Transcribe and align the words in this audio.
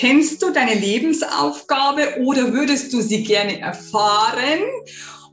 Kennst 0.00 0.40
du 0.42 0.50
deine 0.50 0.72
Lebensaufgabe 0.72 2.20
oder 2.20 2.54
würdest 2.54 2.90
du 2.90 3.02
sie 3.02 3.22
gerne 3.22 3.60
erfahren? 3.60 4.62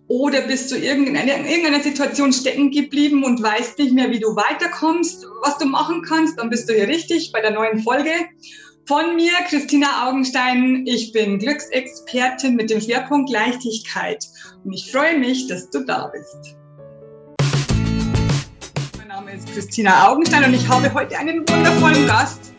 Oder 0.10 0.42
bist 0.42 0.70
du 0.70 0.76
in 0.76 1.16
irgendeiner 1.16 1.80
Situation 1.80 2.34
stecken 2.34 2.70
geblieben 2.72 3.24
und 3.24 3.42
weißt 3.42 3.80
nicht 3.80 3.94
mehr, 3.94 4.12
wie 4.12 4.20
du 4.20 4.36
weiterkommst, 4.36 5.26
was 5.42 5.58
du 5.58 5.68
machen 5.68 6.02
kannst? 6.02 6.38
Dann 6.38 6.50
bist 6.50 6.70
du 6.70 6.74
hier 6.74 6.90
richtig 6.90 7.32
bei 7.32 7.40
der 7.40 7.52
neuen 7.52 7.80
Folge. 7.80 8.12
Von 8.88 9.16
mir, 9.16 9.32
Christina 9.48 10.10
Augenstein. 10.10 10.86
Ich 10.86 11.14
bin 11.14 11.40
Glücksexpertin 11.40 12.58
mit 12.58 12.70
dem 12.70 12.82
Schwerpunkt 12.82 13.30
Leichtigkeit. 13.30 14.22
Und 14.66 14.74
ich 14.74 14.92
freue 14.92 15.18
mich, 15.18 15.48
dass 15.48 15.70
du 15.70 15.86
da 15.86 16.12
bist. 16.12 16.58
Mein 18.98 19.08
Name 19.08 19.32
ist 19.32 19.48
Christina 19.54 20.10
Augenstein 20.10 20.44
und 20.44 20.54
ich 20.54 20.68
habe 20.68 20.94
heute 20.94 21.18
einen 21.18 21.48
wundervollen 21.48 22.06
Gast. 22.06 22.57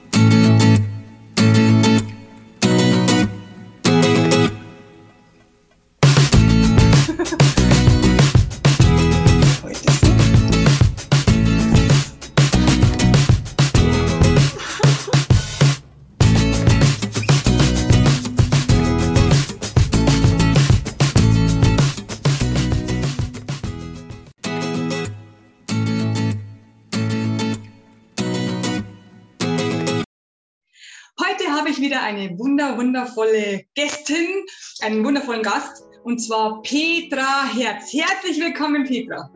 Wieder 31.98 32.02
eine 32.02 32.38
wunder, 32.38 32.77
wundervolle 32.77 33.65
Gästin, 33.75 34.45
einen 34.81 35.05
wundervollen 35.05 35.42
Gast, 35.42 35.83
und 36.05 36.19
zwar 36.19 36.62
Petra 36.62 37.47
Herz. 37.53 37.92
Herzlich 37.92 38.41
willkommen, 38.41 38.84
Petra. 38.84 39.31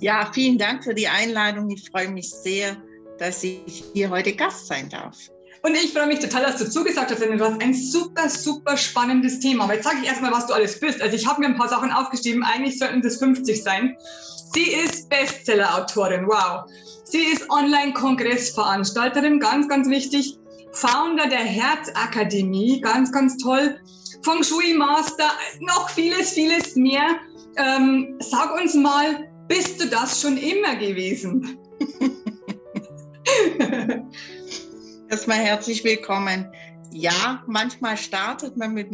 Ja, 0.00 0.30
vielen 0.32 0.58
Dank 0.58 0.82
für 0.84 0.94
die 0.94 1.08
Einladung. 1.08 1.70
Ich 1.70 1.88
freue 1.90 2.10
mich 2.10 2.30
sehr, 2.30 2.76
dass 3.18 3.44
ich 3.44 3.84
hier 3.92 4.10
heute 4.10 4.32
Gast 4.34 4.66
sein 4.66 4.88
darf. 4.88 5.16
Und 5.62 5.74
ich 5.76 5.92
freue 5.92 6.08
mich 6.08 6.18
total, 6.18 6.42
dass 6.42 6.56
du 6.56 6.68
zugesagt 6.68 7.12
hast, 7.12 7.22
denn 7.22 7.38
du 7.38 7.44
hast 7.44 7.62
ein 7.62 7.74
super, 7.74 8.28
super 8.28 8.76
spannendes 8.76 9.38
Thema. 9.38 9.64
Aber 9.64 9.74
jetzt 9.74 9.84
sage 9.84 9.98
ich 10.02 10.08
erstmal, 10.08 10.32
was 10.32 10.48
du 10.48 10.54
alles 10.54 10.80
bist. 10.80 11.00
Also 11.00 11.14
ich 11.14 11.26
habe 11.26 11.40
mir 11.40 11.46
ein 11.46 11.56
paar 11.56 11.68
Sachen 11.68 11.92
aufgeschrieben, 11.92 12.42
eigentlich 12.42 12.78
sollten 12.78 13.00
das 13.02 13.18
50 13.18 13.62
sein. 13.62 13.96
Sie 14.54 14.72
ist 14.72 15.08
Bestseller-Autorin, 15.08 16.26
wow. 16.26 16.64
Sie 17.04 17.22
ist 17.22 17.48
Online-Kongressveranstalterin, 17.50 19.38
ganz, 19.38 19.68
ganz 19.68 19.88
wichtig. 19.88 20.38
Founder 20.72 21.28
der 21.28 21.38
Herzakademie, 21.38 22.80
ganz, 22.80 23.12
ganz 23.12 23.36
toll. 23.36 23.78
Feng 24.22 24.42
Shui 24.42 24.74
Master, 24.74 25.30
noch 25.60 25.88
vieles, 25.90 26.32
vieles 26.32 26.76
mehr. 26.76 27.16
Ähm, 27.56 28.16
sag 28.20 28.54
uns 28.58 28.74
mal, 28.74 29.28
bist 29.48 29.80
du 29.80 29.88
das 29.88 30.20
schon 30.20 30.36
immer 30.36 30.76
gewesen? 30.76 31.58
Erstmal 35.10 35.38
herzlich 35.38 35.84
willkommen. 35.84 36.50
Ja, 36.90 37.42
manchmal 37.46 37.96
startet 37.96 38.56
man 38.56 38.74
mit 38.74 38.88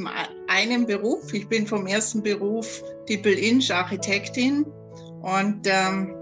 einem 0.48 0.86
Beruf. 0.86 1.32
Ich 1.32 1.48
bin 1.48 1.66
vom 1.66 1.86
ersten 1.86 2.22
Beruf 2.22 2.82
Dippel 3.08 3.34
Inch 3.34 3.70
Architektin 3.70 4.64
und 5.22 5.66
ähm, 5.66 6.17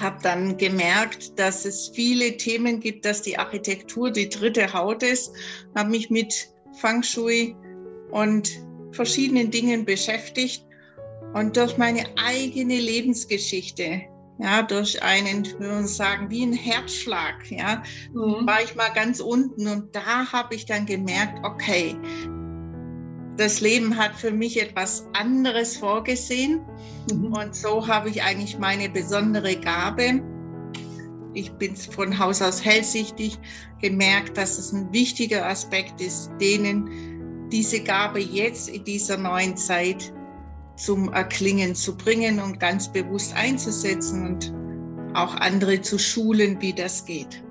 habe 0.00 0.18
dann 0.22 0.56
gemerkt, 0.56 1.38
dass 1.38 1.64
es 1.64 1.90
viele 1.94 2.36
Themen 2.36 2.80
gibt, 2.80 3.04
dass 3.04 3.22
die 3.22 3.38
Architektur 3.38 4.10
die 4.10 4.28
dritte 4.28 4.72
Haut 4.72 5.02
ist, 5.02 5.32
habe 5.74 5.90
mich 5.90 6.10
mit 6.10 6.48
Feng 6.80 7.02
Shui 7.02 7.56
und 8.10 8.50
verschiedenen 8.92 9.50
Dingen 9.50 9.84
beschäftigt 9.84 10.64
und 11.34 11.56
durch 11.56 11.76
meine 11.76 12.04
eigene 12.16 12.78
Lebensgeschichte, 12.78 14.02
ja, 14.38 14.62
durch 14.62 15.02
einen, 15.02 15.44
würde 15.44 15.68
man 15.68 15.86
sagen, 15.86 16.30
wie 16.30 16.44
ein 16.44 16.52
Herzschlag, 16.52 17.50
ja, 17.50 17.82
mhm. 18.12 18.46
war 18.46 18.62
ich 18.62 18.74
mal 18.76 18.90
ganz 18.90 19.20
unten 19.20 19.66
und 19.66 19.94
da 19.94 20.32
habe 20.32 20.54
ich 20.54 20.64
dann 20.66 20.86
gemerkt, 20.86 21.44
okay, 21.44 21.96
das 23.38 23.60
Leben 23.60 23.96
hat 23.96 24.14
für 24.14 24.32
mich 24.32 24.60
etwas 24.60 25.06
anderes 25.14 25.76
vorgesehen. 25.76 26.60
Mhm. 27.10 27.32
Und 27.32 27.54
so 27.54 27.86
habe 27.86 28.10
ich 28.10 28.22
eigentlich 28.22 28.58
meine 28.58 28.88
besondere 28.90 29.56
Gabe. 29.56 30.20
Ich 31.34 31.52
bin 31.52 31.76
von 31.76 32.18
Haus 32.18 32.42
aus 32.42 32.64
hellsichtig, 32.64 33.38
gemerkt, 33.80 34.36
dass 34.36 34.58
es 34.58 34.72
ein 34.72 34.92
wichtiger 34.92 35.46
Aspekt 35.46 36.00
ist, 36.00 36.30
denen 36.40 37.48
diese 37.50 37.80
Gabe 37.80 38.20
jetzt 38.20 38.68
in 38.68 38.84
dieser 38.84 39.16
neuen 39.16 39.56
Zeit 39.56 40.12
zum 40.76 41.12
Erklingen 41.12 41.74
zu 41.74 41.96
bringen 41.96 42.40
und 42.40 42.60
ganz 42.60 42.92
bewusst 42.92 43.34
einzusetzen 43.34 44.26
und 44.26 44.52
auch 45.16 45.34
andere 45.36 45.80
zu 45.80 45.98
schulen, 45.98 46.60
wie 46.60 46.72
das 46.72 47.04
geht. 47.04 47.42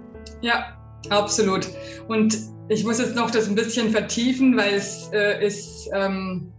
Ja, 0.42 0.77
absolut. 1.10 1.68
Und 2.08 2.38
ich 2.70 2.84
muss 2.84 3.00
jetzt 3.00 3.16
noch 3.16 3.32
das 3.32 3.48
ein 3.48 3.56
bisschen 3.56 3.92
vertiefen, 3.92 4.58
weil 4.58 4.74
es 4.74 5.10
äh, 5.14 5.46
ist 5.46 5.90
ähm, 5.94 6.52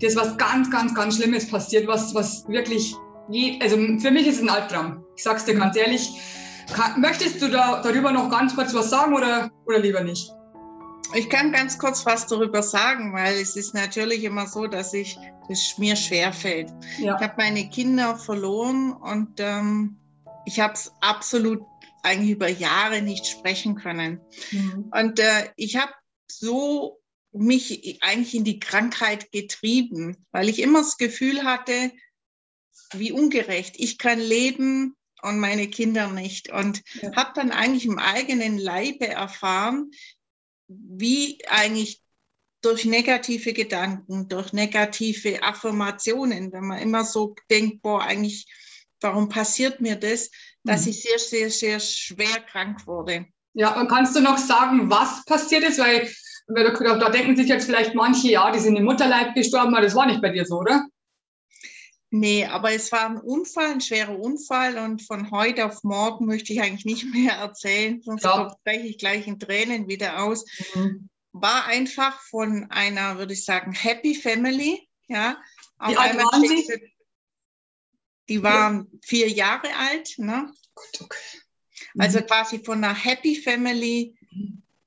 das 0.00 0.16
was 0.16 0.36
ganz, 0.36 0.70
ganz, 0.70 0.94
ganz 0.94 1.16
Schlimmes 1.16 1.48
passiert, 1.48 1.86
was, 1.86 2.14
was 2.14 2.46
wirklich, 2.48 2.94
je, 3.30 3.58
also 3.62 3.76
für 3.76 4.10
mich 4.10 4.26
ist 4.26 4.36
es 4.36 4.42
ein 4.42 4.50
Albtraum. 4.50 5.04
Ich 5.16 5.22
sag's 5.22 5.44
dir 5.44 5.54
ganz 5.54 5.76
ehrlich. 5.76 6.10
Kann, 6.72 7.00
möchtest 7.00 7.40
du 7.40 7.48
da, 7.48 7.80
darüber 7.80 8.10
noch 8.10 8.30
ganz 8.30 8.54
kurz 8.54 8.74
was 8.74 8.90
sagen 8.90 9.14
oder, 9.14 9.50
oder 9.66 9.78
lieber 9.78 10.02
nicht? 10.02 10.30
Ich 11.14 11.30
kann 11.30 11.52
ganz 11.52 11.78
kurz 11.78 12.04
was 12.04 12.26
darüber 12.26 12.62
sagen, 12.62 13.12
weil 13.12 13.36
es 13.36 13.56
ist 13.56 13.74
natürlich 13.74 14.24
immer 14.24 14.46
so, 14.46 14.66
dass 14.66 14.92
ich 14.92 15.16
es 15.48 15.78
mir 15.78 15.94
schwerfällt. 15.94 16.72
Ja. 16.98 17.16
Ich 17.16 17.22
habe 17.22 17.34
meine 17.38 17.68
Kinder 17.68 18.16
verloren 18.16 18.92
und 18.92 19.38
ähm, 19.38 19.96
ich 20.44 20.58
habe 20.58 20.74
es 20.74 20.92
absolut 21.00 21.62
eigentlich 22.06 22.30
über 22.30 22.48
Jahre 22.48 23.02
nicht 23.02 23.26
sprechen 23.26 23.74
können. 23.74 24.20
Mhm. 24.50 24.90
Und 24.92 25.18
äh, 25.18 25.50
ich 25.56 25.76
habe 25.76 25.92
so 26.30 27.00
mich 27.32 27.98
eigentlich 28.02 28.34
in 28.34 28.44
die 28.44 28.60
Krankheit 28.60 29.30
getrieben, 29.30 30.26
weil 30.32 30.48
ich 30.48 30.60
immer 30.60 30.80
das 30.80 30.96
Gefühl 30.96 31.44
hatte, 31.44 31.92
wie 32.92 33.12
ungerecht. 33.12 33.74
Ich 33.78 33.98
kann 33.98 34.18
leben 34.18 34.96
und 35.22 35.38
meine 35.38 35.68
Kinder 35.68 36.08
nicht. 36.08 36.50
Und 36.50 36.82
ja. 37.02 37.14
habe 37.14 37.32
dann 37.34 37.50
eigentlich 37.50 37.84
im 37.84 37.98
eigenen 37.98 38.58
Leibe 38.58 39.08
erfahren, 39.08 39.90
wie 40.68 41.38
eigentlich 41.48 42.02
durch 42.62 42.84
negative 42.84 43.52
Gedanken, 43.52 44.28
durch 44.28 44.52
negative 44.52 45.42
Affirmationen, 45.42 46.52
wenn 46.52 46.64
man 46.64 46.80
immer 46.80 47.04
so 47.04 47.34
denkt, 47.50 47.82
boah, 47.82 48.02
eigentlich, 48.02 48.46
warum 49.00 49.28
passiert 49.28 49.80
mir 49.80 49.96
das? 49.96 50.30
Dass 50.66 50.84
mhm. 50.84 50.90
ich 50.90 51.02
sehr, 51.02 51.18
sehr, 51.18 51.50
sehr 51.50 51.80
schwer 51.80 52.40
krank 52.50 52.86
wurde. 52.86 53.26
Ja, 53.54 53.80
und 53.80 53.88
kannst 53.88 54.14
du 54.14 54.20
noch 54.20 54.38
sagen, 54.38 54.90
was 54.90 55.24
passiert 55.24 55.64
ist? 55.64 55.78
Weil, 55.78 56.10
da 56.46 57.08
denken 57.08 57.36
sich 57.36 57.48
jetzt 57.48 57.64
vielleicht 57.64 57.94
manche, 57.94 58.28
ja, 58.28 58.50
die 58.50 58.58
sind 58.58 58.76
im 58.76 58.84
Mutterleib 58.84 59.34
gestorben, 59.34 59.74
aber 59.74 59.82
das 59.82 59.94
war 59.94 60.06
nicht 60.06 60.20
bei 60.20 60.28
dir 60.28 60.44
so, 60.44 60.58
oder? 60.58 60.86
Nee, 62.10 62.44
aber 62.44 62.72
es 62.72 62.92
war 62.92 63.06
ein 63.06 63.18
Unfall, 63.18 63.72
ein 63.72 63.80
schwerer 63.80 64.18
Unfall 64.18 64.78
und 64.78 65.02
von 65.02 65.30
heute 65.30 65.66
auf 65.66 65.82
morgen 65.82 66.26
möchte 66.26 66.52
ich 66.52 66.60
eigentlich 66.60 66.84
nicht 66.84 67.04
mehr 67.14 67.34
erzählen, 67.34 68.00
sonst 68.02 68.24
ja. 68.24 68.54
breche 68.64 68.86
ich 68.86 68.98
gleich 68.98 69.26
in 69.26 69.38
Tränen 69.38 69.88
wieder 69.88 70.22
aus. 70.22 70.44
Mhm. 70.74 71.08
War 71.32 71.66
einfach 71.66 72.20
von 72.20 72.66
einer, 72.70 73.18
würde 73.18 73.32
ich 73.32 73.44
sagen, 73.44 73.72
Happy 73.72 74.14
Family, 74.14 74.86
ja. 75.08 75.36
Wie 75.86 75.96
alt 75.96 76.16
waren 76.16 76.42
Sie? 76.42 76.66
Die 78.28 78.42
waren 78.42 78.88
vier 79.02 79.28
Jahre 79.28 79.68
alt. 79.76 80.14
Ne? 80.18 80.52
Okay. 80.74 81.18
Also 81.98 82.20
mhm. 82.20 82.26
quasi 82.26 82.64
von 82.64 82.82
einer 82.82 82.94
Happy 82.94 83.36
Family 83.36 84.16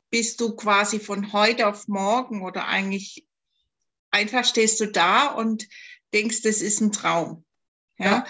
bist 0.09 0.41
du 0.41 0.55
quasi 0.55 0.99
von 0.99 1.33
heute 1.33 1.67
auf 1.67 1.87
morgen 1.87 2.41
oder 2.43 2.67
eigentlich 2.67 3.25
einfach 4.11 4.43
stehst 4.43 4.79
du 4.79 4.87
da 4.87 5.27
und 5.27 5.67
denkst, 6.13 6.41
das 6.41 6.61
ist 6.61 6.81
ein 6.81 6.91
Traum. 6.91 7.45
Ja. 7.97 8.25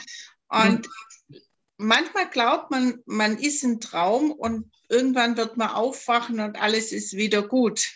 ja. 0.52 0.66
Und 0.66 0.88
mhm. 1.28 1.38
manchmal 1.78 2.30
glaubt 2.30 2.72
man, 2.72 3.02
man 3.06 3.38
ist 3.38 3.64
ein 3.64 3.80
Traum 3.80 4.32
und 4.32 4.72
irgendwann 4.90 5.38
wird 5.38 5.58
man 5.58 5.70
aufwachen 5.70 6.40
und 6.40 6.60
alles 6.60 6.92
ist 6.92 7.14
wieder 7.14 7.42
gut. 7.42 7.88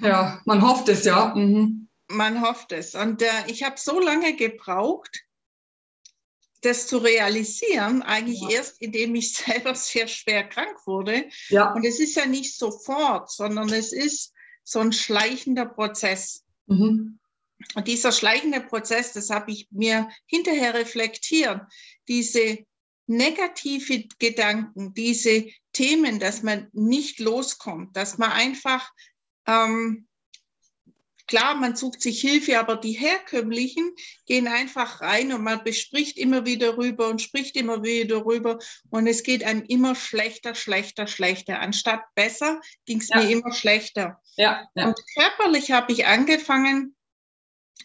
Ja, 0.00 0.40
man 0.44 0.62
hofft 0.62 0.88
es, 0.88 1.04
ja. 1.04 1.34
Mhm. 1.34 1.88
Man 2.08 2.40
hofft 2.40 2.72
es. 2.72 2.94
Und 2.94 3.22
äh, 3.22 3.28
ich 3.46 3.62
habe 3.62 3.76
so 3.78 4.00
lange 4.00 4.34
gebraucht, 4.34 5.24
das 6.62 6.86
zu 6.86 6.98
realisieren, 6.98 8.02
eigentlich 8.02 8.40
ja. 8.40 8.50
erst, 8.50 8.80
indem 8.80 9.14
ich 9.14 9.32
selber 9.34 9.74
sehr 9.74 10.08
schwer 10.08 10.44
krank 10.44 10.86
wurde. 10.86 11.28
Ja. 11.48 11.72
Und 11.72 11.84
es 11.84 12.00
ist 12.00 12.16
ja 12.16 12.26
nicht 12.26 12.56
sofort, 12.56 13.30
sondern 13.30 13.72
es 13.72 13.92
ist 13.92 14.32
so 14.64 14.80
ein 14.80 14.92
schleichender 14.92 15.66
Prozess. 15.66 16.44
Mhm. 16.66 17.18
Und 17.74 17.88
dieser 17.88 18.12
schleichende 18.12 18.60
Prozess, 18.60 19.12
das 19.12 19.30
habe 19.30 19.50
ich 19.50 19.68
mir 19.70 20.08
hinterher 20.26 20.74
reflektiert, 20.74 21.60
diese 22.06 22.58
negative 23.06 24.04
Gedanken, 24.18 24.94
diese 24.94 25.46
Themen, 25.72 26.18
dass 26.18 26.42
man 26.42 26.68
nicht 26.72 27.18
loskommt, 27.18 27.96
dass 27.96 28.18
man 28.18 28.30
einfach 28.30 28.90
ähm, 29.46 30.07
Klar, 31.28 31.54
man 31.56 31.76
sucht 31.76 32.00
sich 32.00 32.20
Hilfe, 32.20 32.58
aber 32.58 32.76
die 32.76 32.92
herkömmlichen 32.92 33.94
gehen 34.26 34.48
einfach 34.48 35.02
rein 35.02 35.32
und 35.32 35.42
man 35.42 35.62
bespricht 35.62 36.16
immer 36.16 36.46
wieder 36.46 36.78
rüber 36.78 37.08
und 37.08 37.20
spricht 37.20 37.54
immer 37.54 37.84
wieder 37.84 38.24
rüber 38.24 38.58
und 38.90 39.06
es 39.06 39.22
geht 39.22 39.44
einem 39.44 39.62
immer 39.68 39.94
schlechter, 39.94 40.54
schlechter, 40.54 41.06
schlechter. 41.06 41.60
Anstatt 41.60 42.00
besser 42.14 42.60
ging 42.86 43.00
es 43.00 43.10
ja. 43.10 43.18
mir 43.18 43.30
immer 43.30 43.52
schlechter. 43.52 44.20
Ja, 44.36 44.66
ja. 44.74 44.88
Und 44.88 44.96
körperlich 45.14 45.70
habe 45.70 45.92
ich 45.92 46.06
angefangen, 46.06 46.96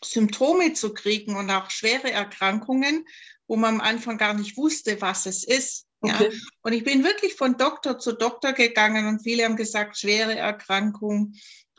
Symptome 0.04 0.74
zu 0.74 0.94
kriegen 0.94 1.36
und 1.36 1.52
auch 1.52 1.70
schwere 1.70 2.12
Erkrankungen, 2.12 3.06
wo 3.48 3.58
man 3.58 3.76
am 3.76 3.82
Anfang 3.82 4.18
gar 4.18 4.34
nicht 4.34 4.58
wusste, 4.58 5.02
was 5.02 5.26
es 5.26 5.44
ist. 5.44 5.86
Okay. 6.02 6.30
Ja. 6.32 6.40
Und 6.64 6.74
ich 6.74 6.84
bin 6.84 7.04
wirklich 7.04 7.36
von 7.36 7.58
Doktor 7.58 7.98
zu 7.98 8.14
Doktor 8.14 8.54
gegangen 8.54 9.08
und 9.08 9.24
viele 9.24 9.46
haben 9.46 9.56
gesagt, 9.56 9.98
schwere 9.98 10.36
Erkrankung, 10.36 11.34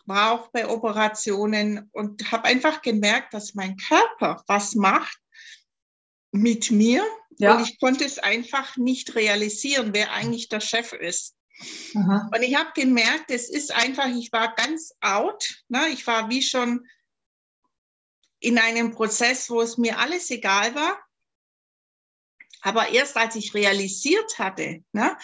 war 0.06 0.32
auch 0.32 0.48
bei 0.48 0.68
Operationen 0.68 1.88
und 1.92 2.30
habe 2.30 2.44
einfach 2.44 2.82
gemerkt, 2.82 3.34
dass 3.34 3.54
mein 3.54 3.76
Körper 3.76 4.42
was 4.46 4.74
macht 4.74 5.18
mit 6.32 6.70
mir. 6.70 7.04
Ja. 7.38 7.56
Und 7.56 7.64
ich 7.64 7.80
konnte 7.80 8.04
es 8.04 8.18
einfach 8.18 8.76
nicht 8.76 9.14
realisieren, 9.14 9.92
wer 9.92 10.12
eigentlich 10.12 10.48
der 10.48 10.60
Chef 10.60 10.92
ist. 10.92 11.34
Aha. 11.94 12.28
Und 12.34 12.42
ich 12.42 12.54
habe 12.56 12.70
gemerkt, 12.74 13.30
es 13.30 13.48
ist 13.48 13.72
einfach, 13.72 14.06
ich 14.08 14.32
war 14.32 14.54
ganz 14.54 14.94
out. 15.00 15.62
Ne? 15.68 15.88
Ich 15.88 16.06
war 16.06 16.28
wie 16.28 16.42
schon 16.42 16.86
in 18.40 18.58
einem 18.58 18.92
Prozess, 18.92 19.48
wo 19.48 19.62
es 19.62 19.78
mir 19.78 19.98
alles 19.98 20.30
egal 20.30 20.74
war. 20.74 20.98
Aber 22.60 22.88
erst 22.88 23.16
als 23.16 23.36
ich 23.36 23.54
realisiert 23.54 24.38
hatte, 24.38 24.82
ne, 24.92 25.16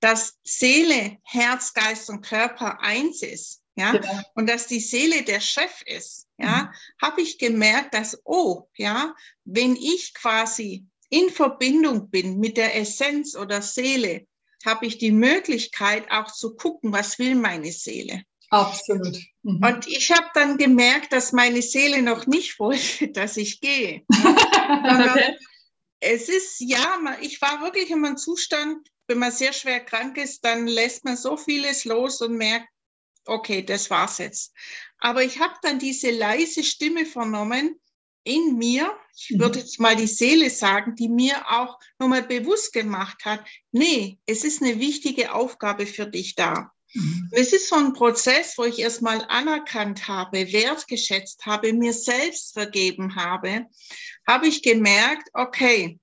dass 0.00 0.38
Seele, 0.44 1.18
Herz, 1.24 1.74
Geist 1.74 2.08
und 2.08 2.22
Körper 2.22 2.80
eins 2.80 3.22
ist, 3.22 3.62
ja, 3.76 3.92
genau. 3.92 4.20
und 4.34 4.48
dass 4.48 4.66
die 4.66 4.80
Seele 4.80 5.22
der 5.22 5.40
Chef 5.40 5.82
ist, 5.84 6.26
ja, 6.38 6.64
mhm. 6.64 7.06
habe 7.06 7.20
ich 7.20 7.38
gemerkt, 7.38 7.94
dass, 7.94 8.20
oh, 8.24 8.68
ja, 8.76 9.14
wenn 9.44 9.76
ich 9.76 10.14
quasi 10.14 10.86
in 11.10 11.30
Verbindung 11.30 12.10
bin 12.10 12.38
mit 12.38 12.56
der 12.56 12.74
Essenz 12.76 13.36
oder 13.36 13.62
Seele, 13.62 14.26
habe 14.64 14.86
ich 14.86 14.98
die 14.98 15.12
Möglichkeit 15.12 16.10
auch 16.10 16.32
zu 16.32 16.56
gucken, 16.56 16.92
was 16.92 17.18
will 17.18 17.34
meine 17.34 17.70
Seele. 17.70 18.22
Absolut. 18.50 19.18
Mhm. 19.42 19.62
Und 19.62 19.86
ich 19.86 20.10
habe 20.10 20.28
dann 20.34 20.56
gemerkt, 20.56 21.12
dass 21.12 21.32
meine 21.32 21.62
Seele 21.62 22.02
noch 22.02 22.26
nicht 22.26 22.58
wollte, 22.58 23.08
dass 23.12 23.36
ich 23.36 23.60
gehe. 23.60 24.02
okay. 24.10 25.36
Es 26.00 26.28
ist, 26.28 26.60
ja, 26.60 26.98
ich 27.20 27.40
war 27.40 27.62
wirklich 27.62 27.90
in 27.90 28.04
einem 28.04 28.16
Zustand, 28.16 28.88
wenn 29.08 29.18
man 29.18 29.32
sehr 29.32 29.52
schwer 29.52 29.80
krank 29.80 30.16
ist, 30.18 30.44
dann 30.44 30.66
lässt 30.66 31.04
man 31.04 31.16
so 31.16 31.36
vieles 31.36 31.84
los 31.84 32.20
und 32.20 32.36
merkt, 32.36 32.68
okay, 33.26 33.62
das 33.62 33.90
war's 33.90 34.18
jetzt. 34.18 34.52
Aber 34.98 35.22
ich 35.22 35.40
habe 35.40 35.54
dann 35.62 35.78
diese 35.78 36.10
leise 36.10 36.64
Stimme 36.64 37.06
vernommen 37.06 37.78
in 38.24 38.56
mir, 38.56 38.92
ich 39.16 39.30
mhm. 39.30 39.40
würde 39.40 39.60
jetzt 39.60 39.78
mal 39.78 39.94
die 39.94 40.08
Seele 40.08 40.50
sagen, 40.50 40.96
die 40.96 41.08
mir 41.08 41.50
auch 41.50 41.78
nochmal 41.98 42.22
bewusst 42.22 42.72
gemacht 42.72 43.24
hat, 43.24 43.44
nee, 43.70 44.18
es 44.26 44.42
ist 44.42 44.62
eine 44.62 44.80
wichtige 44.80 45.32
Aufgabe 45.32 45.86
für 45.86 46.06
dich 46.06 46.34
da. 46.34 46.72
Mhm. 46.92 47.28
Es 47.32 47.52
ist 47.52 47.68
so 47.68 47.76
ein 47.76 47.92
Prozess, 47.92 48.58
wo 48.58 48.64
ich 48.64 48.78
erstmal 48.78 49.24
anerkannt 49.28 50.08
habe, 50.08 50.52
wertgeschätzt 50.52 51.46
habe, 51.46 51.72
mir 51.72 51.92
selbst 51.92 52.54
vergeben 52.54 53.14
habe, 53.14 53.66
habe 54.26 54.48
ich 54.48 54.62
gemerkt, 54.62 55.28
okay, 55.32 56.00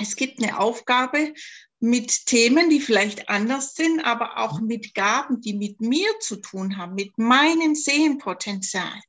es 0.00 0.16
gibt 0.16 0.42
eine 0.42 0.58
Aufgabe 0.58 1.32
mit 1.80 2.26
Themen, 2.26 2.70
die 2.70 2.80
vielleicht 2.80 3.28
anders 3.28 3.74
sind, 3.74 4.00
aber 4.00 4.38
auch 4.38 4.60
mit 4.60 4.94
Gaben, 4.94 5.40
die 5.40 5.54
mit 5.54 5.80
mir 5.80 6.08
zu 6.20 6.36
tun 6.36 6.76
haben, 6.76 6.94
mit 6.94 7.16
meinem 7.18 7.74
Sehenpotenzial. 7.74 9.00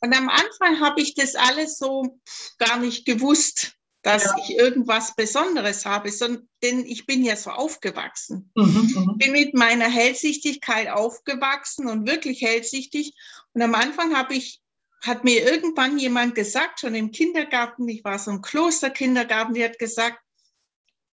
Und 0.00 0.14
am 0.14 0.28
Anfang 0.28 0.80
habe 0.80 1.00
ich 1.00 1.14
das 1.14 1.34
alles 1.34 1.78
so 1.78 2.20
gar 2.58 2.78
nicht 2.78 3.04
gewusst, 3.06 3.74
dass 4.02 4.24
ja. 4.24 4.36
ich 4.42 4.56
irgendwas 4.56 5.16
Besonderes 5.16 5.86
habe, 5.86 6.10
sondern, 6.10 6.46
denn 6.62 6.84
ich 6.84 7.06
bin 7.06 7.24
ja 7.24 7.36
so 7.36 7.50
aufgewachsen. 7.50 8.50
Mhm, 8.54 8.92
mhm, 8.94 9.18
bin 9.18 9.32
mit 9.32 9.54
meiner 9.54 9.88
Hellsichtigkeit 9.88 10.88
aufgewachsen 10.88 11.86
und 11.86 12.06
wirklich 12.06 12.42
hellsichtig. 12.42 13.14
Und 13.54 13.62
am 13.62 13.74
Anfang 13.74 14.16
habe 14.16 14.34
ich 14.34 14.60
hat 15.00 15.22
mir 15.24 15.44
irgendwann 15.44 15.98
jemand 15.98 16.34
gesagt, 16.34 16.80
schon 16.80 16.94
im 16.94 17.10
Kindergarten, 17.10 17.86
ich 17.88 18.04
war 18.04 18.18
so 18.18 18.30
im 18.30 18.40
Klosterkindergarten, 18.40 19.54
die 19.54 19.64
hat 19.64 19.78
gesagt, 19.78 20.18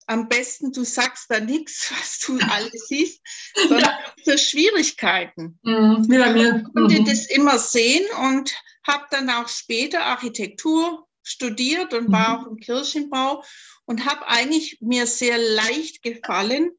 am 0.07 0.29
besten 0.29 0.71
du 0.71 0.83
sagst 0.83 1.29
da 1.29 1.39
nichts, 1.39 1.91
was 1.99 2.19
du 2.19 2.39
alles 2.49 2.87
siehst, 2.87 3.21
sondern 3.55 3.81
ja. 3.81 4.13
für 4.23 4.37
Schwierigkeiten. 4.37 5.59
Mhm, 5.63 6.07
bei 6.07 6.33
mir. 6.33 6.63
Ich 6.65 6.73
konnte 6.73 7.01
mhm. 7.01 7.05
das 7.05 7.27
immer 7.27 7.59
sehen 7.59 8.05
und 8.21 8.55
habe 8.83 9.05
dann 9.11 9.29
auch 9.29 9.49
später 9.49 10.03
Architektur 10.03 11.05
studiert 11.23 11.93
und 11.93 12.07
mhm. 12.07 12.13
war 12.13 12.39
auch 12.39 12.47
im 12.47 12.57
Kirchenbau 12.57 13.43
und 13.85 14.05
habe 14.05 14.27
eigentlich 14.27 14.77
mir 14.81 15.05
sehr 15.05 15.37
leicht 15.37 16.01
gefallen, 16.01 16.71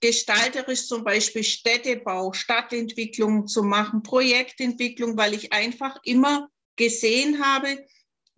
gestalterisch 0.00 0.86
zum 0.86 1.04
Beispiel 1.04 1.44
Städtebau, 1.44 2.32
Stadtentwicklung 2.32 3.48
zu 3.48 3.62
machen, 3.62 4.02
Projektentwicklung, 4.02 5.16
weil 5.16 5.34
ich 5.34 5.52
einfach 5.52 5.96
immer 6.04 6.48
gesehen 6.76 7.44
habe, 7.44 7.84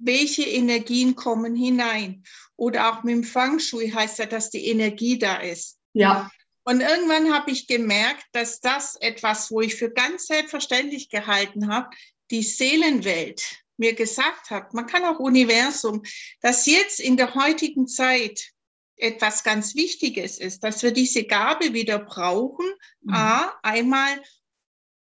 welche 0.04 0.44
Energien 0.44 1.14
kommen 1.14 1.54
hinein. 1.54 2.24
Oder 2.56 2.92
auch 2.92 3.02
mit 3.02 3.14
dem 3.14 3.24
Feng 3.24 3.58
Shui 3.58 3.90
heißt 3.90 4.18
ja, 4.18 4.26
dass 4.26 4.50
die 4.50 4.66
Energie 4.68 5.18
da 5.18 5.36
ist. 5.36 5.78
Ja. 5.92 6.30
Und 6.64 6.80
irgendwann 6.80 7.32
habe 7.34 7.50
ich 7.50 7.66
gemerkt, 7.66 8.24
dass 8.32 8.60
das 8.60 8.96
etwas, 8.96 9.50
wo 9.50 9.60
ich 9.60 9.74
für 9.74 9.90
ganz 9.90 10.26
selbstverständlich 10.26 11.08
gehalten 11.08 11.68
habe, 11.68 11.90
die 12.30 12.42
Seelenwelt 12.42 13.62
mir 13.76 13.94
gesagt 13.94 14.50
hat, 14.50 14.74
man 14.74 14.86
kann 14.86 15.04
auch 15.04 15.18
Universum, 15.18 16.02
dass 16.40 16.66
jetzt 16.66 17.00
in 17.00 17.16
der 17.16 17.34
heutigen 17.34 17.88
Zeit 17.88 18.52
etwas 18.96 19.42
ganz 19.42 19.74
Wichtiges 19.74 20.38
ist, 20.38 20.62
dass 20.62 20.82
wir 20.82 20.92
diese 20.92 21.24
Gabe 21.24 21.72
wieder 21.72 21.98
brauchen, 21.98 22.66
mhm. 23.00 23.14
a, 23.14 23.58
einmal 23.62 24.22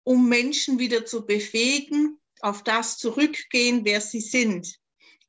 um 0.03 0.27
Menschen 0.27 0.79
wieder 0.79 1.05
zu 1.05 1.25
befähigen, 1.27 2.19
auf 2.39 2.63
das 2.63 2.97
zurückgehen, 2.97 3.85
wer 3.85 4.01
sie 4.01 4.21
sind. 4.21 4.80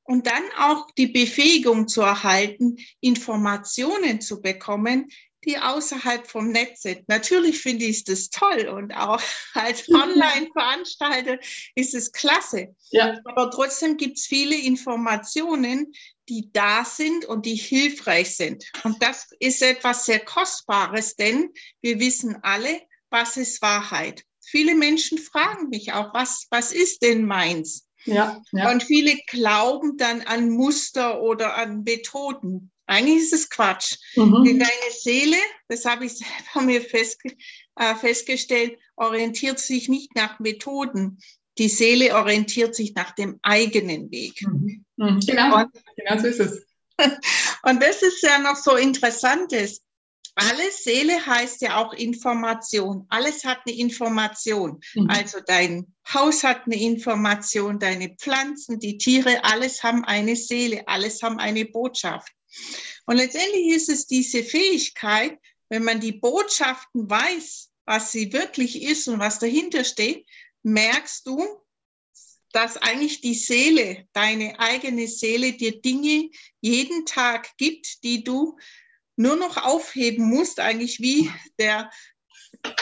Und 0.04 0.26
dann 0.26 0.42
auch 0.58 0.90
die 0.98 1.06
Befähigung 1.06 1.86
zu 1.86 2.02
erhalten, 2.02 2.76
Informationen 3.00 4.20
zu 4.20 4.42
bekommen, 4.42 5.08
die 5.44 5.58
außerhalb 5.58 6.26
vom 6.26 6.50
Netz 6.50 6.82
sind. 6.82 7.08
Natürlich 7.08 7.60
finde 7.60 7.84
ich 7.84 8.04
das 8.04 8.30
toll 8.30 8.68
und 8.68 8.92
auch 8.92 9.20
als 9.54 9.88
Online-Veranstalter 9.88 11.38
ist 11.74 11.94
es 11.94 12.12
klasse. 12.12 12.74
Ja. 12.90 13.18
Aber 13.24 13.50
trotzdem 13.50 13.96
gibt 13.96 14.18
es 14.18 14.26
viele 14.26 14.56
Informationen, 14.56 15.92
die 16.28 16.50
da 16.52 16.84
sind 16.84 17.24
und 17.24 17.46
die 17.46 17.56
hilfreich 17.56 18.36
sind. 18.36 18.64
Und 18.84 19.02
das 19.02 19.28
ist 19.40 19.62
etwas 19.62 20.06
sehr 20.06 20.20
Kostbares, 20.20 21.16
denn 21.16 21.50
wir 21.80 21.98
wissen 21.98 22.36
alle, 22.42 22.80
was 23.10 23.36
ist 23.36 23.60
Wahrheit. 23.62 24.24
Viele 24.44 24.74
Menschen 24.74 25.18
fragen 25.18 25.68
mich 25.68 25.92
auch, 25.92 26.14
was, 26.14 26.46
was 26.50 26.72
ist 26.72 27.02
denn 27.02 27.26
meins? 27.26 27.88
Ja, 28.04 28.42
ja. 28.52 28.70
Und 28.70 28.82
viele 28.82 29.16
glauben 29.28 29.96
dann 29.96 30.22
an 30.22 30.50
Muster 30.50 31.22
oder 31.22 31.56
an 31.56 31.82
Methoden. 31.84 32.70
Eigentlich 32.86 33.24
ist 33.24 33.32
es 33.32 33.50
Quatsch. 33.50 33.96
Mhm. 34.16 34.44
Denn 34.44 34.58
deine 34.58 34.92
Seele, 35.00 35.36
das 35.68 35.84
habe 35.84 36.06
ich 36.06 36.18
selber 36.18 36.66
mir 36.66 36.80
festge 36.80 37.36
äh, 37.76 37.94
festgestellt, 37.94 38.78
orientiert 38.96 39.58
sich 39.58 39.88
nicht 39.88 40.14
nach 40.14 40.38
Methoden. 40.40 41.18
Die 41.58 41.68
Seele 41.68 42.14
orientiert 42.16 42.74
sich 42.74 42.94
nach 42.94 43.12
dem 43.12 43.38
eigenen 43.42 44.10
Weg. 44.10 44.42
Mhm. 44.46 44.84
Mhm. 44.96 45.20
Genau. 45.20 45.56
Und, 45.56 45.70
genau 45.96 46.20
so 46.20 46.26
ist 46.26 46.40
es. 46.40 46.66
Und 47.62 47.82
das 47.82 48.02
ist 48.02 48.22
ja 48.22 48.38
noch 48.38 48.56
so 48.56 48.76
interessantes 48.76 49.82
alles 50.34 50.84
Seele 50.84 51.24
heißt 51.24 51.60
ja 51.60 51.76
auch 51.76 51.92
Information. 51.92 53.06
Alles 53.08 53.44
hat 53.44 53.60
eine 53.66 53.76
Information. 53.76 54.80
Mhm. 54.94 55.10
Also 55.10 55.38
dein 55.44 55.92
Haus 56.12 56.42
hat 56.42 56.66
eine 56.66 56.80
Information, 56.80 57.78
deine 57.78 58.14
Pflanzen, 58.16 58.78
die 58.80 58.98
Tiere, 58.98 59.44
alles 59.44 59.82
haben 59.82 60.04
eine 60.04 60.36
Seele, 60.36 60.86
alles 60.88 61.22
haben 61.22 61.38
eine 61.38 61.66
Botschaft. 61.66 62.32
Und 63.06 63.16
letztendlich 63.16 63.68
ist 63.68 63.88
es 63.88 64.06
diese 64.06 64.42
Fähigkeit, 64.42 65.38
wenn 65.68 65.84
man 65.84 66.00
die 66.00 66.12
Botschaften 66.12 67.08
weiß, 67.08 67.70
was 67.84 68.12
sie 68.12 68.32
wirklich 68.32 68.82
ist 68.82 69.08
und 69.08 69.18
was 69.18 69.38
dahinter 69.38 69.84
steht, 69.84 70.26
merkst 70.62 71.26
du, 71.26 71.44
dass 72.52 72.76
eigentlich 72.76 73.20
die 73.22 73.34
Seele, 73.34 74.06
deine 74.12 74.58
eigene 74.60 75.08
Seele 75.08 75.54
dir 75.54 75.80
Dinge 75.80 76.30
jeden 76.60 77.06
Tag 77.06 77.56
gibt, 77.56 78.04
die 78.04 78.22
du 78.22 78.58
nur 79.16 79.36
noch 79.36 79.56
aufheben 79.56 80.24
musst, 80.24 80.60
eigentlich 80.60 81.00
wie 81.00 81.30
der 81.58 81.90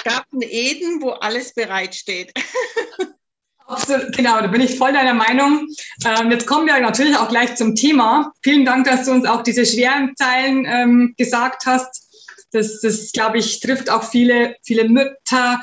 Garten 0.04 0.42
Eden, 0.42 1.00
wo 1.02 1.10
alles 1.10 1.54
bereitsteht. 1.54 2.32
Genau, 4.16 4.40
da 4.40 4.48
bin 4.48 4.60
ich 4.60 4.76
voll 4.76 4.92
deiner 4.92 5.14
Meinung. 5.14 5.68
Ähm, 6.04 6.30
jetzt 6.32 6.46
kommen 6.46 6.66
wir 6.66 6.78
natürlich 6.80 7.16
auch 7.16 7.28
gleich 7.28 7.54
zum 7.54 7.76
Thema. 7.76 8.32
Vielen 8.42 8.64
Dank, 8.64 8.84
dass 8.84 9.04
du 9.04 9.12
uns 9.12 9.26
auch 9.26 9.42
diese 9.42 9.64
schweren 9.64 10.12
Zeilen 10.16 10.66
ähm, 10.66 11.14
gesagt 11.16 11.66
hast. 11.66 12.08
Das, 12.50 12.80
das 12.80 13.12
glaube 13.12 13.38
ich, 13.38 13.60
trifft 13.60 13.88
auch 13.88 14.02
viele, 14.02 14.56
viele 14.64 14.88
Mütter. 14.88 15.60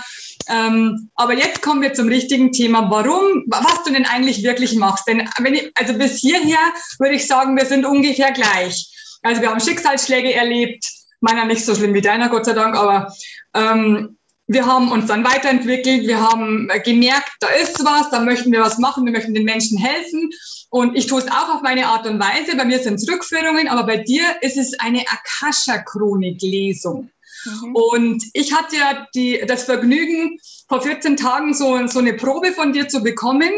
Ähm, 0.48 1.10
aber 1.16 1.34
jetzt 1.34 1.62
kommen 1.62 1.82
wir 1.82 1.94
zum 1.94 2.08
richtigen 2.08 2.54
Thema. 2.54 2.90
Warum, 2.90 3.44
was 3.48 3.84
du 3.84 3.92
denn 3.92 4.06
eigentlich 4.06 4.42
wirklich 4.42 4.76
machst? 4.76 5.06
Denn 5.06 5.30
wenn 5.40 5.56
ich, 5.56 5.70
also 5.76 5.94
bis 5.94 6.20
hierher 6.20 6.60
würde 7.00 7.16
ich 7.16 7.28
sagen, 7.28 7.58
wir 7.58 7.66
sind 7.66 7.86
ungefähr 7.86 8.32
gleich. 8.32 8.90
Also 9.28 9.42
wir 9.42 9.50
haben 9.50 9.60
Schicksalsschläge 9.60 10.34
erlebt, 10.34 10.90
meiner 11.20 11.44
nicht 11.44 11.66
so 11.66 11.76
schlimm 11.76 11.94
wie 11.94 12.00
deiner, 12.00 12.30
Gott 12.30 12.46
sei 12.46 12.54
Dank, 12.54 12.78
aber 12.78 13.14
ähm, 13.54 14.18
wir 14.48 14.66
haben 14.66 14.90
uns 14.90 15.08
dann 15.08 15.26
weiterentwickelt, 15.26 16.08
wir 16.08 16.22
haben 16.22 16.72
gemerkt, 16.86 17.34
da 17.42 17.50
ist 17.50 17.84
was, 17.84 18.10
da 18.10 18.22
möchten 18.22 18.54
wir 18.54 18.62
was 18.62 18.78
machen, 18.78 19.04
wir 19.04 19.12
möchten 19.12 19.34
den 19.34 19.44
Menschen 19.44 19.78
helfen. 19.78 20.30
Und 20.70 20.96
ich 20.96 21.08
tue 21.08 21.20
es 21.20 21.28
auch 21.28 21.56
auf 21.56 21.62
meine 21.62 21.88
Art 21.88 22.08
und 22.08 22.22
Weise. 22.22 22.56
Bei 22.56 22.64
mir 22.64 22.80
sind 22.80 22.94
es 22.96 23.10
Rückführungen, 23.10 23.68
aber 23.68 23.84
bei 23.84 23.98
dir 23.98 24.24
ist 24.40 24.56
es 24.56 24.80
eine 24.80 25.02
Akasha-Chronik-Lesung. 25.02 27.10
Mhm. 27.44 27.76
Und 27.76 28.24
ich 28.32 28.54
hatte 28.54 28.78
ja 28.78 29.08
die, 29.14 29.44
das 29.46 29.64
Vergnügen, 29.64 30.40
vor 30.70 30.82
14 30.82 31.18
Tagen 31.18 31.54
so, 31.54 31.86
so 31.88 32.00
eine 32.00 32.14
Probe 32.14 32.54
von 32.54 32.72
dir 32.72 32.88
zu 32.88 33.04
bekommen. 33.04 33.52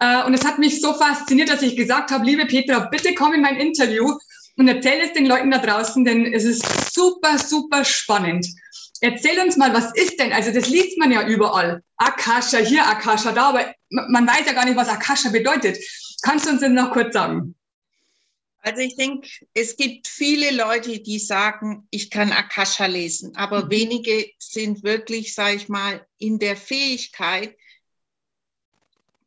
Äh, 0.00 0.24
und 0.24 0.34
es 0.34 0.44
hat 0.44 0.58
mich 0.58 0.80
so 0.80 0.92
fasziniert, 0.94 1.50
dass 1.50 1.62
ich 1.62 1.76
gesagt 1.76 2.10
habe, 2.10 2.24
liebe 2.24 2.46
Petra, 2.46 2.88
bitte 2.90 3.14
komm 3.14 3.34
in 3.34 3.42
mein 3.42 3.56
Interview 3.56 4.18
und 4.56 4.68
erzähl 4.68 5.00
es 5.00 5.12
den 5.12 5.26
Leuten 5.26 5.50
da 5.50 5.58
draußen, 5.58 6.04
denn 6.04 6.32
es 6.32 6.44
ist 6.44 6.92
super, 6.92 7.38
super 7.38 7.84
spannend. 7.84 8.46
Erzähl 9.00 9.38
uns 9.40 9.56
mal, 9.56 9.74
was 9.74 9.92
ist 9.94 10.18
denn, 10.20 10.32
also 10.32 10.52
das 10.52 10.68
liest 10.68 10.96
man 10.98 11.10
ja 11.10 11.26
überall. 11.26 11.82
Akasha, 11.96 12.58
hier 12.58 12.86
Akasha, 12.86 13.32
da, 13.32 13.48
aber 13.48 13.74
man 13.90 14.26
weiß 14.26 14.46
ja 14.46 14.52
gar 14.52 14.64
nicht, 14.64 14.76
was 14.76 14.88
Akasha 14.88 15.30
bedeutet. 15.30 15.78
Kannst 16.22 16.46
du 16.46 16.50
uns 16.50 16.60
das 16.60 16.70
noch 16.70 16.92
kurz 16.92 17.12
sagen? 17.12 17.54
Also 18.64 18.80
ich 18.80 18.96
denke, 18.96 19.28
es 19.52 19.76
gibt 19.76 20.08
viele 20.08 20.50
Leute, 20.50 20.98
die 21.00 21.18
sagen, 21.18 21.86
ich 21.90 22.08
kann 22.08 22.32
Akasha 22.32 22.86
lesen, 22.86 23.36
aber 23.36 23.66
mhm. 23.66 23.70
wenige 23.70 24.30
sind 24.38 24.82
wirklich, 24.82 25.34
sage 25.34 25.56
ich 25.56 25.68
mal, 25.68 26.06
in 26.16 26.38
der 26.38 26.56
Fähigkeit, 26.56 27.56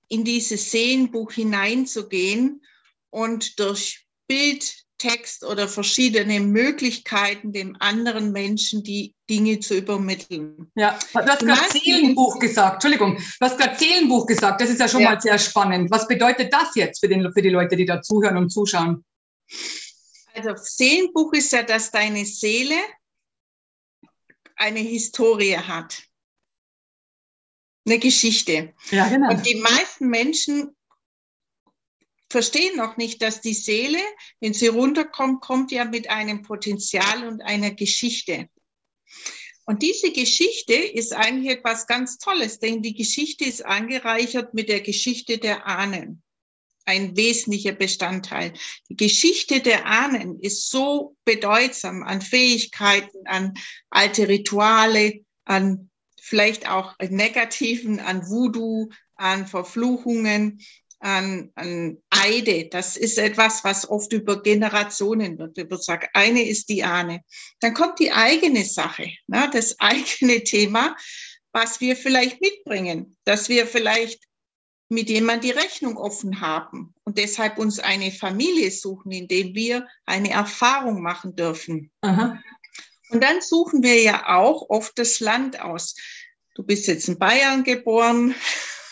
in 0.07 0.23
dieses 0.23 0.71
Sehenbuch 0.71 1.33
hineinzugehen 1.33 2.65
und 3.11 3.59
durch 3.59 4.07
Bild, 4.25 4.86
Text 4.97 5.43
oder 5.43 5.67
verschiedene 5.67 6.39
Möglichkeiten 6.39 7.51
dem 7.51 7.75
anderen 7.79 8.31
Menschen 8.31 8.83
die 8.83 9.15
Dinge 9.29 9.59
zu 9.59 9.75
übermitteln. 9.75 10.71
Ja, 10.75 10.97
du 11.13 11.19
hast 11.19 11.39
gerade 11.39 11.71
Seelenbuch 11.71 12.39
gesagt. 12.39 12.75
Entschuldigung, 12.75 13.17
du 13.17 13.45
hast 13.45 13.57
gerade 13.57 13.77
Seelenbuch 13.77 14.25
gesagt. 14.25 14.61
Das 14.61 14.69
ist 14.69 14.79
ja 14.79 14.87
schon 14.87 15.01
ja. 15.01 15.11
mal 15.11 15.21
sehr 15.21 15.37
spannend. 15.37 15.91
Was 15.91 16.07
bedeutet 16.07 16.51
das 16.51 16.75
jetzt 16.75 16.99
für, 16.99 17.07
den, 17.07 17.31
für 17.33 17.41
die 17.41 17.49
Leute, 17.49 17.75
die 17.75 17.85
da 17.85 18.01
zuhören 18.01 18.37
und 18.37 18.49
zuschauen? 18.49 19.03
Also 20.33 20.51
Seelenbuch 20.55 21.33
ist 21.33 21.51
ja, 21.51 21.63
dass 21.63 21.91
deine 21.91 22.25
Seele 22.25 22.75
eine 24.55 24.79
Historie 24.79 25.57
hat. 25.57 26.03
Eine 27.85 27.99
Geschichte. 27.99 28.73
Ja, 28.91 29.07
genau. 29.07 29.31
Und 29.31 29.45
die 29.45 29.55
meisten 29.55 30.09
Menschen 30.09 30.76
verstehen 32.29 32.75
noch 32.77 32.97
nicht, 32.97 33.21
dass 33.21 33.41
die 33.41 33.53
Seele, 33.53 33.99
wenn 34.39 34.53
sie 34.53 34.67
runterkommt, 34.67 35.41
kommt 35.41 35.71
ja 35.71 35.85
mit 35.85 36.09
einem 36.09 36.41
Potenzial 36.41 37.27
und 37.27 37.41
einer 37.41 37.71
Geschichte. 37.71 38.49
Und 39.65 39.83
diese 39.83 40.11
Geschichte 40.11 40.73
ist 40.73 41.13
eigentlich 41.13 41.57
etwas 41.57 41.87
ganz 41.87 42.17
Tolles, 42.17 42.59
denn 42.59 42.81
die 42.81 42.93
Geschichte 42.93 43.43
ist 43.43 43.65
angereichert 43.65 44.53
mit 44.53 44.69
der 44.69 44.79
Geschichte 44.79 45.37
der 45.39 45.67
Ahnen. 45.67 46.23
Ein 46.85 47.17
wesentlicher 47.17 47.73
Bestandteil. 47.73 48.53
Die 48.87 48.95
Geschichte 48.95 49.59
der 49.59 49.85
Ahnen 49.85 50.39
ist 50.39 50.69
so 50.69 51.17
bedeutsam 51.25 52.03
an 52.03 52.21
Fähigkeiten, 52.21 53.27
an 53.27 53.55
alte 53.89 54.29
Rituale, 54.29 55.25
an 55.43 55.89
vielleicht 56.21 56.69
auch 56.69 56.95
negativen, 56.99 57.99
an 57.99 58.25
Voodoo, 58.25 58.89
an 59.15 59.47
Verfluchungen, 59.47 60.61
an, 60.99 61.51
an 61.55 61.97
Eide. 62.09 62.67
Das 62.69 62.97
ist 62.97 63.17
etwas, 63.17 63.63
was 63.63 63.89
oft 63.89 64.11
über 64.13 64.41
Generationen 64.41 65.37
wird. 65.37 65.83
Sagen, 65.83 66.07
eine 66.13 66.47
ist 66.47 66.69
die 66.69 66.83
Ahne. 66.83 67.21
Dann 67.59 67.73
kommt 67.73 67.99
die 67.99 68.11
eigene 68.11 68.65
Sache, 68.65 69.11
ne, 69.27 69.49
das 69.51 69.75
eigene 69.79 70.43
Thema, 70.43 70.95
was 71.51 71.81
wir 71.81 71.95
vielleicht 71.95 72.41
mitbringen, 72.41 73.15
dass 73.25 73.49
wir 73.49 73.67
vielleicht 73.67 74.23
mit 74.89 75.09
jemand 75.09 75.43
die 75.43 75.51
Rechnung 75.51 75.97
offen 75.97 76.39
haben 76.39 76.93
und 77.03 77.17
deshalb 77.17 77.57
uns 77.57 77.79
eine 77.79 78.11
Familie 78.11 78.71
suchen, 78.71 79.11
in 79.11 79.27
der 79.27 79.53
wir 79.53 79.87
eine 80.05 80.31
Erfahrung 80.31 81.01
machen 81.01 81.35
dürfen. 81.35 81.91
Aha. 82.01 82.41
Und 83.09 83.23
dann 83.23 83.41
suchen 83.41 83.83
wir 83.83 84.01
ja 84.01 84.37
auch 84.37 84.69
oft 84.69 84.97
das 84.97 85.19
Land 85.19 85.61
aus. 85.61 85.95
Du 86.55 86.63
bist 86.63 86.87
jetzt 86.87 87.07
in 87.07 87.19
Bayern 87.19 87.63
geboren, 87.63 88.33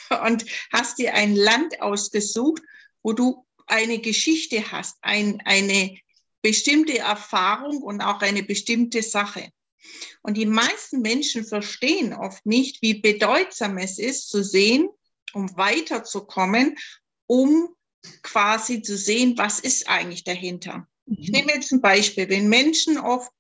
und 0.26 0.46
hast 0.72 0.98
dir 1.00 1.14
ein 1.14 1.36
Land 1.36 1.82
ausgesucht, 1.82 2.62
wo 3.04 3.14
du 3.14 3.46
eine 3.68 4.00
Geschichte 4.00 4.72
hast, 4.72 4.98
ein, 5.02 5.42
eine 5.46 5.98
bestimmte 6.42 7.00
Erfahrung 7.00 7.82
und 7.82 8.02
auch 8.02 8.22
eine 8.22 8.44
bestimmte 8.44 9.02
Sache. 9.02 9.50
Und 10.22 10.38
die 10.38 10.46
meisten 10.46 11.02
Menschen 11.02 11.46
verstehen 11.46 12.14
oft 12.14 12.46
nicht, 12.46 12.82
wie 12.82 12.96
bedeutsam 12.96 13.78
es 13.78 14.00
ist 14.00 14.30
zu 14.30 14.44
sehen, 14.44 14.90
um 15.34 15.56
weiterzukommen, 15.58 16.78
um 17.28 17.70
quasi 18.22 18.82
zu 18.82 18.98
sehen, 18.98 19.38
was 19.38 19.60
ist 19.60 19.88
eigentlich 19.88 20.24
dahinter. 20.24 20.88
Ich 21.06 21.30
nehme 21.30 21.54
jetzt 21.54 21.72
ein 21.72 21.82
Beispiel. 21.82 22.30
Wenn 22.30 22.50
Menschen 22.50 22.98
oft 22.98 23.32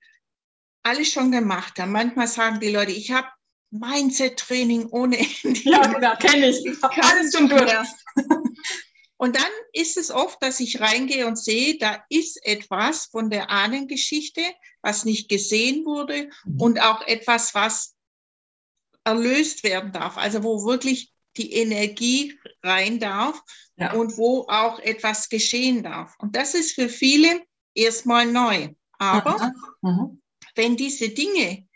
alles 0.83 1.11
schon 1.11 1.31
gemacht 1.31 1.79
haben, 1.79 1.91
manchmal 1.91 2.27
sagen 2.27 2.59
die 2.59 2.69
Leute, 2.69 2.91
ich 2.91 3.11
habe 3.11 3.27
Mindset-Training 3.79 4.87
ohne 4.89 5.17
Ende. 5.17 5.59
Ja, 5.63 5.85
genau, 5.87 6.15
kenne 6.17 6.49
ich. 6.49 6.65
ich 6.65 6.83
alles 6.83 7.33
schon 7.35 7.49
durch. 7.49 7.71
Und 9.17 9.35
dann 9.35 9.51
ist 9.71 9.97
es 9.97 10.11
oft, 10.11 10.41
dass 10.43 10.59
ich 10.59 10.81
reingehe 10.81 11.25
und 11.25 11.37
sehe, 11.37 11.77
da 11.77 12.03
ist 12.09 12.45
etwas 12.45 13.05
von 13.05 13.29
der 13.29 13.49
Ahnengeschichte, 13.49 14.41
was 14.81 15.05
nicht 15.05 15.29
gesehen 15.29 15.85
wurde 15.85 16.29
mhm. 16.43 16.61
und 16.61 16.81
auch 16.81 17.01
etwas, 17.07 17.55
was 17.55 17.95
erlöst 19.05 19.63
werden 19.63 19.93
darf. 19.93 20.17
Also 20.17 20.43
wo 20.43 20.65
wirklich 20.65 21.13
die 21.37 21.53
Energie 21.53 22.37
rein 22.61 22.99
darf 22.99 23.41
ja. 23.77 23.93
und 23.93 24.17
wo 24.17 24.47
auch 24.49 24.79
etwas 24.79 25.29
geschehen 25.29 25.83
darf. 25.83 26.15
Und 26.19 26.35
das 26.35 26.53
ist 26.53 26.73
für 26.73 26.89
viele 26.89 27.41
erstmal 27.73 28.25
neu. 28.25 28.69
Aber 28.97 29.53
mhm. 29.81 29.89
Mhm. 29.89 30.21
wenn 30.55 30.75
diese 30.75 31.09
Dinge 31.09 31.67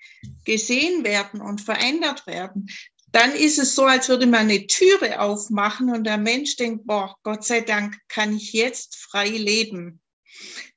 gesehen 0.45 1.03
werden 1.03 1.41
und 1.41 1.61
verändert 1.61 2.27
werden, 2.27 2.69
dann 3.11 3.33
ist 3.33 3.57
es 3.57 3.75
so, 3.75 3.85
als 3.85 4.09
würde 4.09 4.27
man 4.27 4.41
eine 4.41 4.67
Türe 4.67 5.19
aufmachen 5.19 5.89
und 5.89 6.03
der 6.03 6.17
Mensch 6.17 6.55
denkt, 6.57 6.85
boah, 6.85 7.15
Gott 7.23 7.43
sei 7.43 7.61
Dank 7.61 7.97
kann 8.07 8.35
ich 8.35 8.53
jetzt 8.53 8.97
frei 8.97 9.29
leben. 9.29 10.01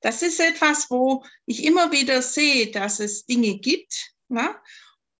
Das 0.00 0.22
ist 0.22 0.40
etwas, 0.40 0.90
wo 0.90 1.24
ich 1.46 1.64
immer 1.64 1.92
wieder 1.92 2.22
sehe, 2.22 2.70
dass 2.70 3.00
es 3.00 3.26
Dinge 3.26 3.58
gibt. 3.58 4.12
Ne? 4.28 4.54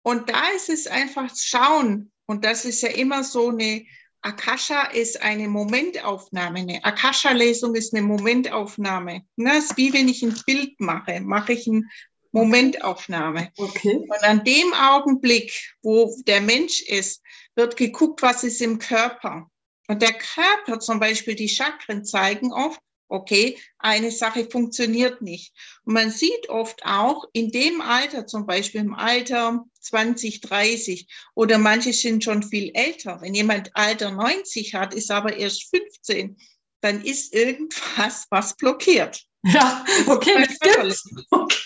Und 0.03 0.31
da 0.31 0.49
ist 0.57 0.69
es 0.69 0.87
einfach 0.87 1.31
schauen. 1.37 2.11
Und 2.27 2.45
das 2.45 2.65
ist 2.65 2.83
ja 2.83 2.89
immer 2.89 3.25
so 3.25 3.51
eine, 3.51 3.85
Akasha 4.23 4.85
ist 4.87 5.21
eine 5.21 5.49
Momentaufnahme. 5.49 6.61
Eine 6.61 6.85
Akasha-Lesung 6.85 7.75
ist 7.75 7.95
eine 7.95 8.07
Momentaufnahme. 8.07 9.25
Ne? 9.37 9.51
Das 9.51 9.65
ist 9.67 9.77
wie 9.77 9.93
wenn 9.93 10.09
ich 10.09 10.23
ein 10.23 10.37
Bild 10.47 10.81
mache. 10.81 11.21
Mache 11.21 11.53
ich 11.53 11.67
ein 11.67 11.91
Momentaufnahme. 12.33 13.53
Okay. 13.57 13.97
Und 13.97 14.23
an 14.25 14.45
dem 14.45 14.75
Augenblick, 14.75 15.53
wo 15.83 16.15
der 16.27 16.41
Mensch 16.41 16.83
ist, 16.83 17.23
wird 17.55 17.77
geguckt, 17.77 18.23
was 18.23 18.43
ist 18.45 18.61
im 18.61 18.79
Körper. 18.79 19.49
Und 19.89 20.03
der 20.03 20.15
Körper, 20.15 20.81
zum 20.81 20.99
Beispiel 20.99 21.35
die 21.35 21.49
Chakren, 21.49 22.05
zeigen 22.05 22.53
oft, 22.53 22.81
okay, 23.09 23.59
eine 23.79 24.11
Sache 24.11 24.49
funktioniert 24.51 25.21
nicht. 25.21 25.53
Und 25.85 25.93
man 25.93 26.11
sieht 26.11 26.49
oft 26.49 26.83
auch 26.85 27.25
in 27.35 27.51
dem 27.51 27.83
Alter, 27.83 28.27
zum 28.27 28.47
Beispiel 28.47 28.81
im 28.81 28.95
Alter 28.95 29.65
20, 29.81 30.41
30 30.41 31.07
oder 31.35 31.59
manche 31.59 31.93
sind 31.93 32.25
schon 32.25 32.43
viel 32.43 32.71
älter. 32.73 33.21
Wenn 33.21 33.35
jemand 33.35 33.71
Alter 33.75 34.13
90 34.13 34.75
hat, 34.75 34.95
ist 34.95 35.11
aber 35.11 35.37
erst 35.37 35.69
15, 35.69 36.39
dann 36.81 37.05
ist 37.05 37.35
irgendwas, 37.35 38.27
was 38.31 38.57
blockiert. 38.57 39.23
Ja, 39.45 39.85
okay, 40.07 40.47
das 40.47 40.59
gibt's. 40.59 41.11
Okay. 41.31 41.57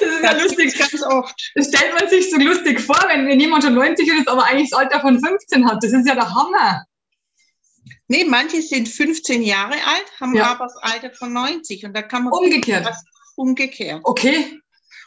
Das 0.00 0.10
ist 0.10 0.22
ja 0.22 0.32
lustig. 0.32 0.78
Ganz 0.78 1.02
oft. 1.02 1.52
Das 1.54 1.68
stellt 1.68 1.94
man 1.94 2.08
sich 2.08 2.30
so 2.30 2.36
lustig 2.38 2.80
vor, 2.80 2.98
wenn, 3.08 3.26
wenn 3.26 3.40
jemand 3.40 3.64
schon 3.64 3.74
90 3.74 4.08
ist, 4.08 4.28
aber 4.28 4.44
eigentlich 4.44 4.70
das 4.70 4.78
Alter 4.78 5.00
von 5.00 5.20
15 5.20 5.68
hat. 5.68 5.82
Das 5.82 5.92
ist 5.92 6.06
ja 6.06 6.14
der 6.14 6.34
Hammer. 6.34 6.84
Nee, 8.08 8.24
manche 8.24 8.60
sind 8.62 8.88
15 8.88 9.42
Jahre 9.42 9.74
alt, 9.74 10.20
haben 10.20 10.34
ja. 10.34 10.52
aber 10.52 10.64
das 10.64 10.76
Alter 10.76 11.10
von 11.12 11.32
90. 11.32 11.84
Und 11.84 11.96
da 11.96 12.02
kann 12.02 12.24
man. 12.24 12.32
Umgekehrt. 12.32 12.88
umgekehrt. 13.36 14.00
Okay. 14.04 14.58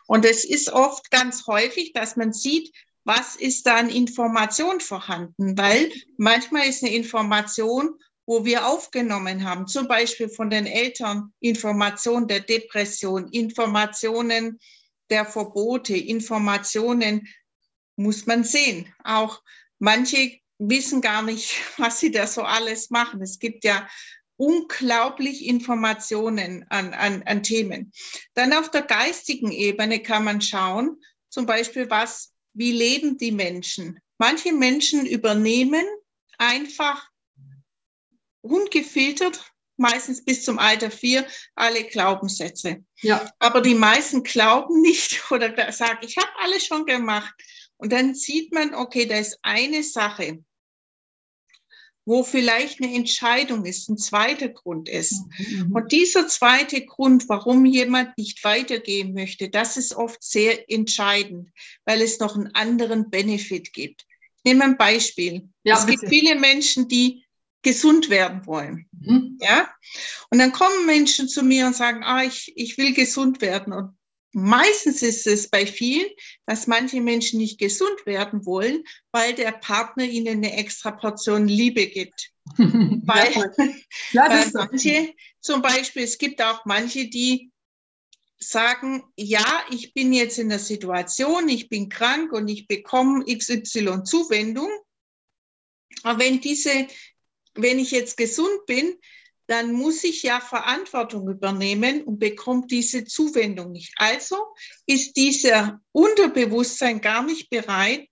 Und 0.07 0.25
es 0.25 0.43
ist 0.45 0.71
oft 0.71 1.09
ganz 1.11 1.47
häufig, 1.47 1.93
dass 1.93 2.15
man 2.15 2.33
sieht, 2.33 2.71
was 3.03 3.35
ist 3.35 3.67
da 3.67 3.77
an 3.77 3.89
Information 3.89 4.79
vorhanden? 4.79 5.57
Weil 5.57 5.91
manchmal 6.17 6.67
ist 6.67 6.83
eine 6.83 6.93
Information, 6.93 7.97
wo 8.25 8.43
wir 8.45 8.67
aufgenommen 8.67 9.47
haben, 9.47 9.67
zum 9.67 9.87
Beispiel 9.87 10.29
von 10.29 10.49
den 10.49 10.65
Eltern 10.65 11.33
Informationen 11.39 12.27
der 12.27 12.39
Depression, 12.39 13.29
Informationen 13.29 14.59
der 15.09 15.25
Verbote, 15.25 15.95
Informationen 15.95 17.27
muss 17.95 18.25
man 18.25 18.43
sehen. 18.43 18.93
Auch 19.03 19.41
manche 19.79 20.39
wissen 20.57 21.01
gar 21.01 21.21
nicht, 21.21 21.53
was 21.77 21.99
sie 21.99 22.11
da 22.11 22.27
so 22.27 22.41
alles 22.41 22.89
machen. 22.89 23.21
Es 23.21 23.39
gibt 23.39 23.63
ja 23.63 23.87
unglaublich 24.37 25.45
Informationen 25.45 26.65
an, 26.69 26.93
an, 26.93 27.23
an 27.23 27.43
Themen. 27.43 27.93
Dann 28.33 28.53
auf 28.53 28.69
der 28.69 28.81
geistigen 28.81 29.51
Ebene 29.51 30.01
kann 30.01 30.25
man 30.25 30.41
schauen, 30.41 31.01
zum 31.29 31.45
Beispiel, 31.45 31.89
was, 31.89 32.33
wie 32.53 32.71
leben 32.71 33.17
die 33.17 33.31
Menschen? 33.31 33.99
Manche 34.17 34.53
Menschen 34.53 35.05
übernehmen 35.05 35.85
einfach 36.37 37.09
ungefiltert, 38.45 39.51
meistens 39.77 40.23
bis 40.23 40.43
zum 40.43 40.59
Alter 40.59 40.91
vier, 40.91 41.25
alle 41.55 41.83
Glaubenssätze. 41.83 42.83
Ja. 43.01 43.29
Aber 43.39 43.61
die 43.61 43.75
meisten 43.75 44.23
glauben 44.23 44.81
nicht 44.81 45.19
oder 45.31 45.71
sagen, 45.71 45.99
ich 46.01 46.17
habe 46.17 46.29
alles 46.41 46.65
schon 46.65 46.85
gemacht. 46.85 47.33
Und 47.77 47.91
dann 47.91 48.15
sieht 48.15 48.53
man, 48.53 48.73
okay, 48.73 49.05
da 49.05 49.17
ist 49.17 49.37
eine 49.41 49.83
Sache, 49.83 50.43
wo 52.05 52.23
vielleicht 52.23 52.81
eine 52.81 52.93
Entscheidung 52.93 53.65
ist, 53.65 53.89
ein 53.89 53.97
zweiter 53.97 54.49
Grund 54.49 54.87
ist. 54.87 55.23
Mhm. 55.37 55.71
Und 55.73 55.91
dieser 55.91 56.27
zweite 56.27 56.85
Grund, 56.85 57.27
warum 57.27 57.65
jemand 57.65 58.17
nicht 58.17 58.43
weitergehen 58.43 59.13
möchte, 59.13 59.49
das 59.49 59.75
ist 59.75 59.95
oft 59.95 60.23
sehr 60.23 60.71
entscheidend, 60.71 61.49
weil 61.83 62.01
es 62.01 62.19
noch 62.19 62.35
einen 62.35 62.53
anderen 62.53 63.09
Benefit 63.09 63.73
gibt. 63.73 64.05
Ich 64.37 64.43
nehme 64.51 64.63
ein 64.63 64.77
Beispiel. 64.77 65.49
Ja, 65.63 65.75
es 65.75 65.87
bitte. 65.87 66.01
gibt 66.01 66.13
viele 66.13 66.35
Menschen, 66.35 66.87
die 66.87 67.24
gesund 67.65 68.11
werden 68.11 68.45
wollen. 68.45 68.87
Mhm. 68.91 69.39
Ja? 69.41 69.67
Und 70.29 70.37
dann 70.37 70.51
kommen 70.51 70.85
Menschen 70.85 71.27
zu 71.27 71.43
mir 71.43 71.65
und 71.65 71.75
sagen, 71.75 72.03
ah, 72.03 72.23
ich, 72.23 72.53
ich 72.55 72.77
will 72.77 72.93
gesund 72.93 73.41
werden. 73.41 73.73
Und 73.73 73.97
meistens 74.33 75.01
ist 75.01 75.25
es 75.25 75.49
bei 75.49 75.65
vielen, 75.65 76.07
dass 76.45 76.67
manche 76.67 77.01
Menschen 77.01 77.39
nicht 77.39 77.59
gesund 77.59 78.05
werden 78.05 78.45
wollen, 78.45 78.83
weil 79.11 79.33
der 79.33 79.51
Partner 79.51 80.03
ihnen 80.03 80.37
eine 80.37 80.55
extra 80.55 80.91
Portion 80.91 81.47
Liebe 81.47 81.87
gibt. 81.87 82.31
weil, 82.57 83.33
ja, 84.11 84.29
weil 84.29 84.51
manche, 84.53 85.13
zum 85.41 85.63
Beispiel, 85.63 86.03
es 86.03 86.19
gibt 86.19 86.43
auch 86.43 86.65
manche, 86.65 87.09
die 87.09 87.51
sagen, 88.37 89.03
ja, 89.17 89.63
ich 89.71 89.95
bin 89.95 90.13
jetzt 90.13 90.37
in 90.37 90.49
der 90.49 90.59
Situation, 90.59 91.49
ich 91.49 91.67
bin 91.67 91.89
krank 91.89 92.31
und 92.31 92.47
ich 92.47 92.67
bekomme 92.67 93.25
XY 93.25 94.03
Zuwendung. 94.03 94.69
Aber 96.03 96.19
wenn 96.19 96.41
diese 96.41 96.87
wenn 97.55 97.79
ich 97.79 97.91
jetzt 97.91 98.17
gesund 98.17 98.65
bin, 98.65 98.97
dann 99.47 99.73
muss 99.73 100.03
ich 100.03 100.23
ja 100.23 100.39
Verantwortung 100.39 101.29
übernehmen 101.29 102.03
und 102.03 102.19
bekomme 102.19 102.65
diese 102.67 103.05
Zuwendung 103.05 103.71
nicht. 103.71 103.93
Also 103.97 104.37
ist 104.85 105.15
dieser 105.15 105.81
Unterbewusstsein 105.91 106.99
gar 106.99 107.23
nicht 107.23 107.49
bereit, 107.49 108.07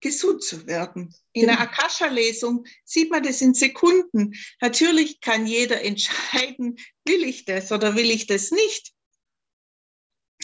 gesund 0.00 0.44
zu 0.44 0.66
werden. 0.66 1.12
In 1.32 1.46
der 1.46 1.60
Akasha-Lesung 1.60 2.64
sieht 2.84 3.10
man 3.10 3.22
das 3.22 3.40
in 3.40 3.54
Sekunden. 3.54 4.34
Natürlich 4.60 5.20
kann 5.20 5.46
jeder 5.46 5.82
entscheiden, 5.82 6.76
will 7.04 7.24
ich 7.24 7.44
das 7.44 7.72
oder 7.72 7.96
will 7.96 8.10
ich 8.10 8.26
das 8.26 8.50
nicht. 8.50 8.92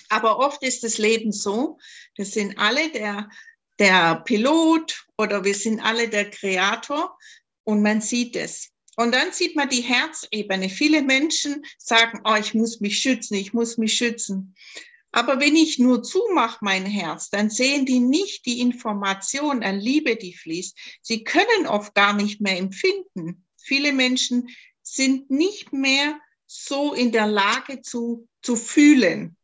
Aber 0.09 0.38
oft 0.38 0.62
ist 0.62 0.82
das 0.82 0.99
Leben 0.99 1.32
so, 1.32 1.78
das 2.16 2.32
sind 2.32 2.59
alle 2.59 2.90
der, 2.90 3.30
der 3.78 4.16
Pilot 4.25 5.06
oder 5.16 5.44
wir 5.44 5.54
sind 5.54 5.80
alle 5.80 6.09
der 6.09 6.30
Kreator 6.30 7.16
und 7.64 7.83
man 7.83 8.00
sieht 8.00 8.37
es. 8.37 8.71
Und 8.97 9.12
dann 9.12 9.33
sieht 9.33 9.57
man 9.57 9.69
die 9.69 9.81
Herzebene. 9.81 10.69
Viele 10.69 11.02
Menschen 11.02 11.64
sagen, 11.78 12.21
oh, 12.25 12.37
ich 12.38 12.54
muss 12.54 12.81
mich 12.81 12.99
schützen, 12.99 13.35
ich 13.35 13.52
muss 13.52 13.78
mich 13.78 13.95
schützen. 13.95 14.54
Aber 15.12 15.40
wenn 15.40 15.57
ich 15.57 15.78
nur 15.78 16.02
zumache 16.02 16.59
mein 16.62 16.87
Herz, 16.87 17.31
dann 17.31 17.50
sehen 17.50 17.85
die 17.87 18.00
nicht 18.00 18.47
die 18.47 18.61
Information 18.61 19.62
an 19.62 19.78
Liebe, 19.78 20.16
die 20.16 20.35
fließt. 20.35 20.76
Sie 21.02 21.25
können 21.25 21.66
oft 21.66 21.95
gar 21.95 22.14
nicht 22.14 22.40
mehr 22.40 22.59
empfinden. 22.59 23.45
Viele 23.58 23.93
Menschen 23.93 24.49
sind 24.82 25.30
nicht 25.30 25.73
mehr 25.73 26.19
so 26.47 26.93
in 26.93 27.13
der 27.13 27.26
Lage 27.26 27.82
zu, 27.82 28.28
zu 28.43 28.56
fühlen 28.56 29.37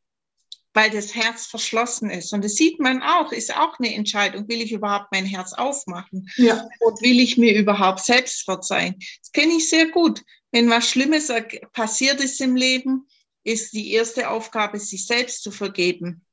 weil 0.78 0.90
das 0.90 1.12
Herz 1.12 1.46
verschlossen 1.46 2.08
ist. 2.08 2.32
Und 2.32 2.44
das 2.44 2.54
sieht 2.54 2.78
man 2.78 3.02
auch, 3.02 3.32
ist 3.32 3.52
auch 3.52 3.80
eine 3.80 3.92
Entscheidung. 3.92 4.48
Will 4.48 4.60
ich 4.60 4.70
überhaupt 4.70 5.08
mein 5.10 5.26
Herz 5.26 5.52
aufmachen? 5.52 6.30
Ja. 6.36 6.68
Und 6.78 7.02
will 7.02 7.18
ich 7.18 7.36
mir 7.36 7.52
überhaupt 7.56 7.98
selbst 7.98 8.44
verzeihen? 8.44 8.94
Das 9.20 9.32
kenne 9.32 9.54
ich 9.54 9.68
sehr 9.68 9.88
gut. 9.88 10.22
Wenn 10.52 10.70
was 10.70 10.88
Schlimmes 10.88 11.32
passiert 11.72 12.20
ist 12.20 12.40
im 12.40 12.54
Leben, 12.54 13.08
ist 13.42 13.72
die 13.72 13.90
erste 13.90 14.30
Aufgabe, 14.30 14.78
sich 14.78 15.04
selbst 15.04 15.42
zu 15.42 15.50
vergeben. 15.50 16.24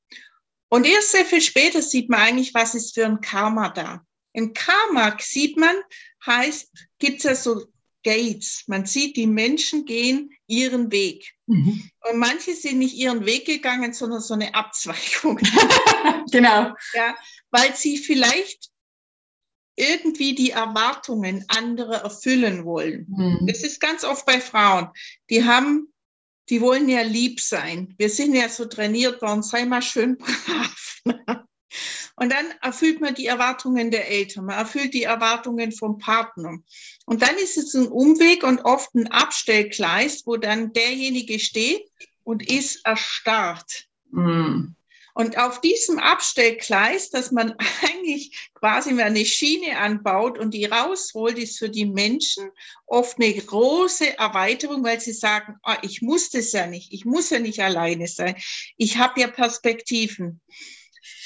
Und 0.69 0.86
erst 0.86 1.13
sehr 1.13 1.25
viel 1.25 1.41
später 1.41 1.81
sieht 1.81 2.12
man 2.12 2.19
eigentlich, 2.19 2.53
was 2.53 2.75
ist 2.75 2.93
für 2.93 3.08
ein 3.08 3.21
Karma 3.21 3.69
da. 3.69 4.05
Im 4.31 4.53
Karma 4.53 5.17
sieht 5.19 5.58
man, 5.58 5.75
heißt, 6.23 6.71
gibt 6.99 7.17
es 7.17 7.23
ja 7.23 7.34
so 7.34 7.65
Gates. 8.05 8.63
Man 8.67 8.85
sieht, 8.85 9.17
die 9.17 9.27
Menschen 9.27 9.83
gehen 9.85 10.29
ihren 10.47 10.91
Weg. 10.91 11.33
Mhm. 11.47 11.89
Und 12.09 12.19
manche 12.19 12.53
sind 12.53 12.77
nicht 12.77 12.95
ihren 12.95 13.25
Weg 13.25 13.45
gegangen, 13.45 13.93
sondern 13.93 14.21
so 14.21 14.35
eine 14.35 14.53
Abzweigung. 14.53 15.39
genau. 16.31 16.73
Ja, 16.93 17.17
weil 17.49 17.75
sie 17.75 17.97
vielleicht 17.97 18.69
irgendwie 19.75 20.35
die 20.35 20.51
Erwartungen 20.51 21.43
anderer 21.49 22.03
erfüllen 22.03 22.63
wollen. 22.63 23.07
Mhm. 23.09 23.47
Das 23.47 23.63
ist 23.63 23.81
ganz 23.81 24.03
oft 24.03 24.25
bei 24.25 24.39
Frauen. 24.39 24.89
Die 25.29 25.43
haben, 25.43 25.91
die 26.49 26.61
wollen 26.61 26.87
ja 26.87 27.01
lieb 27.01 27.41
sein. 27.41 27.95
Wir 27.97 28.09
sind 28.09 28.35
ja 28.35 28.47
so 28.47 28.65
trainiert 28.65 29.21
worden, 29.21 29.41
sei 29.41 29.65
mal 29.65 29.81
schön 29.81 30.17
brav. 30.17 31.01
Und 32.17 32.32
dann 32.32 32.45
erfüllt 32.62 33.01
man 33.01 33.13
die 33.13 33.25
Erwartungen 33.25 33.91
der 33.91 34.10
Eltern, 34.10 34.45
man 34.45 34.58
erfüllt 34.58 34.93
die 34.93 35.04
Erwartungen 35.04 35.71
vom 35.71 35.97
Partner. 35.97 36.60
Und 37.06 37.21
dann 37.21 37.36
ist 37.36 37.58
es 37.58 37.73
ein 37.73 37.88
Umweg 37.88 38.43
und 38.43 38.63
oft 38.63 38.93
ein 38.95 39.12
Abstellgleis, 39.12 40.23
wo 40.25 40.38
dann 40.38 40.71
derjenige 40.71 41.39
steht 41.39 41.84
und 42.23 42.49
ist 42.49 42.86
erstarrt. 42.86 43.86
Mm. 44.12 44.75
Und 45.17 45.38
auf 45.38 45.62
diesem 45.62 45.97
Abstellgleis, 45.97 47.10
dass 47.10 47.32
man 47.32 47.56
eigentlich 47.82 48.38
quasi 48.54 48.89
eine 49.01 49.25
Schiene 49.25 49.78
anbaut 49.78 50.38
und 50.38 50.54
die 50.54 50.65
rausholt, 50.65 51.38
ist 51.38 51.58
für 51.58 51.69
die 51.69 51.86
Menschen 51.86 52.51
oft 52.86 53.17
eine 53.17 53.34
große 53.34 54.17
Erweiterung, 54.17 54.84
weil 54.84 54.99
sie 54.99 55.13
sagen, 55.13 55.56
oh, 55.63 55.75
ich 55.84 56.01
muss 56.01 56.32
das 56.32 56.51
ja 56.51 56.67
nicht, 56.67 56.91
ich 56.91 57.06
muss 57.06 57.30
ja 57.30 57.39
nicht 57.39 57.62
alleine 57.62 58.08
sein, 58.08 58.36
ich 58.75 58.97
habe 58.97 59.21
ja 59.21 59.28
Perspektiven. 59.28 60.41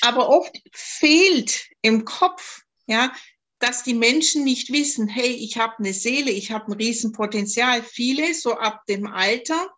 Aber 0.02 0.30
oft 0.30 0.58
fehlt 0.72 1.70
im 1.82 2.06
Kopf, 2.06 2.62
ja, 2.88 3.14
dass 3.60 3.84
die 3.84 3.94
Menschen 3.94 4.44
nicht 4.44 4.72
wissen, 4.72 5.08
hey, 5.08 5.32
ich 5.32 5.58
habe 5.58 5.76
eine 5.80 5.94
Seele, 5.94 6.32
ich 6.32 6.52
habe 6.52 6.72
ein 6.72 6.78
Riesenpotenzial. 6.78 7.84
Viele 7.84 8.34
so 8.34 8.54
ab 8.54 8.86
dem 8.88 9.06
Alter, 9.06 9.70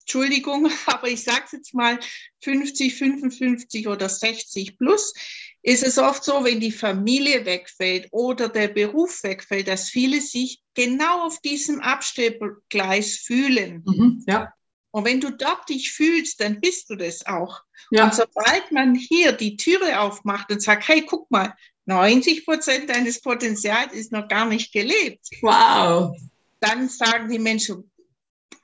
Entschuldigung, 0.00 0.68
aber 0.86 1.08
ich 1.08 1.22
sage 1.22 1.42
es 1.46 1.52
jetzt 1.52 1.74
mal 1.74 1.98
50, 2.42 2.94
55 2.94 3.88
oder 3.88 4.08
60 4.08 4.78
plus, 4.78 5.14
ist 5.62 5.84
es 5.84 5.96
oft 5.96 6.24
so, 6.24 6.44
wenn 6.44 6.58
die 6.58 6.72
Familie 6.72 7.46
wegfällt 7.46 8.08
oder 8.10 8.48
der 8.48 8.68
Beruf 8.68 9.22
wegfällt, 9.22 9.68
dass 9.68 9.88
viele 9.88 10.20
sich 10.20 10.60
genau 10.74 11.26
auf 11.26 11.40
diesem 11.40 11.80
Abstellgleis 11.80 13.18
fühlen. 13.18 13.84
Mhm, 13.86 14.24
ja. 14.26 14.52
Und 14.92 15.06
wenn 15.06 15.20
du 15.20 15.30
dort 15.30 15.68
dich 15.68 15.90
fühlst, 15.90 16.40
dann 16.40 16.60
bist 16.60 16.88
du 16.90 16.96
das 16.96 17.26
auch. 17.26 17.62
Ja. 17.90 18.04
Und 18.04 18.14
sobald 18.14 18.70
man 18.70 18.94
hier 18.94 19.32
die 19.32 19.56
Türe 19.56 19.98
aufmacht 20.00 20.52
und 20.52 20.62
sagt, 20.62 20.86
hey, 20.86 21.04
guck 21.04 21.30
mal, 21.30 21.54
90 21.86 22.44
Prozent 22.44 22.90
deines 22.90 23.20
Potenzials 23.20 23.92
ist 23.92 24.12
noch 24.12 24.28
gar 24.28 24.46
nicht 24.46 24.72
gelebt. 24.72 25.26
Wow. 25.40 26.16
Dann 26.60 26.88
sagen 26.88 27.28
die 27.28 27.40
Menschen, 27.40 27.90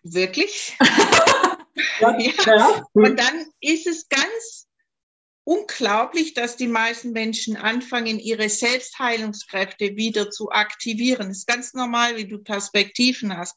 wirklich? 0.03 0.77
ja. 2.01 2.19
ja. 2.19 2.83
Und 2.93 3.19
dann 3.19 3.47
ist 3.61 3.87
es 3.87 4.09
ganz 4.09 4.68
unglaublich, 5.49 6.35
dass 6.35 6.57
die 6.57 6.67
meisten 6.67 7.13
Menschen 7.13 7.57
anfangen, 7.57 8.19
ihre 8.19 8.51
Selbstheilungskräfte 8.51 9.97
wieder 9.97 10.31
zu 10.31 10.51
aktivieren. 10.51 11.29
Das 11.29 11.39
ist 11.39 11.47
ganz 11.47 11.73
normal, 11.73 12.19
wie 12.19 12.27
du 12.27 12.39
Perspektiven 12.39 13.35
hast 13.35 13.57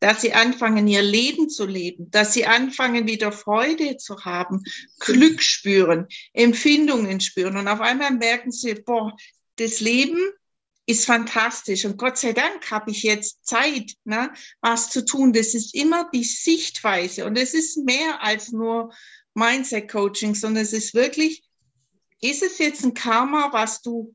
dass 0.00 0.20
sie 0.20 0.32
anfangen, 0.32 0.86
ihr 0.86 1.02
Leben 1.02 1.48
zu 1.48 1.66
leben, 1.66 2.08
dass 2.12 2.32
sie 2.32 2.46
anfangen, 2.46 3.08
wieder 3.08 3.32
Freude 3.32 3.96
zu 3.96 4.24
haben, 4.24 4.62
Glück 5.00 5.42
spüren, 5.42 6.06
Empfindungen 6.32 7.20
spüren. 7.20 7.56
Und 7.56 7.66
auf 7.66 7.80
einmal 7.80 8.12
merken 8.12 8.52
sie, 8.52 8.74
boah, 8.74 9.16
das 9.56 9.80
Leben 9.80 10.20
ist 10.86 11.04
fantastisch. 11.04 11.84
Und 11.84 11.98
Gott 11.98 12.16
sei 12.16 12.32
Dank 12.32 12.70
habe 12.70 12.92
ich 12.92 13.02
jetzt 13.02 13.44
Zeit, 13.44 13.94
ne, 14.04 14.32
was 14.60 14.90
zu 14.90 15.04
tun. 15.04 15.32
Das 15.32 15.54
ist 15.54 15.74
immer 15.74 16.08
die 16.14 16.22
Sichtweise. 16.22 17.24
Und 17.26 17.36
es 17.36 17.52
ist 17.52 17.78
mehr 17.84 18.22
als 18.22 18.52
nur 18.52 18.92
Mindset 19.38 19.90
Coaching, 19.90 20.34
sondern 20.34 20.64
es 20.64 20.72
ist 20.72 20.94
wirklich 20.94 21.42
ist 22.20 22.42
es 22.42 22.58
jetzt 22.58 22.84
ein 22.84 22.94
Karma, 22.94 23.52
was 23.52 23.82
du 23.82 24.14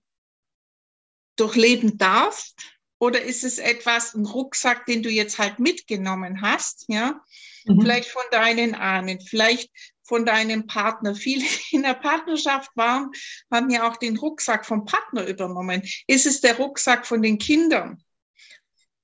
durchleben 1.36 1.98
darfst? 1.98 2.56
Oder 3.00 3.22
ist 3.22 3.44
es 3.44 3.60
etwas, 3.60 4.14
ein 4.14 4.26
Rucksack, 4.26 4.86
den 4.86 5.04
du 5.04 5.10
jetzt 5.10 5.38
halt 5.38 5.60
mitgenommen 5.60 6.42
hast, 6.42 6.86
ja? 6.88 7.22
Mhm. 7.66 7.82
Vielleicht 7.82 8.10
von 8.10 8.24
deinen 8.32 8.76
Ahnen, 8.76 9.20
vielleicht 9.20 9.70
von 10.04 10.26
deinem 10.26 10.68
Partner. 10.68 11.16
Viele 11.16 11.46
in 11.72 11.84
der 11.84 11.96
Partnerschaft 11.96 12.72
waren, 12.76 13.12
haben 13.52 13.70
ja 13.70 13.90
auch 13.90 13.98
den 13.98 14.18
Rucksack 14.18 14.66
vom 14.66 14.86
Partner 14.86 15.26
übernommen. 15.26 15.82
Ist 16.08 16.26
es 16.26 16.42
der 16.42 16.58
Rucksack 16.58 17.06
von 17.06 17.22
den 17.22 17.38
Kindern? 17.38 18.04